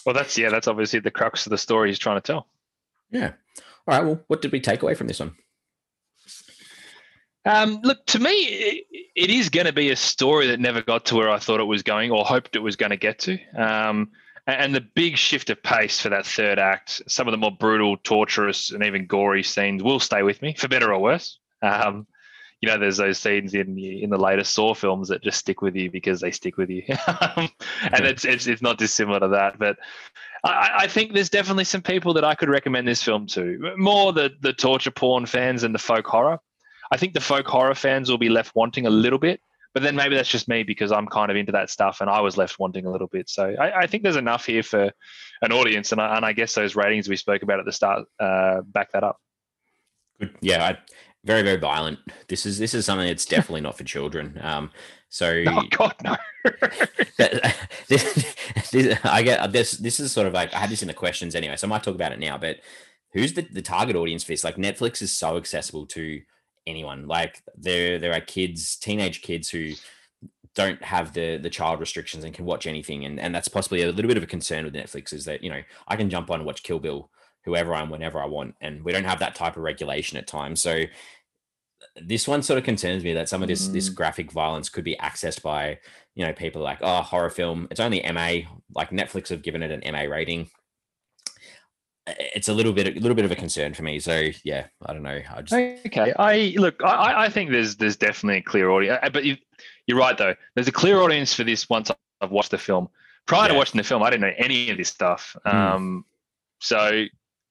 Well 0.06 0.14
that's 0.14 0.38
yeah 0.38 0.50
that's 0.50 0.68
obviously 0.68 1.00
the 1.00 1.12
crux 1.12 1.46
of 1.46 1.50
the 1.50 1.58
story 1.58 1.90
he's 1.90 2.00
trying 2.00 2.18
to 2.18 2.22
tell. 2.22 2.48
Yeah. 3.10 3.34
All 3.88 3.98
right. 3.98 4.06
Well 4.06 4.24
what 4.28 4.42
did 4.42 4.52
we 4.52 4.60
take 4.60 4.84
away 4.84 4.94
from 4.94 5.08
this 5.08 5.20
one 5.20 5.36
um, 7.48 7.80
look, 7.84 8.06
to 8.08 8.20
me, 8.20 8.32
it, 8.32 8.86
it 9.16 9.30
is 9.30 9.50
going 9.50 9.68
to 9.68 9.74
be 9.74 9.90
a 9.90 9.96
story 9.96 10.48
that 10.48 10.60
never 10.60 10.82
got 10.82 11.06
to 11.06 11.16
where 11.16 11.30
I 11.30 11.40
thought 11.40 11.60
it 11.60 11.66
was 11.66 11.84
going 11.84 12.12
or 12.12 12.26
hoped 12.26 12.56
it 12.56 12.60
was 12.60 12.76
going 12.76 12.90
to 12.90 12.98
get 12.98 13.20
to. 13.20 13.38
Um, 13.56 14.12
and 14.46 14.74
the 14.74 14.82
big 14.82 15.18
shift 15.18 15.50
of 15.50 15.62
pace 15.62 16.00
for 16.00 16.10
that 16.10 16.26
third 16.26 16.60
act, 16.60 17.02
some 17.08 17.28
of 17.28 17.32
the 17.32 17.38
more 17.38 17.52
brutal, 17.52 17.98
torturous, 17.98 18.72
and 18.72 18.84
even 18.84 19.06
gory 19.06 19.44
scenes 19.44 19.84
will 19.84 20.00
stay 20.00 20.24
with 20.24 20.42
me, 20.42 20.54
for 20.54 20.68
better 20.68 20.94
or 20.94 21.00
worse. 21.00 21.40
Um, 21.62 22.08
you 22.62 22.70
know, 22.70 22.78
there's 22.78 22.98
those 22.98 23.20
scenes 23.20 23.54
in 23.54 23.76
the 23.76 24.04
in 24.04 24.10
the 24.10 24.18
later 24.18 24.44
Saw 24.44 24.74
films 24.74 25.10
that 25.10 25.22
just 25.22 25.38
stick 25.38 25.62
with 25.62 25.76
you 25.76 25.92
because 25.92 26.22
they 26.22 26.32
stick 26.32 26.58
with 26.58 26.70
you, 26.70 26.84
um, 27.08 27.50
and 27.82 28.06
it's, 28.06 28.26
it's 28.26 28.48
it's 28.48 28.62
not 28.62 28.78
dissimilar 28.78 29.20
to 29.20 29.28
that. 29.30 29.60
But 29.60 29.78
I, 30.44 30.72
I, 30.80 30.88
think 30.88 31.14
there's 31.14 31.30
definitely 31.30 31.66
some 31.66 31.84
people 31.84 32.14
that 32.16 32.24
I 32.24 32.34
could 32.34 32.50
recommend 32.50 32.88
this 32.88 33.04
film 33.04 33.28
to, 33.28 33.74
more 33.78 34.12
the 34.12 34.32
the 34.42 34.54
torture 34.54 34.92
porn 34.92 35.28
fans 35.28 35.64
and 35.64 35.76
the 35.76 35.80
folk 35.80 36.08
horror. 36.08 36.40
I 36.92 36.98
think 36.98 37.14
the 37.14 37.22
folk 37.22 37.48
horror 37.48 37.76
fans 37.76 38.10
will 38.10 38.18
be 38.18 38.30
left 38.30 38.56
wanting 38.56 38.86
a 38.86 38.90
little 38.90 39.20
bit, 39.20 39.42
but 39.74 39.84
then 39.84 39.96
maybe 39.96 40.16
that's 40.16 40.30
just 40.30 40.48
me 40.48 40.64
because 40.64 40.92
I'm 40.92 41.08
kind 41.08 41.30
of 41.30 41.38
into 41.38 41.52
that 41.52 41.70
stuff 41.70 42.02
and 42.02 42.10
I 42.10 42.22
was 42.22 42.38
left 42.38 42.60
wanting 42.60 42.86
a 42.86 42.92
little 42.92 43.08
bit. 43.08 43.30
So 43.30 43.56
I, 43.60 43.82
I 43.82 43.88
think 43.88 44.04
there's 44.04 44.16
enough 44.16 44.46
here 44.46 44.64
for 44.64 44.92
an 45.42 45.52
audience, 45.52 45.92
and 45.92 46.02
I, 46.02 46.16
and 46.16 46.26
I 46.26 46.34
guess 46.34 46.56
those 46.56 46.76
ratings 46.76 47.08
we 47.08 47.16
spoke 47.16 47.44
about 47.44 47.60
at 47.60 47.66
the 47.66 47.72
start 47.72 48.06
uh, 48.20 48.62
back 48.62 48.92
that 48.94 49.04
up. 49.04 49.18
Good. 50.20 50.36
Yeah, 50.42 50.66
I, 50.66 50.78
very 51.24 51.42
very 51.42 51.58
violent. 51.58 52.00
This 52.28 52.46
is 52.46 52.58
this 52.58 52.74
is 52.74 52.86
something 52.86 53.08
that's 53.08 53.26
definitely 53.26 53.62
not 53.62 53.78
for 53.78 53.84
children. 53.84 54.40
Um, 54.42 54.72
so 55.10 55.44
oh 55.48 55.64
god 55.70 55.96
no. 56.04 56.16
this, 57.88 58.36
this, 58.72 59.00
I 59.04 59.24
get 59.24 59.52
this. 59.52 59.72
This 59.72 60.00
is 60.00 60.12
sort 60.12 60.28
of 60.28 60.34
like 60.34 60.54
I 60.54 60.60
had 60.60 60.70
this 60.70 60.82
in 60.82 60.88
the 60.88 60.94
questions 60.94 61.36
anyway, 61.36 61.56
so 61.56 61.68
I 61.68 61.70
might 61.70 61.84
talk 61.84 61.96
about 61.96 62.12
it 62.12 62.20
now. 62.20 62.38
But 62.38 62.58
who's 63.14 63.34
the, 63.34 63.42
the 63.42 63.62
target 63.62 63.96
audience 63.96 64.24
for 64.24 64.32
this? 64.32 64.44
Like 64.44 64.56
Netflix 64.56 65.02
is 65.02 65.12
so 65.12 65.38
accessible 65.38 65.86
to 65.88 66.22
anyone. 66.68 67.08
Like 67.08 67.42
there 67.58 67.98
there 67.98 68.14
are 68.14 68.22
kids, 68.22 68.76
teenage 68.76 69.22
kids 69.22 69.50
who 69.50 69.74
don't 70.56 70.84
have 70.84 71.14
the 71.14 71.38
the 71.38 71.50
child 71.50 71.80
restrictions 71.80 72.24
and 72.24 72.34
can 72.34 72.46
watch 72.46 72.68
anything. 72.68 73.06
And 73.06 73.20
and 73.20 73.34
that's 73.34 73.48
possibly 73.48 73.82
a 73.84 73.92
little 73.92 74.10
bit 74.10 74.18
of 74.18 74.24
a 74.24 74.28
concern 74.28 74.66
with 74.66 74.74
Netflix 74.74 75.14
is 75.14 75.26
that, 75.26 75.44
you 75.44 75.50
know, 75.50 75.62
I 75.88 75.96
can 75.96 76.10
jump 76.10 76.30
on 76.30 76.40
and 76.40 76.46
watch 76.46 76.64
Kill 76.64 76.80
Bill 76.80 77.10
whoever 77.46 77.74
I 77.74 77.82
am 77.82 77.90
whenever 77.90 78.22
I 78.22 78.26
want. 78.26 78.56
And 78.60 78.84
we 78.84 78.92
don't 78.92 79.06
have 79.06 79.20
that 79.20 79.34
type 79.34 79.56
of 79.56 79.64
regulation 79.64 80.18
at 80.18 80.28
times. 80.28 80.62
So 80.62 80.84
this 81.96 82.28
one 82.28 82.44
sort 82.44 82.58
of 82.58 82.66
concerns 82.66 83.04
me 83.04 83.14
that 83.14 83.30
some 83.30 83.42
of 83.42 83.48
this 83.48 83.68
mm. 83.68 83.74
this 83.74 83.90
graphic 83.90 84.32
violence 84.32 84.70
could 84.70 84.84
be 84.84 84.96
accessed 84.98 85.42
by 85.42 85.80
you 86.16 86.26
know 86.26 86.34
people 86.34 86.62
like 86.62 86.80
oh 86.82 87.02
horror 87.02 87.30
film 87.30 87.68
it's 87.72 87.80
only 87.80 88.02
ma 88.12 88.48
like 88.76 88.90
netflix 88.92 89.30
have 89.30 89.42
given 89.42 89.64
it 89.64 89.72
an 89.72 89.92
ma 89.92 90.02
rating 90.02 90.50
it's 92.08 92.48
a 92.48 92.54
little 92.54 92.74
bit 92.74 92.88
a 92.88 93.00
little 93.00 93.16
bit 93.16 93.26
of 93.26 93.32
a 93.32 93.36
concern 93.36 93.74
for 93.74 93.84
me. 93.84 94.00
So 94.00 94.30
yeah, 94.44 94.68
I 94.86 94.94
don't 94.94 95.04
know. 95.04 95.22
I 95.34 95.42
just 95.42 95.54
okay. 95.86 96.14
I 96.18 96.54
look. 96.58 96.84
I, 96.84 97.26
I 97.26 97.30
think 97.30 97.52
there's 97.52 97.76
there's 97.76 97.98
definitely 97.98 98.38
a 98.38 98.44
clear 98.44 98.70
audience, 98.70 99.00
uh, 99.04 99.10
but 99.10 99.26
you, 99.26 99.38
you're 99.86 99.98
right 99.98 100.18
though. 100.18 100.36
There's 100.56 100.68
a 100.68 100.74
clear 100.74 101.00
audience 101.00 101.34
for 101.34 101.44
this 101.44 101.70
once 101.70 101.92
I've 102.22 102.32
watched 102.32 102.52
the 102.52 102.58
film. 102.58 102.90
Prior 103.26 103.44
yeah. 103.44 103.54
to 103.54 103.58
watching 103.58 103.78
the 103.78 103.84
film, 103.84 104.04
I 104.04 104.10
didn't 104.10 104.22
know 104.22 104.34
any 104.38 104.70
of 104.70 104.78
this 104.78 104.90
stuff. 104.90 105.36
Mm. 105.46 105.54
Um, 105.54 106.06
so 106.60 107.06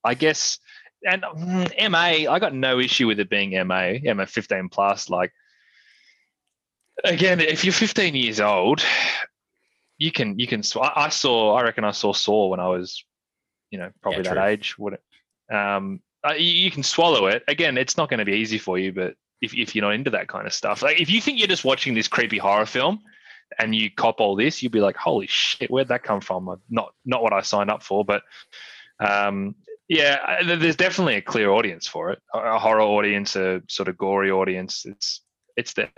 I 0.05 0.15
guess 0.15 0.59
and 1.05 1.23
mm, 1.23 1.91
MA, 1.91 2.31
I 2.31 2.39
got 2.39 2.55
no 2.55 2.79
issue 2.79 3.07
with 3.07 3.21
it 3.21 3.31
being 3.31 3.51
MA, 3.67 3.95
MA 4.03 4.25
15 4.25 4.69
plus. 4.69 5.09
Like 5.11 5.33
again, 7.05 7.41
if 7.41 7.65
you're 7.65 7.73
15 7.73 8.15
years 8.15 8.41
old, 8.41 8.83
you 9.99 10.13
can 10.13 10.39
you 10.39 10.47
can. 10.47 10.63
I 10.81 11.09
saw. 11.09 11.55
I 11.55 11.63
reckon 11.63 11.85
I 11.85 11.93
saw 11.93 12.13
Saw 12.13 12.49
when 12.49 12.61
I 12.61 12.69
was 12.69 13.05
you 13.77 13.83
know, 13.83 13.91
probably 14.01 14.25
yeah, 14.25 14.35
that 14.35 14.41
true. 14.41 14.45
age. 14.45 14.79
Would 14.79 14.95
it? 14.95 15.55
Um, 15.55 16.01
uh, 16.27 16.33
you 16.33 16.71
can 16.71 16.83
swallow 16.83 17.27
it. 17.27 17.43
Again, 17.47 17.77
it's 17.77 17.99
not 17.99 18.09
going 18.09 18.19
to 18.19 18.25
be 18.25 18.33
easy 18.33 18.59
for 18.59 18.79
you, 18.79 18.91
but 18.91 19.15
if, 19.43 19.55
if 19.55 19.75
you're 19.75 19.85
not 19.85 19.95
into 19.95 20.11
that 20.11 20.29
kind 20.29 20.47
of 20.47 20.55
stuff, 20.55 20.83
like 20.83 20.99
if 20.99 21.11
you 21.11 21.21
think 21.21 21.39
you're 21.39 21.47
just 21.47 21.65
watching 21.65 21.95
this 21.95 22.09
creepy 22.09 22.39
horror 22.39 22.65
film 22.65 23.01
and 23.59 23.75
you 23.75 23.91
cop 23.91 24.19
all 24.19 24.35
this, 24.35 24.63
you'd 24.63 24.73
be 24.73 24.81
like, 24.81 24.97
holy 24.97 25.27
shit, 25.27 25.71
where'd 25.71 25.89
that 25.89 26.03
come 26.03 26.23
from? 26.23 26.59
Not 26.71 26.95
not 27.05 27.23
what 27.23 27.35
I 27.35 27.43
signed 27.43 27.71
up 27.71 27.83
for, 27.83 28.03
but 28.03 28.23
um, 28.99 29.55
yeah, 29.89 30.43
there's 30.43 30.77
definitely 30.77 31.17
a 31.17 31.23
clear 31.23 31.51
audience 31.51 31.87
for 31.87 32.11
it, 32.13 32.21
a 32.33 32.59
horror 32.59 32.81
audience, 32.81 33.37
a 33.37 33.63
sort 33.69 33.89
of 33.89 33.99
gory 33.99 34.31
audience. 34.31 34.87
It's 34.87 35.21
it's 35.55 35.75
there. 35.75 35.93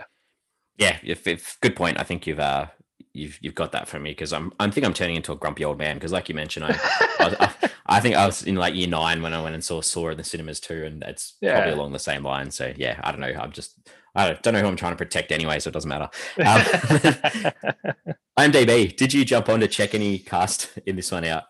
Yeah, 0.77 0.97
if, 1.01 1.25
if 1.27 1.57
good 1.61 1.77
point. 1.77 1.97
I 1.97 2.03
think 2.03 2.27
you've 2.27 2.39
uh, 2.39 2.67
you've 3.13 3.37
you've 3.41 3.55
got 3.55 3.71
that 3.71 3.87
from 3.87 4.03
me 4.03 4.11
because 4.11 4.33
I'm 4.33 4.53
I 4.59 4.69
think 4.69 4.85
I'm 4.85 4.93
turning 4.93 5.15
into 5.15 5.31
a 5.31 5.35
grumpy 5.35 5.65
old 5.65 5.77
man 5.77 5.95
because 5.95 6.11
like 6.11 6.29
you 6.29 6.35
mentioned 6.35 6.65
I, 6.69 6.75
I, 7.19 7.69
I 7.85 7.99
think 7.99 8.15
I 8.15 8.25
was 8.25 8.43
in 8.43 8.55
like 8.55 8.75
year 8.75 8.87
nine 8.87 9.21
when 9.21 9.33
I 9.33 9.41
went 9.41 9.55
and 9.55 9.63
saw 9.63 9.81
Saw 9.81 10.09
in 10.09 10.17
the 10.17 10.23
cinemas 10.23 10.59
too 10.59 10.85
and 10.85 11.03
it's 11.03 11.35
yeah. 11.41 11.53
probably 11.53 11.73
along 11.73 11.93
the 11.93 11.99
same 11.99 12.23
line. 12.23 12.51
So 12.51 12.73
yeah 12.75 12.99
I 13.03 13.11
don't 13.11 13.21
know. 13.21 13.27
I'm 13.27 13.51
just 13.51 13.77
I 14.15 14.33
don't, 14.33 14.53
know 14.53 14.61
who 14.61 14.67
I'm 14.67 14.75
trying 14.75 14.93
to 14.93 14.97
protect 14.97 15.31
anyway 15.31 15.59
so 15.59 15.69
it 15.69 15.73
doesn't 15.73 15.89
matter. 15.89 16.09
Um, 16.39 18.13
IMDb 18.39 18.95
did 18.95 19.13
you 19.13 19.25
jump 19.25 19.49
on 19.49 19.59
to 19.59 19.67
check 19.67 19.93
any 19.95 20.19
cast 20.19 20.77
in 20.85 20.95
this 20.95 21.11
one 21.11 21.25
out? 21.25 21.43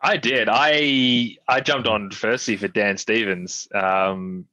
I 0.00 0.16
did. 0.16 0.48
I 0.50 1.36
I 1.46 1.60
jumped 1.60 1.86
on 1.86 2.10
firstly 2.10 2.56
for 2.56 2.68
Dan 2.68 2.96
Stevens 2.96 3.68
um, 3.74 4.46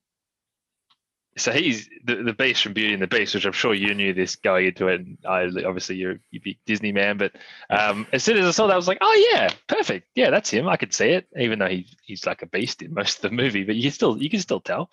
so 1.37 1.51
he's 1.51 1.89
the, 2.03 2.15
the 2.15 2.33
beast 2.33 2.63
from 2.63 2.73
Beauty 2.73 2.93
and 2.93 3.01
the 3.01 3.07
Beast, 3.07 3.33
which 3.33 3.45
I'm 3.45 3.53
sure 3.53 3.73
you 3.73 3.93
knew 3.93 4.13
this 4.13 4.35
going 4.35 4.67
into 4.67 4.87
it. 4.87 5.01
And 5.01 5.17
I 5.25 5.43
obviously 5.65 5.95
you're 5.95 6.19
you 6.31 6.41
big 6.43 6.57
Disney 6.65 6.91
man, 6.91 7.17
but 7.17 7.33
um, 7.69 8.07
as 8.11 8.23
soon 8.23 8.37
as 8.37 8.45
I 8.45 8.51
saw 8.51 8.67
that, 8.67 8.73
I 8.73 8.77
was 8.77 8.87
like, 8.87 8.99
oh 9.01 9.29
yeah, 9.33 9.49
perfect, 9.67 10.07
yeah, 10.15 10.29
that's 10.29 10.49
him. 10.49 10.67
I 10.67 10.77
could 10.77 10.93
see 10.93 11.09
it, 11.09 11.27
even 11.37 11.59
though 11.59 11.67
he 11.67 11.87
he's 12.03 12.25
like 12.25 12.41
a 12.41 12.47
beast 12.47 12.81
in 12.81 12.93
most 12.93 13.17
of 13.17 13.21
the 13.29 13.35
movie, 13.35 13.63
but 13.63 13.75
you 13.75 13.83
can 13.83 13.91
still 13.91 14.21
you 14.21 14.29
can 14.29 14.39
still 14.39 14.59
tell. 14.59 14.89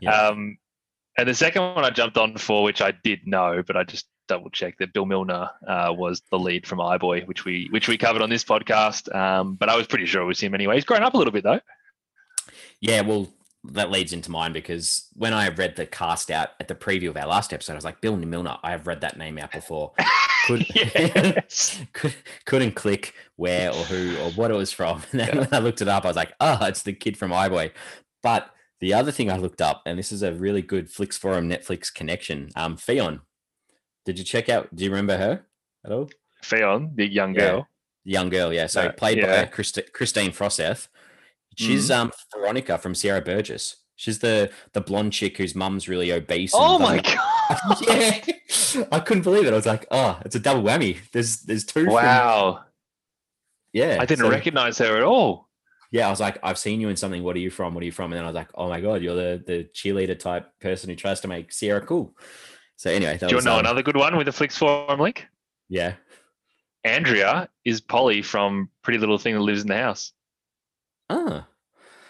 Yeah. 0.00 0.14
Um, 0.14 0.58
And 1.18 1.28
the 1.28 1.34
second 1.34 1.62
one 1.62 1.84
I 1.84 1.90
jumped 1.90 2.16
on 2.16 2.36
for, 2.38 2.62
which 2.62 2.80
I 2.80 2.92
did 2.92 3.26
know, 3.26 3.62
but 3.66 3.76
I 3.76 3.84
just 3.84 4.06
double 4.28 4.48
checked 4.48 4.78
that 4.78 4.92
Bill 4.92 5.04
Milner 5.04 5.50
uh, 5.66 5.92
was 5.94 6.22
the 6.30 6.38
lead 6.38 6.66
from 6.66 6.78
iBoy, 6.78 7.26
which 7.26 7.44
we 7.44 7.66
which 7.70 7.88
we 7.88 7.98
covered 7.98 8.22
on 8.22 8.30
this 8.30 8.44
podcast. 8.44 9.12
Um, 9.14 9.56
but 9.56 9.68
I 9.68 9.76
was 9.76 9.86
pretty 9.86 10.06
sure 10.06 10.22
it 10.22 10.26
was 10.26 10.40
him 10.40 10.54
anyway. 10.54 10.76
He's 10.76 10.84
grown 10.84 11.02
up 11.02 11.14
a 11.14 11.18
little 11.18 11.32
bit 11.32 11.42
though. 11.42 11.60
Yeah, 12.80 13.02
well, 13.02 13.28
that 13.64 13.90
leads 13.90 14.12
into 14.12 14.30
mine 14.30 14.52
because 14.52 15.08
when 15.14 15.34
I 15.34 15.48
read 15.48 15.76
the 15.76 15.84
cast 15.86 16.30
out 16.30 16.50
at 16.60 16.68
the 16.68 16.74
preview 16.74 17.10
of 17.10 17.16
our 17.16 17.26
last 17.26 17.52
episode, 17.52 17.72
I 17.72 17.76
was 17.76 17.84
like, 17.84 18.00
Bill 18.00 18.16
Milner, 18.16 18.56
I 18.62 18.70
have 18.70 18.86
read 18.86 19.02
that 19.02 19.18
name 19.18 19.38
out 19.38 19.52
before. 19.52 19.92
Could, 20.46 20.66
Yes. 20.74 21.78
could, 21.92 22.14
couldn't 22.46 22.72
click 22.74 23.14
where 23.36 23.68
or 23.70 23.84
who 23.84 24.16
or 24.18 24.30
what 24.32 24.50
it 24.50 24.54
was 24.54 24.72
from. 24.72 25.02
And 25.12 25.20
then 25.20 25.28
Yeah. 25.28 25.38
when 25.40 25.48
I 25.52 25.58
looked 25.58 25.82
it 25.82 25.88
up, 25.88 26.04
I 26.04 26.08
was 26.08 26.16
like, 26.16 26.32
oh, 26.40 26.64
it's 26.64 26.82
the 26.82 26.94
kid 26.94 27.18
from 27.18 27.30
iBoy. 27.30 27.72
But 28.22 28.50
the 28.80 28.94
other 28.94 29.12
thing 29.12 29.30
I 29.30 29.36
looked 29.36 29.60
up, 29.60 29.82
and 29.84 29.98
this 29.98 30.10
is 30.10 30.22
a 30.22 30.32
really 30.32 30.62
good 30.62 30.90
Flix 30.90 31.18
Forum 31.18 31.48
Netflix 31.50 31.92
connection, 31.92 32.48
um, 32.56 32.78
Ffion. 32.78 33.20
Did 34.06 34.18
you 34.18 34.24
check 34.24 34.48
out? 34.48 34.74
Do 34.74 34.82
you 34.82 34.90
remember 34.90 35.18
her 35.18 35.42
at 35.84 35.92
all? 35.92 36.08
Ffion, 36.42 36.96
the 36.96 37.06
young 37.06 37.34
girl. 37.34 37.68
The 38.06 38.12
young 38.12 38.30
girl, 38.30 38.50
yeah. 38.52 38.66
So 38.66 38.84
No, 38.86 38.92
played 38.92 39.18
yeah. 39.18 39.44
by 39.44 39.50
Christi- 39.50 39.90
Kristine 39.92 40.30
Froseth. 40.30 40.88
She's 41.60 41.90
um 41.90 42.10
Veronica 42.36 42.78
from 42.78 42.94
Sierra 42.94 43.20
Burgess. 43.20 43.76
She's 43.96 44.18
the 44.20 44.50
the 44.72 44.80
blonde 44.80 45.12
chick 45.12 45.36
whose 45.36 45.54
mum's 45.54 45.88
really 45.88 46.10
obese. 46.10 46.52
Oh 46.54 46.78
my 46.78 47.00
god! 47.00 47.76
yeah, 47.86 48.84
I 48.90 49.00
couldn't 49.00 49.24
believe 49.24 49.46
it. 49.46 49.52
I 49.52 49.56
was 49.56 49.66
like, 49.66 49.86
oh, 49.90 50.18
it's 50.24 50.34
a 50.36 50.40
double 50.40 50.62
whammy. 50.62 50.98
There's 51.12 51.40
there's 51.42 51.64
two. 51.64 51.84
from- 51.84 51.92
Wow, 51.94 52.60
yeah, 53.72 53.98
I 54.00 54.06
didn't 54.06 54.24
so- 54.24 54.30
recognize 54.30 54.78
her 54.78 54.96
at 54.96 55.02
all. 55.02 55.48
Yeah, 55.92 56.06
I 56.06 56.10
was 56.10 56.20
like, 56.20 56.38
I've 56.42 56.56
seen 56.56 56.80
you 56.80 56.88
in 56.88 56.96
something. 56.96 57.22
What 57.24 57.34
are 57.34 57.40
you 57.40 57.50
from? 57.50 57.74
What 57.74 57.82
are 57.82 57.84
you 57.86 57.90
from? 57.92 58.12
And 58.12 58.18
then 58.18 58.24
I 58.24 58.28
was 58.28 58.34
like, 58.36 58.48
oh 58.54 58.68
my 58.68 58.80
god, 58.80 59.02
you're 59.02 59.16
the 59.16 59.42
the 59.44 59.64
cheerleader 59.74 60.18
type 60.18 60.48
person 60.60 60.88
who 60.88 60.96
tries 60.96 61.20
to 61.20 61.28
make 61.28 61.52
Sierra 61.52 61.84
cool. 61.84 62.14
So 62.76 62.90
anyway, 62.90 63.18
that 63.18 63.26
Do 63.28 63.32
you 63.32 63.36
was 63.36 63.44
know 63.44 63.54
um, 63.54 63.58
another 63.60 63.82
good 63.82 63.96
one 63.96 64.16
with 64.16 64.28
a 64.28 64.32
Flix 64.32 64.56
Forum 64.56 65.00
link? 65.00 65.26
yeah. 65.68 65.94
Andrea 66.84 67.48
is 67.66 67.82
Polly 67.82 68.22
from 68.22 68.70
Pretty 68.82 68.98
Little 68.98 69.18
Thing 69.18 69.34
that 69.34 69.40
lives 69.42 69.60
in 69.62 69.68
the 69.68 69.76
house. 69.76 70.12
Ah, 71.10 71.46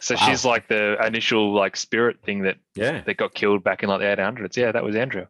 So 0.00 0.14
Wow. 0.14 0.20
she's 0.26 0.44
like 0.44 0.66
the 0.68 0.96
initial 1.06 1.52
like 1.52 1.76
spirit 1.76 2.18
thing 2.24 2.42
that 2.42 2.56
yeah, 2.74 3.02
that 3.02 3.16
got 3.16 3.34
killed 3.34 3.62
back 3.62 3.82
in 3.82 3.88
like 3.88 4.00
the 4.00 4.06
800s. 4.06 4.56
Yeah, 4.56 4.72
that 4.72 4.82
was 4.82 4.96
Andrea. 4.96 5.28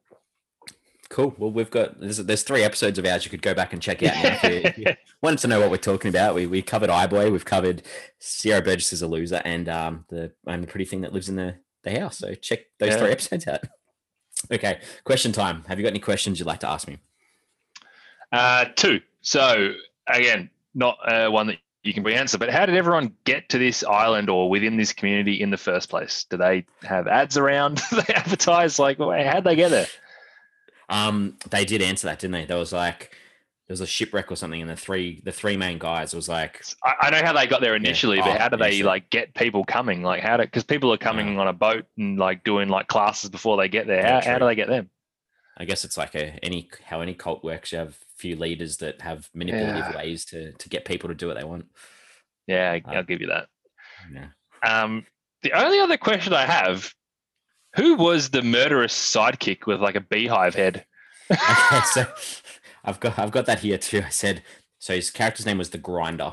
cool. 1.09 1.35
Well, 1.39 1.51
we've 1.51 1.71
got 1.71 1.99
there's, 2.01 2.19
there's 2.19 2.45
three 2.45 2.63
episodes 2.63 2.97
of 2.99 3.05
ours 3.05 3.25
you 3.25 3.31
could 3.31 3.43
go 3.43 3.53
back 3.53 3.73
and 3.73 3.83
check 3.83 4.01
out. 4.05 4.15
If, 4.17 4.43
you, 4.45 4.51
if 4.51 4.79
you 4.79 4.87
wanted 5.23 5.41
to 5.41 5.49
know 5.49 5.59
what 5.61 5.71
we're 5.71 5.77
talking 5.77 6.09
about, 6.09 6.35
we 6.37 6.47
we 6.47 6.63
covered 6.63 6.89
iBoy, 6.89 7.33
we've 7.33 7.45
covered 7.45 7.83
Sierra 8.21 8.63
Burgess 8.63 8.93
is 8.93 9.03
a 9.03 9.09
loser, 9.09 9.43
and 9.45 9.69
um 9.69 10.05
the 10.09 10.33
and 10.47 10.63
the 10.63 10.69
pretty 10.69 10.85
thing 10.85 11.01
that 11.01 11.13
lives 11.13 11.29
in 11.29 11.37
the 11.37 11.57
the 11.83 11.99
house. 11.99 12.19
So 12.19 12.35
check 12.35 12.61
those 12.79 12.91
Yeah. 12.91 12.99
three 12.99 13.11
episodes 13.11 13.47
out. 13.49 13.61
Okay, 14.51 14.81
question 15.05 15.33
time. 15.33 15.65
Have 15.69 15.79
you 15.79 15.83
got 15.83 15.91
any 15.91 15.99
questions 15.99 16.39
you'd 16.39 16.47
like 16.47 16.61
to 16.61 16.69
ask 16.69 16.89
me? 16.89 16.97
Uh, 18.33 18.65
two. 18.75 19.01
So 19.21 19.75
again, 20.07 20.49
not 20.75 20.97
uh, 21.07 21.29
one 21.31 21.49
that 21.49 21.59
you 21.83 21.95
can 21.95 22.07
answer, 22.07 22.37
but 22.37 22.51
how 22.51 22.67
did 22.67 22.77
everyone 22.77 23.15
get 23.25 23.49
to 23.51 23.59
this 23.59 23.83
island 23.85 24.29
or 24.29 24.51
within 24.51 24.77
this 24.77 24.93
community 24.93 25.41
in 25.41 25.51
the 25.51 25.57
first 25.57 25.89
place? 25.89 26.25
Do 26.25 26.37
they 26.37 26.67
have 26.83 27.07
ads 27.07 27.37
around? 27.39 27.81
Do 27.91 28.03
they 28.03 28.15
advertise? 28.15 28.79
Like, 28.79 28.99
how'd 28.99 29.45
they 29.45 29.57
get 29.57 29.71
there? 29.71 29.87
Um, 30.91 31.37
they 31.49 31.65
did 31.65 31.81
answer 31.81 32.07
that, 32.09 32.19
didn't 32.19 32.33
they? 32.33 32.45
There 32.45 32.59
was 32.59 32.73
like 32.73 33.17
there 33.67 33.73
was 33.73 33.81
a 33.81 33.87
shipwreck 33.87 34.33
or 34.33 34.37
something, 34.37 34.61
and 34.61 34.69
the 34.69 34.77
three 34.77 35.23
the 35.25 35.33
three 35.33 35.57
main 35.57 35.79
guys 35.79 36.13
was 36.13 36.29
like, 36.29 36.63
I, 36.85 36.95
I 37.03 37.11
know 37.11 37.25
how 37.25 37.33
they 37.33 37.47
got 37.47 37.61
there 37.61 37.77
initially, 37.77 38.19
Oh, 38.19 38.25
but 38.25 38.41
how 38.41 38.49
do 38.49 38.57
they 38.57 38.83
like 38.83 39.09
get 39.09 39.33
people 39.35 39.65
coming? 39.65 40.03
Like, 40.03 40.23
how 40.23 40.37
do 40.37 40.43
because 40.43 40.65
people 40.65 40.93
are 40.93 40.99
coming 40.99 41.39
on 41.39 41.47
a 41.47 41.53
boat 41.53 41.87
and 41.97 42.19
like 42.19 42.43
doing 42.43 42.69
like 42.69 42.89
classes 42.89 43.31
before 43.31 43.57
they 43.57 43.69
get 43.69 43.87
there. 43.87 44.03
How, 44.03 44.21
how 44.21 44.39
do 44.39 44.45
they 44.47 44.57
get 44.57 44.69
them? 44.69 44.91
I 45.57 45.65
guess 45.65 45.85
it's 45.85 45.97
like 45.97 46.15
a 46.17 46.45
any 46.45 46.69
how 46.85 47.01
any 47.01 47.15
cult 47.15 47.45
works. 47.45 47.71
You 47.71 47.79
have 47.79 47.97
few 48.21 48.37
leaders 48.37 48.77
that 48.79 49.01
have 49.01 49.29
manipulative 49.35 49.77
Yeah. 49.91 49.97
ways 49.97 50.25
to 50.27 50.53
to 50.53 50.69
get 50.69 50.85
people 50.85 51.09
to 51.09 51.15
do 51.15 51.27
what 51.27 51.37
they 51.39 51.45
want. 51.45 51.67
Yeah, 52.47 52.73
I- 52.73 52.83
Uh, 52.89 52.93
I'll 52.97 53.03
give 53.05 53.21
you 53.21 53.29
that. 53.29 53.49
Yeah. 54.13 54.29
Um, 54.63 55.07
the 55.43 55.53
only 55.53 55.81
other 55.81 55.97
question 55.97 56.33
I 56.35 56.47
have: 56.47 56.93
Who 57.77 57.95
was 57.97 58.31
the 58.31 58.43
murderous 58.43 58.95
sidekick 58.95 59.67
with 59.67 59.81
like 59.81 59.95
a 59.97 60.01
beehive 60.01 60.55
head? 60.55 60.85
Okay, 61.31 61.81
so 61.95 62.07
I've 62.85 63.01
got 63.01 63.19
I've 63.19 63.31
got 63.31 63.47
that 63.47 63.61
here 63.61 63.79
too. 63.79 64.03
I 64.07 64.11
said 64.11 64.43
so. 64.79 64.95
His 64.95 65.11
character's 65.11 65.47
name 65.47 65.59
was 65.59 65.71
the 65.71 65.79
Grinder. 65.79 66.33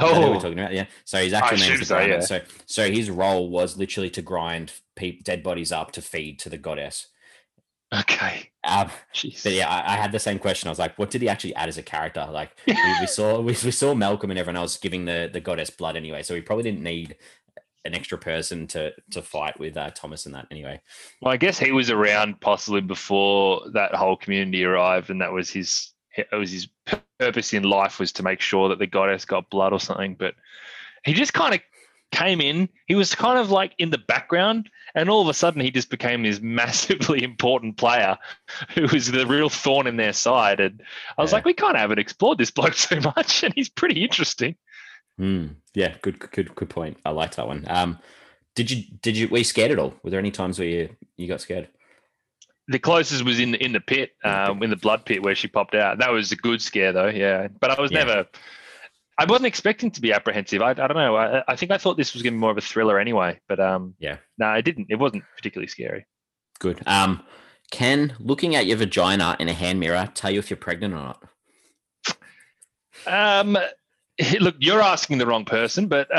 Oh, 0.00 0.14
who 0.14 0.30
we're 0.30 0.40
talking 0.40 0.60
about, 0.60 0.72
yeah. 0.72 0.86
So 1.04 1.18
his 1.20 1.32
actual 1.32 1.58
name 1.58 1.72
is 1.72 1.80
the 1.80 1.86
so, 1.86 1.94
Grinder. 1.96 2.14
yeah. 2.14 2.20
So 2.20 2.40
so 2.66 2.90
his 2.90 3.10
role 3.10 3.50
was 3.50 3.76
literally 3.76 4.10
to 4.10 4.22
grind 4.22 4.72
pe- 4.94 5.18
dead 5.22 5.42
bodies 5.42 5.72
up 5.72 5.90
to 5.92 6.02
feed 6.02 6.38
to 6.40 6.48
the 6.48 6.58
goddess. 6.58 7.08
Okay. 7.94 8.50
Um, 8.64 8.90
but 9.22 9.52
yeah, 9.52 9.68
I, 9.68 9.94
I 9.94 9.96
had 9.96 10.12
the 10.12 10.18
same 10.18 10.38
question. 10.38 10.68
I 10.68 10.70
was 10.70 10.78
like, 10.78 10.98
what 10.98 11.10
did 11.10 11.22
he 11.22 11.28
actually 11.28 11.54
add 11.54 11.68
as 11.68 11.78
a 11.78 11.82
character? 11.82 12.26
Like 12.30 12.50
we, 12.66 12.76
we 13.00 13.06
saw 13.06 13.40
we, 13.40 13.52
we 13.52 13.70
saw 13.70 13.94
Malcolm 13.94 14.30
and 14.30 14.38
everyone 14.38 14.56
else 14.56 14.76
giving 14.76 15.04
the 15.04 15.30
the 15.32 15.40
goddess 15.40 15.70
blood 15.70 15.96
anyway, 15.96 16.22
so 16.22 16.34
he 16.34 16.40
probably 16.40 16.64
didn't 16.64 16.82
need 16.82 17.16
an 17.84 17.94
extra 17.94 18.18
person 18.18 18.66
to 18.68 18.92
to 19.10 19.22
fight 19.22 19.58
with 19.58 19.76
uh, 19.76 19.90
Thomas 19.90 20.26
and 20.26 20.34
that 20.34 20.46
anyway. 20.50 20.80
Well, 21.22 21.32
I 21.32 21.36
guess 21.36 21.58
he 21.58 21.72
was 21.72 21.90
around 21.90 22.40
possibly 22.40 22.80
before 22.80 23.62
that 23.72 23.94
whole 23.94 24.16
community 24.16 24.64
arrived, 24.64 25.10
and 25.10 25.20
that 25.20 25.32
was 25.32 25.50
his 25.50 25.92
it 26.16 26.28
was 26.32 26.50
his 26.50 26.68
purpose 27.18 27.52
in 27.52 27.62
life 27.62 27.98
was 27.98 28.12
to 28.12 28.22
make 28.22 28.40
sure 28.40 28.68
that 28.68 28.78
the 28.78 28.86
goddess 28.86 29.24
got 29.24 29.50
blood 29.50 29.72
or 29.72 29.80
something. 29.80 30.14
But 30.14 30.34
he 31.04 31.14
just 31.14 31.32
kind 31.32 31.54
of 31.54 31.60
came 32.10 32.40
in. 32.40 32.68
He 32.86 32.94
was 32.94 33.14
kind 33.14 33.38
of 33.38 33.50
like 33.50 33.74
in 33.78 33.90
the 33.90 33.98
background, 33.98 34.70
and 34.94 35.08
all 35.10 35.20
of 35.22 35.28
a 35.28 35.34
sudden 35.34 35.60
he 35.60 35.70
just 35.70 35.90
became 35.90 36.22
this 36.22 36.40
massively 36.40 37.22
important 37.24 37.76
player 37.76 38.16
who 38.74 38.86
was 38.92 39.10
the 39.10 39.26
real 39.26 39.48
thorn 39.48 39.86
in 39.86 39.96
their 39.96 40.12
side. 40.12 40.60
And 40.60 40.82
I 41.16 41.22
was 41.22 41.30
Yeah. 41.30 41.36
like, 41.36 41.44
we 41.44 41.54
kind 41.54 41.74
of 41.74 41.80
haven't 41.80 41.98
explored 41.98 42.38
this 42.38 42.50
bloke 42.50 42.74
too 42.76 43.00
much, 43.00 43.42
and 43.42 43.52
he's 43.54 43.68
pretty 43.68 44.02
interesting. 44.04 44.56
Hmm. 45.18 45.46
Yeah, 45.74 45.94
good, 46.02 46.18
good, 46.30 46.54
good 46.54 46.70
point. 46.70 46.98
I 47.04 47.10
liked 47.10 47.36
that 47.36 47.46
one. 47.46 47.64
Um, 47.68 47.98
did 48.54 48.70
you 48.70 48.84
did 49.02 49.16
you 49.16 49.28
were 49.28 49.38
you 49.38 49.44
scared 49.44 49.70
at 49.70 49.78
all? 49.78 49.94
Were 50.02 50.10
there 50.10 50.18
any 50.18 50.30
times 50.32 50.58
where 50.58 50.66
you 50.68 50.96
you 51.16 51.28
got 51.28 51.40
scared? 51.40 51.68
The 52.68 52.78
closest 52.78 53.24
was 53.24 53.38
in 53.40 53.52
the 53.52 53.64
in 53.64 53.72
the 53.72 53.80
pit, 53.80 54.10
In 54.24 54.30
the 54.30 54.36
pit. 54.38 54.48
um, 54.50 54.62
in 54.62 54.70
the 54.70 54.76
blood 54.76 55.04
pit 55.04 55.22
where 55.22 55.34
she 55.34 55.48
popped 55.48 55.74
out. 55.74 55.98
That 55.98 56.10
was 56.10 56.32
a 56.32 56.36
good 56.36 56.60
scare 56.60 56.92
though, 56.92 57.08
yeah. 57.08 57.48
But 57.60 57.70
I 57.78 57.80
was 57.80 57.90
Yeah. 57.92 58.04
never, 58.04 58.26
I 59.20 59.24
wasn't 59.24 59.46
expecting 59.46 59.90
to 59.90 60.00
be 60.00 60.12
apprehensive. 60.12 60.62
I, 60.62 60.70
I 60.70 60.74
don't 60.74 60.94
know. 60.94 61.16
I, 61.16 61.42
I 61.48 61.56
think 61.56 61.72
I 61.72 61.78
thought 61.78 61.96
this 61.96 62.14
was 62.14 62.22
going 62.22 62.34
to 62.34 62.36
be 62.36 62.40
more 62.40 62.52
of 62.52 62.58
a 62.58 62.60
thriller 62.60 63.00
anyway. 63.00 63.40
But 63.48 63.58
um, 63.58 63.94
Yeah. 63.98 64.18
no, 64.38 64.52
it 64.52 64.62
didn't. 64.64 64.86
It 64.90 64.94
wasn't 64.96 65.24
particularly 65.36 65.66
scary. 65.68 66.06
Good. 66.60 66.80
Um, 66.86 67.24
can 67.72 68.14
looking 68.20 68.54
at 68.54 68.66
your 68.66 68.76
vagina 68.76 69.36
in 69.40 69.48
a 69.48 69.52
hand 69.52 69.80
mirror 69.80 70.08
tell 70.14 70.30
you 70.30 70.38
if 70.38 70.50
you're 70.50 70.56
pregnant 70.56 70.94
or 70.94 70.98
not? 70.98 71.22
Um, 73.06 73.58
look, 74.40 74.54
you're 74.60 74.80
asking 74.82 75.18
the 75.18 75.26
wrong 75.26 75.44
person, 75.44 75.88
but 75.88 76.08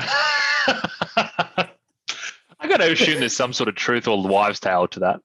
I 2.59 2.67
got 2.67 2.77
to 2.77 2.91
assume 2.91 3.19
there's 3.19 3.35
some 3.35 3.53
sort 3.53 3.69
of 3.69 3.75
truth 3.75 4.07
or 4.07 4.21
wives' 4.21 4.59
tale 4.59 4.87
to 4.89 4.99
that. 4.99 5.21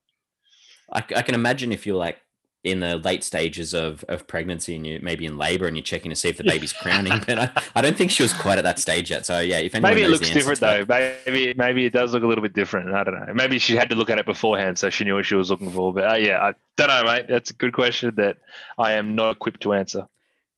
I 0.92 1.00
can 1.00 1.34
imagine 1.34 1.72
if 1.72 1.86
you're 1.86 1.96
like 1.96 2.20
in 2.64 2.80
the 2.80 2.96
late 2.96 3.22
stages 3.22 3.74
of, 3.74 4.04
of 4.08 4.26
pregnancy 4.26 4.74
and 4.74 4.86
you 4.86 4.98
maybe 5.02 5.26
in 5.26 5.36
labor 5.36 5.66
and 5.66 5.76
you're 5.76 5.84
checking 5.84 6.10
to 6.10 6.16
see 6.16 6.30
if 6.30 6.38
the 6.38 6.44
baby's 6.44 6.72
crowning, 6.82 7.22
but 7.26 7.38
I, 7.38 7.50
I 7.76 7.82
don't 7.82 7.96
think 7.96 8.10
she 8.10 8.22
was 8.22 8.32
quite 8.32 8.56
at 8.56 8.64
that 8.64 8.78
stage 8.78 9.10
yet. 9.10 9.26
So 9.26 9.40
yeah, 9.40 9.58
if 9.58 9.74
anyone 9.74 9.92
Maybe 9.92 10.02
it 10.02 10.08
looks 10.08 10.30
different 10.30 10.60
though. 10.60 10.84
Maybe 10.88 11.52
maybe 11.54 11.84
it 11.84 11.92
does 11.92 12.14
look 12.14 12.22
a 12.22 12.26
little 12.26 12.42
bit 12.42 12.54
different. 12.54 12.94
I 12.94 13.04
don't 13.04 13.14
know. 13.14 13.34
Maybe 13.34 13.58
she 13.58 13.76
had 13.76 13.90
to 13.90 13.94
look 13.94 14.08
at 14.08 14.18
it 14.18 14.24
beforehand, 14.24 14.78
so 14.78 14.88
she 14.88 15.04
knew 15.04 15.14
what 15.14 15.26
she 15.26 15.34
was 15.34 15.50
looking 15.50 15.70
for. 15.70 15.92
But 15.92 16.10
uh, 16.10 16.14
yeah, 16.14 16.40
I 16.40 16.54
don't 16.76 16.88
know, 16.88 17.04
mate. 17.04 17.26
That's 17.28 17.50
a 17.50 17.54
good 17.54 17.74
question 17.74 18.14
that 18.16 18.38
I 18.78 18.92
am 18.92 19.14
not 19.14 19.36
equipped 19.36 19.60
to 19.62 19.74
answer. 19.74 20.06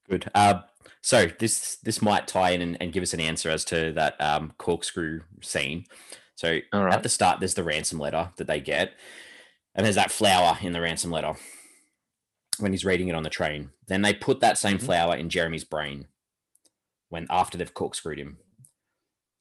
Good. 0.09 0.31
Uh, 0.33 0.61
so 1.03 1.27
this 1.41 1.77
this 1.83 2.01
might 2.01 2.29
tie 2.29 2.51
in 2.51 2.63
and, 2.63 2.77
and 2.81 2.93
give 2.93 3.03
us 3.03 3.15
an 3.15 3.21
answer 3.21 3.51
as 3.51 3.65
to 3.67 3.93
that 3.95 4.21
um, 4.21 4.53
corkscrew 4.59 5.23
scene. 5.43 5.87
So 6.37 6.61
right. 6.73 6.95
at 6.95 7.03
the 7.03 7.09
start, 7.09 7.41
there's 7.41 7.55
the 7.55 7.65
ransom 7.65 7.99
letter 7.99 8.31
that 8.37 8.47
they 8.47 8.61
get, 8.61 8.93
and 9.75 9.85
there's 9.85 9.97
that 9.97 10.13
flower 10.13 10.59
in 10.61 10.73
the 10.73 10.81
ransom 10.81 11.11
letter 11.11 11.35
when 12.59 12.73
he's 12.73 12.85
reading 12.85 13.09
it 13.09 13.15
on 13.15 13.23
the 13.23 13.31
train. 13.31 13.71
Then 13.87 14.03
they 14.03 14.15
put 14.15 14.41
that 14.41 14.59
same 14.59 14.79
Mhm. 14.79 14.85
flower 14.87 15.17
in 15.17 15.29
Jeremy's 15.31 15.65
brain 15.65 16.07
when 17.09 17.27
after 17.31 17.57
they've 17.59 17.73
corkscrewed 17.75 18.19
him. 18.19 18.39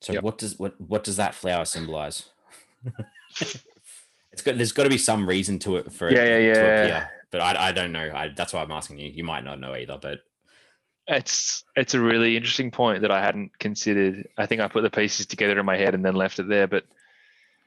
So 0.01 0.13
Yep. 0.13 0.23
what 0.23 0.37
does 0.37 0.59
what 0.59 0.79
what 0.79 1.03
does 1.03 1.17
that 1.17 1.33
flower 1.35 1.65
symbolize? 1.65 2.29
it's 4.31 4.41
got 4.43 4.57
there's 4.57 4.71
got 4.71 4.83
to 4.83 4.89
be 4.89 4.97
some 4.97 5.27
reason 5.27 5.59
to 5.59 5.77
it 5.77 5.91
for 5.91 6.09
it 6.09 6.13
Yeah, 6.17 6.37
yeah, 6.37 6.53
to 6.53 6.59
yeah. 6.59 6.77
appear, 6.77 7.11
but 7.31 7.41
I, 7.41 7.69
I 7.69 7.71
don't 7.71 7.91
know. 7.91 8.11
I, 8.13 8.29
that's 8.35 8.53
why 8.53 8.61
I'm 8.61 8.71
asking 8.71 8.99
you. 8.99 9.09
You 9.09 9.23
might 9.23 9.43
not 9.43 9.59
know 9.59 9.73
either, 9.75 9.97
but 10.01 10.19
It's 11.07 11.63
it's 11.75 11.93
a 11.93 11.99
really 12.01 12.35
interesting 12.35 12.71
point 12.71 13.01
that 13.01 13.11
I 13.11 13.21
hadn't 13.23 13.57
considered. 13.59 14.27
I 14.37 14.45
think 14.45 14.61
I 14.61 14.67
put 14.67 14.81
the 14.81 14.89
pieces 14.89 15.25
together 15.25 15.59
in 15.59 15.65
my 15.65 15.77
head 15.77 15.93
and 15.95 16.03
then 16.03 16.15
left 16.15 16.39
it 16.39 16.47
there. 16.49 16.67
But 16.67 16.85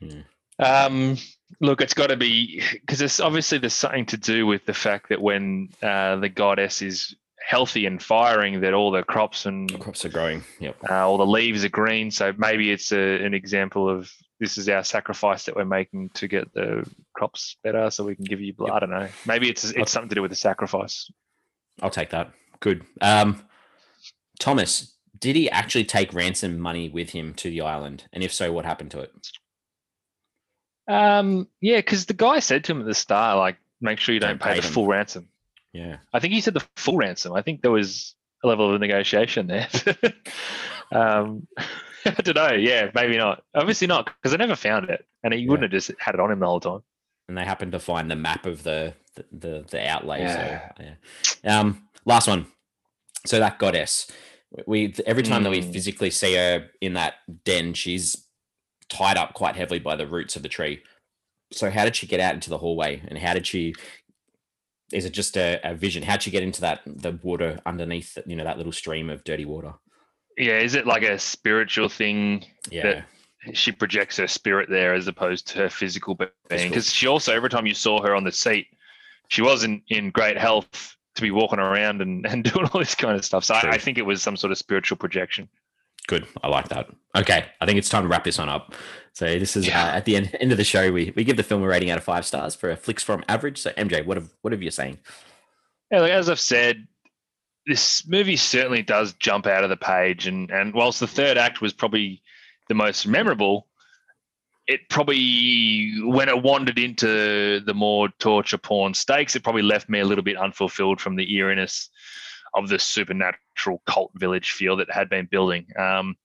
Hmm. 0.01 0.21
Um, 0.59 1.17
look, 1.61 1.81
it's 1.81 1.95
got 1.95 2.09
to 2.09 2.17
be 2.17 2.63
because 2.73 3.01
it's 3.01 3.21
obviously 3.21 3.59
there's 3.59 3.75
something 3.75 4.07
to 4.07 4.17
do 4.17 4.47
with 4.47 4.65
the 4.67 4.75
fact 4.75 5.09
that 5.11 5.21
when 5.21 5.71
uh, 5.83 6.17
the 6.17 6.29
goddess 6.29 6.83
is 6.83 7.15
healthy 7.41 7.87
and 7.87 8.03
firing, 8.03 8.61
that 8.61 8.75
all 8.75 8.91
the 8.91 9.03
crops 9.03 9.47
and 9.47 9.71
the 9.71 9.79
crops 9.79 10.05
are 10.05 10.11
growing. 10.11 10.45
Yep. 10.61 10.77
uh, 10.89 11.09
all 11.09 11.19
the 11.19 11.27
leaves 11.27 11.65
are 11.65 11.71
green. 11.71 12.11
So 12.11 12.33
maybe 12.37 12.71
it's 12.71 12.93
a, 12.93 13.25
an 13.25 13.35
example 13.35 13.89
of 13.89 14.13
this 14.41 14.59
is 14.59 14.69
our 14.69 14.85
sacrifice 14.85 15.45
that 15.45 15.57
we're 15.57 15.65
making 15.65 16.11
to 16.11 16.29
get 16.29 16.53
the 16.55 16.89
crops 17.15 17.57
better, 17.65 17.91
so 17.91 18.05
we 18.05 18.15
can 18.15 18.25
give 18.25 18.41
you 18.41 18.53
blood. 18.53 18.71
I 18.71 18.79
don't 18.81 18.91
know. 18.91 19.09
Maybe 19.27 19.49
it's 19.49 19.65
it's 19.65 19.91
something 19.91 20.11
to 20.11 20.15
do 20.15 20.23
with 20.23 20.31
the 20.31 20.37
sacrifice. 20.37 21.11
I'll 21.81 21.91
take 21.91 22.11
that. 22.11 22.33
Good. 22.61 22.85
Um, 23.01 23.45
Thomas, 24.39 24.95
did 25.19 25.37
he 25.37 25.51
actually 25.51 25.85
take 25.85 26.13
ransom 26.13 26.59
money 26.59 26.89
with 26.89 27.11
him 27.11 27.35
to 27.35 27.51
the 27.51 27.61
island? 27.61 28.05
And 28.13 28.23
if 28.23 28.33
so, 28.33 28.53
what 28.53 28.65
happened 28.65 28.91
to 28.93 29.01
it? 29.01 29.13
Um, 30.89 31.47
yeah, 31.61 31.77
because 31.77 32.07
the 32.07 32.15
guy 32.15 32.39
said 32.41 32.65
to 32.65 32.73
him 32.73 32.81
at 32.81 32.87
the 32.87 32.95
start, 32.95 33.37
like, 33.39 33.57
make 33.81 34.01
sure 34.01 34.15
you 34.15 34.21
don't, 34.21 34.31
Don't 34.31 34.43
pay 34.43 34.51
pay 34.55 34.57
the 34.57 34.63
them. 34.63 34.73
full 34.73 34.87
ransom. 34.87 35.29
Yeah. 35.73 35.99
I 36.13 36.19
think 36.19 36.33
he 36.33 36.41
said 36.41 36.55
the 36.55 36.67
full 36.77 36.97
ransom. 36.97 37.35
I 37.35 37.43
think 37.43 37.61
there 37.63 37.71
was 37.71 38.15
a 38.43 38.49
level 38.49 38.75
of 38.75 38.81
negotiation 38.81 39.47
there. 39.47 39.69
um, 40.93 41.47
I 42.05 42.11
don't 42.23 42.37
know. 42.37 42.53
Yeah, 42.55 42.91
maybe 42.95 43.17
not. 43.17 43.43
Obviously 43.55 43.87
not, 43.87 44.07
because 44.07 44.33
I 44.33 44.37
never 44.39 44.57
found 44.57 44.89
it, 44.89 45.05
and 45.23 45.35
he 45.35 45.41
Yeah. 45.41 45.51
wouldn't 45.51 45.65
have 45.65 45.73
just 45.73 45.91
had 45.99 46.15
it 46.15 46.21
on 46.21 46.31
him 46.31 46.41
the 46.41 46.47
whole 46.47 46.61
time. 46.61 46.81
And 47.29 47.37
they 47.37 47.45
happened 47.45 47.73
to 47.73 47.79
find 47.79 48.11
the 48.11 48.17
map 48.17 48.47
of 48.47 48.63
the 48.63 48.95
the 49.15 49.25
the, 49.33 49.65
the 49.71 49.87
outlay. 49.89 50.21
Yeah. 50.21 50.71
So 50.77 50.85
yeah. 51.45 51.61
Um, 51.61 51.89
last 52.07 52.27
one. 52.29 52.47
So 53.27 53.39
that 53.41 53.59
goddess. 53.59 54.11
We 54.67 54.95
every 55.07 55.23
time 55.25 55.43
that 55.43 55.51
we 55.51 55.61
Mm. 55.61 55.73
physically 55.73 56.11
see 56.11 56.35
her 56.37 56.71
in 56.81 56.95
that 56.95 57.17
den, 57.45 57.75
she's 57.75 58.25
tied 58.89 59.17
up 59.17 59.35
quite 59.35 59.57
heavily 59.57 59.79
by 59.79 59.97
the 59.97 60.07
roots 60.07 60.37
of 60.37 60.43
the 60.43 60.49
tree. 60.49 60.83
So 61.53 61.71
how 61.71 61.85
did 61.85 61.97
she 61.97 62.07
get 62.07 62.21
out 62.21 62.35
into 62.35 62.51
the 62.51 62.59
hallway? 62.59 63.03
And 63.09 63.19
how 63.19 63.35
did 63.35 63.47
she? 63.47 63.75
Is 64.93 65.05
it 65.05 65.13
just 65.13 65.37
a, 65.37 65.61
a 65.63 65.75
vision? 65.75 66.03
How'd 66.03 66.23
she 66.23 66.31
get 66.31 66.43
into 66.43 66.61
that 66.63 66.81
the 66.87 67.19
water 67.23 67.59
underneath? 67.67 68.17
You 68.27 68.37
know 68.37 68.45
that 68.45 68.57
little 68.57 68.73
stream 68.73 69.11
of 69.11 69.25
dirty 69.25 69.45
water. 69.45 69.75
Yeah, 70.37 70.59
is 70.59 70.75
it 70.75 70.87
like 70.87 71.03
a 71.03 71.19
spiritual 71.19 71.89
thing? 71.89 72.45
Yeah, 72.71 73.03
She 73.53 73.73
projects 73.73 74.17
her 74.19 74.29
spirit 74.29 74.69
there 74.71 74.95
as 74.95 75.09
opposed 75.09 75.49
to 75.49 75.59
her 75.59 75.69
physical 75.69 76.15
being. 76.15 76.31
Because 76.49 76.93
she 76.93 77.09
also, 77.09 77.35
every 77.35 77.51
time 77.51 77.67
you 77.67 77.75
saw 77.75 78.01
her 78.03 78.15
on 78.15 78.25
the 78.25 78.33
seat, 78.33 78.69
she 79.29 79.43
wasn't 79.43 79.83
in 79.89 80.11
great 80.11 80.39
health 80.39 80.97
to 81.17 81.23
be 81.23 81.31
walking 81.33 81.59
around 81.59 82.01
and, 82.01 82.25
and 82.27 82.45
doing 82.53 82.67
all 82.73 82.79
this 82.79 82.95
kind 82.95 83.17
of 83.17 83.25
stuff. 83.25 83.45
So 83.45 83.55
I, 83.55 83.73
I 83.73 83.79
think 83.79 83.99
it 83.99 84.07
was 84.07 84.23
some 84.23 84.37
sort 84.37 84.53
of 84.53 84.59
spiritual 84.59 84.97
projection. 84.97 85.49
Good. 86.09 86.27
I 86.43 86.49
like 86.49 86.69
that. 86.71 86.89
Okay, 87.15 87.45
I 87.61 87.67
think 87.67 87.79
it's 87.79 87.89
time 87.89 88.03
to 88.03 88.09
wrap 88.09 88.25
this 88.25 88.39
one 88.39 88.49
up. 88.49 88.75
So 89.13 89.39
this 89.39 89.57
is 89.57 89.67
Yeah. 89.69 89.85
uh, 89.85 89.97
at 89.97 90.05
the 90.07 90.17
end 90.17 90.35
end 90.41 90.51
of 90.53 90.59
the 90.59 90.65
show. 90.65 90.91
We 90.91 91.13
we 91.15 91.23
give 91.23 91.37
the 91.37 91.43
film 91.43 91.63
a 91.63 91.67
rating 91.69 91.91
out 91.91 91.99
of 91.99 92.05
five 92.05 92.25
stars 92.27 92.55
for 92.57 92.71
a 92.71 92.77
Flix 92.77 93.03
Forum 93.05 93.23
average. 93.29 93.59
So 93.59 93.71
MJ, 93.77 94.05
what 94.05 94.17
have 94.17 94.31
what 94.43 94.53
have 94.53 94.63
you 94.63 94.71
saying? 94.71 94.99
Yeah, 95.93 96.01
like 96.01 96.13
as 96.13 96.29
I've 96.31 96.41
said, 96.41 96.87
this 97.67 98.07
movie 98.09 98.37
certainly 98.37 98.83
does 98.83 99.13
jump 99.15 99.47
out 99.47 99.65
of 99.65 99.71
the 99.71 99.77
page, 99.77 100.27
and 100.27 100.51
and 100.51 100.73
whilst 100.75 101.01
the 101.01 101.07
third 101.07 101.37
act 101.37 101.61
was 101.61 101.73
probably 101.75 102.23
the 102.69 102.75
most 102.75 103.07
memorable, 103.07 103.67
it 104.67 104.81
probably 104.89 105.93
when 106.05 106.29
it 106.31 106.43
wandered 106.43 106.79
into 106.79 107.61
the 107.61 107.75
more 107.75 108.09
torture 108.19 108.59
porn 108.59 108.95
stakes, 108.95 109.37
it 109.37 109.43
probably 109.45 109.63
left 109.63 109.89
me 109.91 110.01
a 110.01 110.05
little 110.07 110.25
bit 110.25 110.37
unfulfilled 110.39 111.01
from 111.01 111.17
the 111.17 111.35
eeriness 111.35 111.91
of 112.55 112.69
the 112.69 112.79
supernatural 112.79 113.83
cult 113.87 114.13
village 114.15 114.53
feel 114.53 114.77
that 114.77 114.91
had 114.91 115.09
been 115.09 115.27
building. 115.27 115.67
Um, 115.79 116.17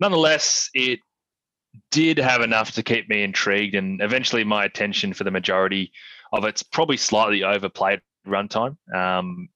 nonetheless, 0.00 0.70
it 0.74 1.00
did 1.90 2.18
have 2.18 2.40
enough 2.40 2.72
to 2.72 2.82
keep 2.82 3.08
me 3.08 3.22
intrigued, 3.22 3.74
and 3.74 4.00
eventually 4.00 4.44
my 4.44 4.64
attention 4.64 5.12
for 5.12 5.24
the 5.24 5.30
majority 5.30 5.92
of 6.32 6.44
it's 6.44 6.62
probably 6.62 6.96
slightly 6.96 7.42
overplayed 7.42 8.00
runtime. 8.26 8.76
Um, 8.94 9.48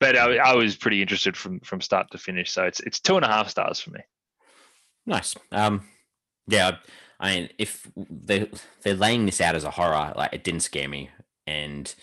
but 0.00 0.16
I, 0.16 0.36
I 0.36 0.54
was 0.54 0.76
pretty 0.76 1.00
interested 1.00 1.36
from 1.36 1.60
from 1.60 1.80
start 1.80 2.10
to 2.10 2.18
finish. 2.18 2.50
So 2.50 2.64
it's 2.64 2.80
it's 2.80 3.00
two 3.00 3.16
and 3.16 3.24
a 3.24 3.28
half 3.28 3.48
stars 3.48 3.80
for 3.80 3.90
me. 3.90 4.00
Nice. 5.06 5.34
Um, 5.52 5.82
yeah. 6.46 6.78
I 7.18 7.34
mean, 7.34 7.48
if 7.58 7.90
they 7.96 8.50
they're 8.82 8.94
laying 8.94 9.26
this 9.26 9.40
out 9.40 9.54
as 9.54 9.64
a 9.64 9.70
horror, 9.70 10.12
like 10.16 10.32
it 10.32 10.44
didn't 10.44 10.60
scare 10.60 10.88
me, 10.88 11.10
and 11.46 11.94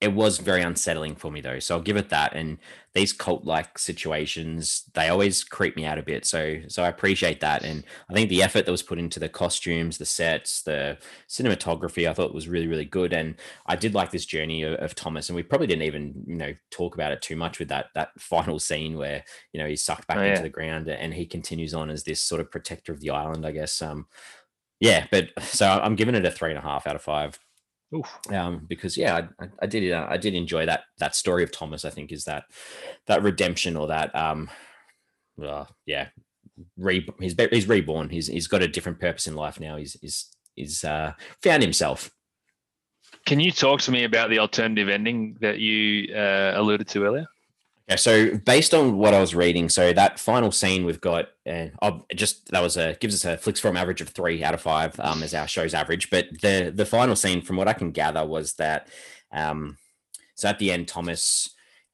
it 0.00 0.12
was 0.12 0.38
very 0.38 0.62
unsettling 0.62 1.16
for 1.16 1.28
me 1.32 1.40
though. 1.40 1.58
So 1.58 1.74
I'll 1.74 1.82
give 1.82 1.96
it 1.96 2.08
that. 2.10 2.32
And 2.34 2.58
these 2.94 3.12
cult 3.12 3.44
like 3.44 3.78
situations, 3.80 4.84
they 4.94 5.08
always 5.08 5.42
creep 5.42 5.74
me 5.74 5.84
out 5.84 5.98
a 5.98 6.04
bit. 6.04 6.24
So 6.24 6.60
so 6.68 6.84
I 6.84 6.88
appreciate 6.88 7.40
that. 7.40 7.64
And 7.64 7.82
I 8.08 8.12
think 8.14 8.28
the 8.28 8.42
effort 8.44 8.64
that 8.64 8.70
was 8.70 8.82
put 8.82 9.00
into 9.00 9.18
the 9.18 9.28
costumes, 9.28 9.98
the 9.98 10.06
sets, 10.06 10.62
the 10.62 10.98
cinematography, 11.28 12.08
I 12.08 12.14
thought 12.14 12.32
was 12.32 12.46
really, 12.46 12.68
really 12.68 12.84
good. 12.84 13.12
And 13.12 13.34
I 13.66 13.74
did 13.74 13.92
like 13.92 14.12
this 14.12 14.24
journey 14.24 14.62
of, 14.62 14.74
of 14.74 14.94
Thomas. 14.94 15.28
And 15.28 15.36
we 15.36 15.42
probably 15.42 15.66
didn't 15.66 15.82
even, 15.82 16.24
you 16.28 16.36
know, 16.36 16.54
talk 16.70 16.94
about 16.94 17.10
it 17.12 17.20
too 17.20 17.34
much 17.36 17.58
with 17.58 17.68
that 17.68 17.86
that 17.96 18.10
final 18.20 18.60
scene 18.60 18.96
where, 18.96 19.24
you 19.52 19.60
know, 19.60 19.66
he's 19.68 19.84
sucked 19.84 20.06
back 20.06 20.20
Oh, 20.20 20.22
into 20.22 20.40
yeah. 20.40 20.42
the 20.42 20.48
ground 20.48 20.88
and 20.88 21.12
he 21.12 21.26
continues 21.26 21.74
on 21.74 21.90
as 21.90 22.04
this 22.04 22.20
sort 22.20 22.40
of 22.40 22.52
protector 22.52 22.92
of 22.92 23.00
the 23.00 23.10
island, 23.10 23.44
I 23.44 23.50
guess. 23.50 23.82
Um 23.82 24.06
yeah, 24.80 25.06
but 25.10 25.30
so 25.42 25.66
I'm 25.68 25.96
giving 25.96 26.14
it 26.14 26.24
a 26.24 26.30
three 26.30 26.50
and 26.50 26.58
a 26.58 26.62
half 26.62 26.86
out 26.86 26.96
of 26.96 27.02
five. 27.02 27.38
Um, 28.30 28.66
because 28.68 28.96
yeah, 28.96 29.16
I, 29.16 29.44
I- 29.44 29.48
I 29.62 29.66
did 29.66 29.92
uh, 29.92 30.06
I 30.08 30.16
did 30.16 30.34
enjoy 30.34 30.66
that 30.66 30.82
that 30.98 31.14
story 31.14 31.42
of 31.42 31.50
Thomas. 31.52 31.84
I 31.84 31.90
think 31.90 32.12
is 32.12 32.24
that 32.24 32.44
that 33.06 33.22
redemption 33.22 33.76
or 33.76 33.86
that 33.88 34.14
um, 34.14 34.50
uh, 35.42 35.64
yeah, 35.86 36.08
re- 36.76 37.08
he's 37.20 37.34
be- 37.34 37.48
he's 37.50 37.68
reborn. 37.68 38.08
He's 38.10 38.26
he's 38.26 38.46
got 38.48 38.62
a 38.62 38.68
different 38.68 39.00
purpose 39.00 39.26
in 39.26 39.34
life 39.34 39.58
now. 39.60 39.76
He's 39.76 39.96
he's 40.00 40.26
he's 40.54 40.84
uh, 40.84 41.12
found 41.42 41.62
himself. 41.62 42.10
Can 43.24 43.40
you 43.40 43.52
talk 43.52 43.80
to 43.82 43.90
me 43.90 44.04
about 44.04 44.30
the 44.30 44.38
alternative 44.38 44.88
ending 44.88 45.36
that 45.40 45.58
you 45.58 46.14
uh, 46.14 46.52
alluded 46.56 46.88
to 46.88 47.04
earlier? 47.04 47.26
Yeah, 47.88 47.96
so 47.96 48.36
based 48.36 48.74
on 48.74 48.98
what 48.98 49.14
I 49.14 49.20
was 49.20 49.34
reading, 49.34 49.70
so 49.70 49.94
that 49.94 50.18
final 50.20 50.52
scene 50.52 50.84
we've 50.84 51.00
got, 51.00 51.28
and 51.46 51.72
uh, 51.80 51.98
just 52.14 52.50
that 52.50 52.62
was 52.62 52.76
a 52.76 52.94
gives 53.00 53.14
us 53.14 53.24
a 53.24 53.38
Flix 53.38 53.60
Forum 53.60 53.78
average 53.78 54.02
of 54.02 54.10
three 54.10 54.44
out 54.44 54.52
of 54.52 54.60
five 54.60 54.98
um, 55.00 55.22
as 55.22 55.32
our 55.32 55.48
show's 55.48 55.72
average. 55.72 56.10
But 56.10 56.26
the 56.42 56.70
the 56.74 56.84
final 56.84 57.16
scene, 57.16 57.40
from 57.40 57.56
what 57.56 57.66
I 57.66 57.72
can 57.72 57.92
gather, 57.92 58.26
was 58.26 58.52
that 58.54 58.88
um, 59.32 59.78
so 60.34 60.48
at 60.48 60.58
the 60.58 60.70
end, 60.70 60.86
Thomas, 60.86 61.48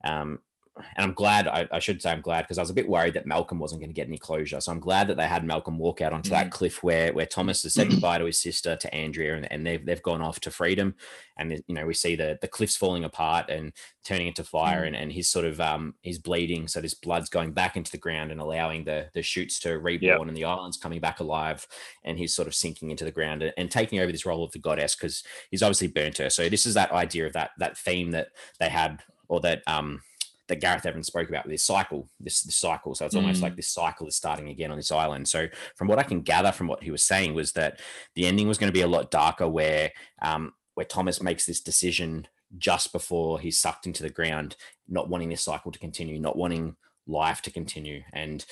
um, 0.04 0.40
and 0.76 1.04
I'm 1.04 1.12
glad 1.14 1.46
I, 1.46 1.68
I 1.70 1.78
should 1.78 2.02
say 2.02 2.10
I'm 2.10 2.20
glad 2.20 2.42
because 2.42 2.58
I 2.58 2.62
was 2.62 2.70
a 2.70 2.74
bit 2.74 2.88
worried 2.88 3.14
that 3.14 3.26
Malcolm 3.26 3.60
wasn't 3.60 3.80
going 3.80 3.90
to 3.90 3.94
get 3.94 4.08
any 4.08 4.18
closure. 4.18 4.60
So 4.60 4.72
I'm 4.72 4.80
glad 4.80 5.06
that 5.06 5.16
they 5.16 5.26
had 5.26 5.44
Malcolm 5.44 5.78
walk 5.78 6.00
out 6.00 6.12
onto 6.12 6.30
that 6.30 6.50
cliff 6.50 6.82
where 6.82 7.12
where 7.12 7.26
Thomas 7.26 7.62
has 7.62 7.74
said 7.74 7.90
goodbye 7.90 8.18
to 8.18 8.24
his 8.24 8.40
sister 8.40 8.74
to 8.76 8.94
Andrea, 8.94 9.36
and, 9.36 9.50
and 9.52 9.66
they've 9.66 9.84
they've 9.84 10.02
gone 10.02 10.20
off 10.22 10.40
to 10.40 10.50
freedom. 10.50 10.94
And 11.36 11.62
you 11.66 11.74
know 11.74 11.86
we 11.86 11.94
see 11.94 12.16
the 12.16 12.38
the 12.40 12.48
cliffs 12.48 12.76
falling 12.76 13.04
apart 13.04 13.50
and 13.50 13.72
turning 14.04 14.28
into 14.28 14.44
fire 14.44 14.82
Mm. 14.82 14.86
and, 14.88 14.96
and 14.96 15.12
he's 15.12 15.28
sort 15.30 15.44
of 15.44 15.60
um 15.60 15.94
he's 16.02 16.18
bleeding 16.18 16.68
so 16.68 16.80
this 16.80 16.94
blood's 16.94 17.28
going 17.28 17.52
back 17.52 17.76
into 17.76 17.90
the 17.90 17.98
ground 17.98 18.30
and 18.30 18.40
allowing 18.40 18.84
the 18.84 19.08
the 19.14 19.22
shoots 19.22 19.58
to 19.60 19.78
reborn 19.78 20.28
and 20.28 20.36
the 20.36 20.44
island's 20.44 20.76
coming 20.76 21.00
back 21.00 21.20
alive 21.20 21.66
and 22.04 22.18
he's 22.18 22.34
sort 22.34 22.48
of 22.48 22.54
sinking 22.54 22.90
into 22.90 23.04
the 23.04 23.10
ground 23.10 23.42
and, 23.42 23.52
and 23.56 23.70
taking 23.70 23.98
over 24.00 24.12
this 24.12 24.26
role 24.26 24.44
of 24.44 24.52
the 24.52 24.58
goddess 24.58 24.94
because 24.94 25.22
he's 25.50 25.62
obviously 25.62 25.88
burnt 25.88 26.18
her 26.18 26.28
so 26.30 26.48
this 26.48 26.66
is 26.66 26.74
that 26.74 26.92
idea 26.92 27.26
of 27.26 27.32
that 27.32 27.50
that 27.58 27.76
theme 27.78 28.10
that 28.10 28.28
they 28.60 28.68
had 28.68 29.02
or 29.28 29.40
that 29.40 29.62
um 29.66 30.00
that 30.48 30.60
Gareth 30.60 30.84
Evans 30.84 31.06
spoke 31.06 31.28
about 31.28 31.48
this 31.48 31.64
cycle, 31.64 32.08
this, 32.20 32.42
this 32.42 32.56
cycle. 32.56 32.94
So 32.94 33.06
it's 33.06 33.14
almost 33.14 33.40
Mm. 33.40 33.44
like 33.44 33.56
this 33.56 33.70
cycle 33.70 34.06
is 34.06 34.16
starting 34.16 34.48
again 34.50 34.70
on 34.70 34.76
this 34.76 34.92
island. 34.92 35.26
So 35.28 35.46
from 35.76 35.88
what 35.88 35.98
I 35.98 36.02
can 36.02 36.20
gather 36.20 36.52
from 36.52 36.66
what 36.66 36.82
he 36.82 36.90
was 36.90 37.02
saying 37.02 37.34
was 37.34 37.52
that 37.52 37.80
the 38.14 38.26
ending 38.26 38.46
was 38.46 38.58
going 38.58 38.68
to 38.68 38.78
be 38.78 38.82
a 38.82 38.86
lot 38.86 39.10
darker, 39.10 39.48
where 39.48 39.92
um, 40.20 40.52
where 40.74 40.84
Thomas 40.84 41.22
makes 41.22 41.46
this 41.46 41.60
decision 41.60 42.26
just 42.58 42.92
before 42.92 43.40
he's 43.40 43.58
sucked 43.58 43.86
into 43.86 44.02
the 44.02 44.10
ground, 44.10 44.56
not 44.88 45.08
wanting 45.08 45.28
this 45.28 45.42
cycle 45.42 45.72
to 45.72 45.78
continue, 45.78 46.18
not 46.20 46.36
wanting 46.36 46.76
life 47.06 47.40
to 47.42 47.50
continue. 47.50 48.02
And 48.12 48.44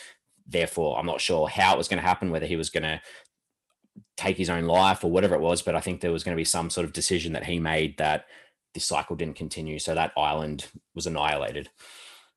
therefore, 0.47 0.99
I'm 0.99 1.07
not 1.07 1.21
sure 1.21 1.49
how 1.49 1.75
it 1.75 1.79
was 1.79 1.89
going 1.89 2.01
to 2.01 2.09
happen, 2.09 2.31
whether 2.31 2.47
he 2.47 2.57
was 2.57 2.71
going 2.71 2.85
to 2.85 3.01
take 4.17 4.37
his 4.37 4.51
own 4.51 4.65
life 4.65 5.05
or 5.05 5.11
whatever 5.11 5.35
it 5.35 5.41
was. 5.41 5.63
But 5.63 5.75
I 5.77 5.81
think 5.81 6.01
there 6.01 6.13
was 6.13 6.25
going 6.25 6.35
to 6.35 6.41
be 6.41 6.45
some 6.45 6.71
sort 6.71 6.85
of 6.85 6.93
decision 6.93 7.33
that 7.35 7.45
he 7.45 7.59
made 7.59 7.99
that 7.99 8.25
this 8.75 8.85
cycle 8.85 9.17
didn't 9.17 9.37
continue. 9.37 9.79
So 9.79 9.95
that 9.95 10.13
island 10.17 10.67
was 10.95 11.07
annihilated. 11.07 11.69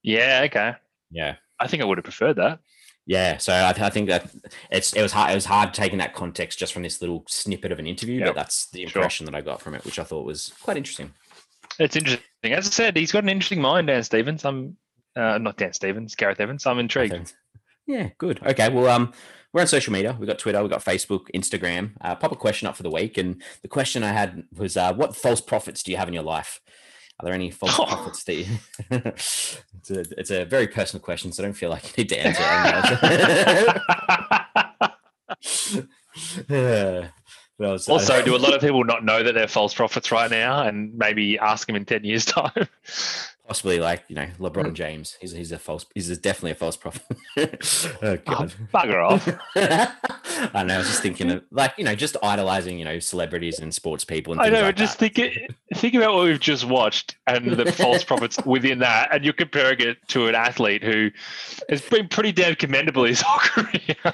Yeah, 0.04 0.42
okay. 0.46 0.74
Yeah. 1.12 1.36
I 1.60 1.68
think 1.68 1.82
I 1.82 1.86
would 1.86 1.98
have 1.98 2.04
preferred 2.04 2.36
that. 2.36 2.60
Yeah, 3.08 3.38
so 3.38 3.54
I, 3.54 3.70
I 3.70 3.90
think 3.92 4.10
that 4.10 4.32
it's 4.72 4.94
it 4.94 5.02
was 5.02 5.12
hard. 5.12 5.32
It 5.32 5.36
was 5.36 5.46
hard 5.46 5.76
taking 5.76 6.00
that 6.00 6.16
context 6.16 6.58
just 6.58 6.74
from 6.74 6.82
this 6.82 7.02
little 7.02 7.24
snippet 7.28 7.72
of 7.72 7.78
an 7.78 7.86
interview, 7.86 8.20
Yep, 8.20 8.28
but 8.30 8.36
that's 8.36 8.66
the 8.72 8.88
sure. 8.88 9.02
impression 9.02 9.28
that 9.28 9.36
I 9.36 9.42
got 9.42 9.62
from 9.62 9.76
it, 9.76 9.86
which 9.86 10.00
I 10.00 10.04
thought 10.04 10.26
was 10.26 10.54
quite 10.62 10.76
interesting. 10.76 11.14
It's 11.78 11.96
interesting. 11.96 12.24
As 12.44 12.66
I 12.68 12.70
said, 12.72 12.98
he's 12.98 13.12
got 13.12 13.24
an 13.24 13.30
interesting 13.30 13.62
mind, 13.62 13.88
Dan 13.88 14.02
Stevens. 14.02 14.44
I'm 14.44 14.78
uh, 15.16 15.38
not 15.38 15.58
Dan 15.58 15.74
Stevens, 15.74 16.16
Gareth 16.16 16.40
Evans. 16.40 16.66
I'm 16.66 16.80
intrigued. 16.80 17.34
Yeah, 17.86 18.10
good. 18.18 18.42
Okay, 18.44 18.70
well, 18.70 18.88
um, 18.88 19.14
we're 19.56 19.62
on 19.62 19.68
social 19.68 19.94
media. 19.94 20.14
We've 20.20 20.28
got 20.28 20.38
Twitter, 20.38 20.62
we've 20.62 20.70
got 20.70 20.84
Facebook, 20.84 21.28
Instagram. 21.34 21.92
Uh, 22.02 22.14
pop 22.14 22.34
a 22.34 22.36
question 22.36 22.68
up 22.68 22.76
for 22.76 22.84
the 22.84 22.90
week, 22.92 23.18
and 23.18 23.42
the 23.62 23.70
question 23.70 24.04
I 24.04 24.12
had 24.12 24.44
was, 24.54 24.76
uh, 24.76 24.94
what 24.94 25.16
false 25.16 25.40
prophets 25.40 25.82
do 25.82 25.92
you 25.92 25.98
have 25.98 26.10
in 26.10 26.14
your 26.14 26.24
life? 26.24 26.60
Are 27.22 27.26
there 27.26 27.34
any 27.34 27.52
false 27.52 27.80
Oh. 27.80 27.86
prophets 27.86 28.26
that 28.26 28.34
you... 28.34 28.46
it's, 28.92 29.64
a, 29.90 30.04
it's 30.18 30.30
a 30.30 30.44
very 30.44 30.68
personal 30.68 31.02
question, 31.02 31.32
so 31.32 31.42
I 31.42 31.46
don't 31.46 31.54
feel 31.54 31.70
like 31.70 31.86
you 31.86 32.04
need 32.04 32.10
to 32.10 32.20
answer 32.28 33.00
it. 33.04 33.82
Uh, 36.50 37.08
was- 37.58 37.88
Also, 37.90 38.22
do 38.24 38.36
a 38.36 38.38
lot 38.38 38.54
of 38.54 38.62
people 38.62 38.84
not 38.84 39.04
know 39.06 39.24
that 39.24 39.34
they're 39.34 39.48
false 39.48 39.74
prophets 39.74 40.12
right 40.12 40.30
now, 40.32 40.66
and 40.68 40.94
maybe 40.98 41.38
ask 41.40 41.68
them 41.68 41.76
in 41.78 41.86
ten 41.86 42.04
years' 42.04 42.26
time? 42.36 42.68
Possibly 43.48 43.80
like 43.80 44.04
you 44.08 44.16
know 44.16 44.28
LeBron 44.40 44.68
mm. 44.68 44.74
James? 44.74 45.18
He's 45.22 45.32
he's 45.32 45.52
a 45.52 45.60
false. 45.60 45.86
He's 45.94 46.10
a, 46.10 46.18
definitely 46.18 46.52
a 46.52 46.56
false 46.56 46.78
prophet. 46.78 47.04
oh 47.38 47.48
ah, 48.04 48.16
god. 48.26 48.54
Bugger 48.74 49.04
off. 49.04 49.28
I 50.56 50.64
know. 50.64 50.76
I 50.76 50.78
was 50.80 50.88
just 50.88 51.02
thinking 51.02 51.32
of 51.32 51.44
like 51.52 51.74
you 51.78 51.84
know 51.84 51.96
just 51.96 52.18
idolizing 52.24 52.80
you 52.80 52.86
know 52.86 53.00
celebrities 53.00 53.60
and 53.60 53.74
sports 53.74 54.06
people 54.06 54.34
and 54.34 54.42
I 54.42 54.50
know, 54.50 54.62
like 54.62 54.76
just 54.76 55.00
that. 55.00 55.14
think 55.16 55.40
think 55.76 55.94
about 55.94 56.14
what 56.14 56.26
we've 56.26 56.40
just 56.40 56.66
watched 56.66 57.16
and 57.28 57.52
the 57.52 57.72
false 57.72 58.04
prophets 58.06 58.38
within 58.46 58.80
that, 58.80 59.14
and 59.14 59.24
you're 59.24 59.34
comparing 59.34 59.80
it 59.80 59.98
to 60.10 60.28
an 60.28 60.36
athlete 60.36 60.84
who 60.84 61.12
has 61.70 61.82
been 61.82 62.08
pretty 62.08 62.32
damn 62.32 62.56
commendable 62.56 63.04
his 63.04 63.22
whole 63.22 63.40
career. 63.40 64.14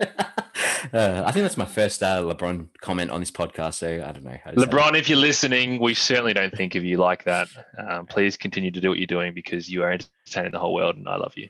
uh, 0.92 1.22
I 1.26 1.32
think 1.32 1.44
that's 1.44 1.56
my 1.56 1.64
first 1.64 2.02
uh, 2.02 2.22
LeBron 2.22 2.68
comment 2.80 3.10
on 3.10 3.20
this 3.20 3.30
podcast. 3.30 3.74
So 3.74 3.88
I 3.88 4.12
don't 4.12 4.24
know. 4.24 4.36
how 4.44 4.50
to 4.50 4.60
say. 4.60 4.66
LeBron, 4.66 4.98
if 4.98 5.08
you're 5.08 5.18
listening, 5.18 5.80
we 5.80 5.94
certainly 5.94 6.34
don't 6.34 6.54
think 6.54 6.74
of 6.74 6.84
you 6.84 6.96
like 6.98 7.24
that. 7.24 7.48
Um, 7.78 8.06
please 8.06 8.36
continue 8.36 8.70
to 8.70 8.80
do 8.80 8.88
what 8.88 8.98
you're 8.98 9.06
doing 9.06 9.34
because 9.34 9.68
you 9.68 9.82
are 9.82 9.92
entertaining 9.92 10.52
the 10.52 10.58
whole 10.58 10.74
world, 10.74 10.96
and 10.96 11.08
I 11.08 11.16
love 11.16 11.34
you. 11.36 11.48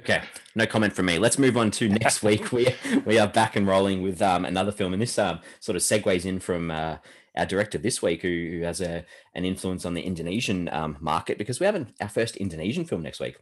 Okay, 0.00 0.22
no 0.54 0.64
comment 0.64 0.92
from 0.92 1.06
me. 1.06 1.18
Let's 1.18 1.38
move 1.38 1.56
on 1.56 1.70
to 1.72 1.88
next 1.88 2.22
week. 2.22 2.52
We 2.52 2.74
we 3.04 3.18
are 3.18 3.26
back 3.26 3.56
and 3.56 3.66
rolling 3.66 4.02
with 4.02 4.22
um, 4.22 4.44
another 4.44 4.72
film, 4.72 4.92
and 4.92 5.02
this 5.02 5.18
um, 5.18 5.40
sort 5.60 5.76
of 5.76 5.82
segues 5.82 6.24
in 6.24 6.38
from 6.40 6.70
uh, 6.70 6.98
our 7.36 7.46
director 7.46 7.78
this 7.78 8.02
week, 8.02 8.22
who, 8.22 8.48
who 8.52 8.60
has 8.62 8.80
a 8.80 9.04
an 9.34 9.44
influence 9.44 9.84
on 9.84 9.94
the 9.94 10.02
Indonesian 10.02 10.68
um, 10.70 10.96
market 11.00 11.38
because 11.38 11.60
we 11.60 11.66
have 11.66 11.74
an, 11.74 11.92
our 12.00 12.08
first 12.08 12.36
Indonesian 12.36 12.84
film 12.84 13.02
next 13.02 13.20
week. 13.20 13.36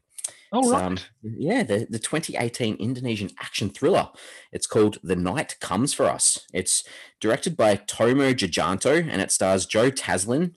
Oh, 0.53 0.71
right. 0.71 0.83
um, 0.83 0.99
yeah, 1.23 1.63
the, 1.63 1.87
the 1.91 1.99
2018 1.99 2.77
Indonesian 2.77 3.31
action 3.41 3.69
thriller. 3.69 4.09
It's 4.53 4.67
called 4.67 4.99
The 5.03 5.17
Night 5.17 5.57
Comes 5.61 5.93
for 5.93 6.07
Us. 6.07 6.47
It's 6.53 6.85
directed 7.21 7.57
by 7.57 7.77
Timo 7.77 8.33
Tjahjanto 8.35 9.09
and 9.11 9.21
it 9.21 9.33
stars 9.33 9.67
Joe 9.67 9.91
Taslim, 9.91 10.55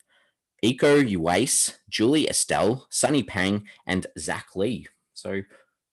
Iko 0.63 1.03
Uwais, 1.09 1.77
Julie 1.89 2.29
Estelle, 2.29 2.85
Sunny 2.89 3.23
Pang, 3.23 3.65
and 3.87 4.07
Zach 4.17 4.55
Lee. 4.55 4.87
So, 5.13 5.41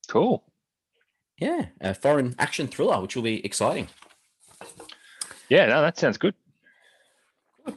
cool. 0.09 0.45
yeah, 1.39 1.67
a 1.81 1.95
foreign 1.95 2.35
action 2.39 2.67
thriller, 2.67 3.01
which 3.01 3.17
will 3.17 3.23
be 3.23 3.45
exciting. 3.45 3.89
Yeah, 5.49 5.67
no, 5.67 5.81
that 5.81 5.99
sounds 5.99 6.19
good. 6.19 6.35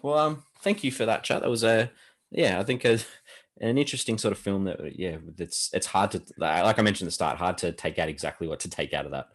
Well, 0.01 0.17
um, 0.17 0.43
thank 0.61 0.84
you 0.84 0.91
for 0.91 1.05
that 1.05 1.24
chat. 1.24 1.41
That 1.41 1.49
was 1.49 1.63
a, 1.63 1.91
yeah, 2.32 2.59
I 2.59 2.63
think 2.63 2.84
a, 2.86 2.99
an 3.62 3.78
interesting 3.78 4.18
sort 4.18 4.32
of 4.32 4.38
film 4.38 4.66
that, 4.66 4.97
yeah, 4.97 5.18
it's 5.38 5.70
it's 5.74 5.88
hard 5.88 6.12
to, 6.12 6.22
like 6.38 6.80
I 6.80 6.82
mentioned 6.82 7.07
at 7.07 7.10
the 7.10 7.14
start, 7.14 7.38
hard 7.38 7.57
to 7.60 7.72
take 7.72 7.99
out 7.99 8.10
exactly 8.10 8.47
what 8.47 8.60
to 8.62 8.70
take 8.70 8.93
out 8.93 9.05
of 9.05 9.12
that. 9.12 9.28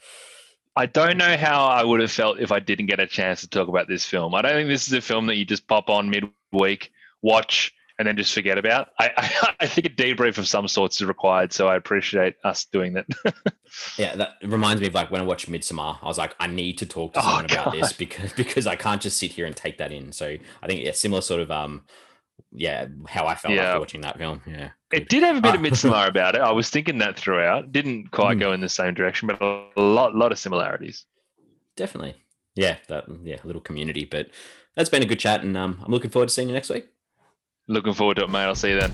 I 0.77 0.87
don't 0.87 1.17
know 1.17 1.37
how 1.37 1.67
I 1.67 1.85
would 1.85 2.01
have 2.01 2.11
felt 2.11 2.41
if 2.41 2.51
I 2.51 2.59
didn't 2.59 2.87
get 2.87 2.99
a 2.99 3.07
chance 3.07 3.41
to 3.43 3.49
talk 3.49 3.69
about 3.69 3.87
this 3.87 4.05
film. 4.05 4.35
I 4.35 4.43
don't 4.43 4.55
think 4.55 4.69
this 4.69 4.89
is 4.89 4.93
a 4.93 5.01
film 5.01 5.27
that 5.27 5.37
you 5.37 5.45
just 5.45 5.69
pop 5.69 5.89
on 5.89 6.11
midweek, 6.11 6.91
watch, 7.23 7.73
and 7.99 8.09
then 8.09 8.17
just 8.17 8.35
forget 8.35 8.59
about. 8.59 8.89
I, 8.99 9.11
I, 9.17 9.55
I 9.61 9.67
think 9.67 9.87
a 9.87 9.91
debrief 9.91 10.39
of 10.39 10.49
some 10.49 10.67
sorts 10.67 11.01
is 11.01 11.07
required, 11.07 11.53
so 11.53 11.69
I 11.69 11.77
appreciate 11.77 12.35
us 12.45 12.65
doing 12.67 12.95
that. 12.95 13.07
Yeah, 13.99 14.15
that 14.15 14.35
reminds 14.43 14.81
me 14.81 14.87
of 14.87 14.95
like 14.95 15.11
when 15.11 15.21
I 15.21 15.25
watched 15.25 15.51
Midsommar. 15.51 15.99
I 16.01 16.07
was 16.07 16.17
like, 16.17 16.35
I 16.39 16.47
need 16.47 16.79
to 16.79 16.87
talk 16.87 17.15
to 17.15 17.19
Oh, 17.19 17.23
someone 17.23 17.47
about 17.47 17.73
this 17.73 17.93
because 17.93 18.33
because 18.37 18.69
I 18.69 18.77
can't 18.77 19.03
just 19.03 19.19
sit 19.19 19.33
here 19.33 19.47
and 19.47 19.57
take 19.57 19.79
that 19.79 19.91
in. 19.91 20.13
So 20.13 20.37
I 20.63 20.67
think 20.69 20.85
yeah, 20.85 20.93
similar 20.93 21.21
sort 21.21 21.41
of 21.41 21.51
um, 21.51 21.83
yeah, 22.55 22.87
how 23.09 23.27
I 23.27 23.35
felt 23.35 23.53
Yeah. 23.55 23.65
after 23.65 23.81
watching 23.81 24.01
that 24.03 24.17
film. 24.17 24.41
Yeah, 24.47 24.71
it 24.93 25.09
did 25.09 25.23
have 25.23 25.37
a 25.37 25.41
bit 25.41 25.55
of. 25.55 25.61
Midsommar 25.67 26.09
about 26.09 26.35
it. 26.37 26.41
I 26.41 26.53
was 26.53 26.71
thinking 26.71 26.99
that 26.99 27.19
throughout. 27.19 27.73
Didn't 27.73 28.11
quite 28.13 28.37
Mm. 28.37 28.41
go 28.41 28.53
in 28.53 28.61
the 28.61 28.69
same 28.69 28.95
direction, 28.95 29.27
but 29.29 29.43
a 29.43 29.81
lot, 29.81 30.15
lot 30.15 30.33
of 30.33 30.39
similarities. 30.39 31.05
definitely. 31.77 32.15
Yeah, 32.55 32.77
that 32.89 33.05
yeah, 33.25 33.37
a 33.43 33.47
little 33.47 33.61
community. 33.61 34.05
But 34.05 34.29
that's 34.77 34.89
been 34.89 35.03
a 35.03 35.07
good 35.07 35.19
chat, 35.19 35.43
and 35.43 35.57
um, 35.57 35.81
I'm 35.85 35.91
looking 35.91 36.11
forward 36.11 36.29
to 36.29 36.33
seeing 36.35 36.49
you 36.49 36.55
next 36.55 36.71
week. 36.71 36.87
Looking 37.67 37.95
forward 37.95 38.17
to 38.19 38.25
it, 38.25 38.31
mate. 38.31 38.45
I'll 38.45 38.55
see 38.55 38.71
you 38.71 38.79
then. 38.81 38.93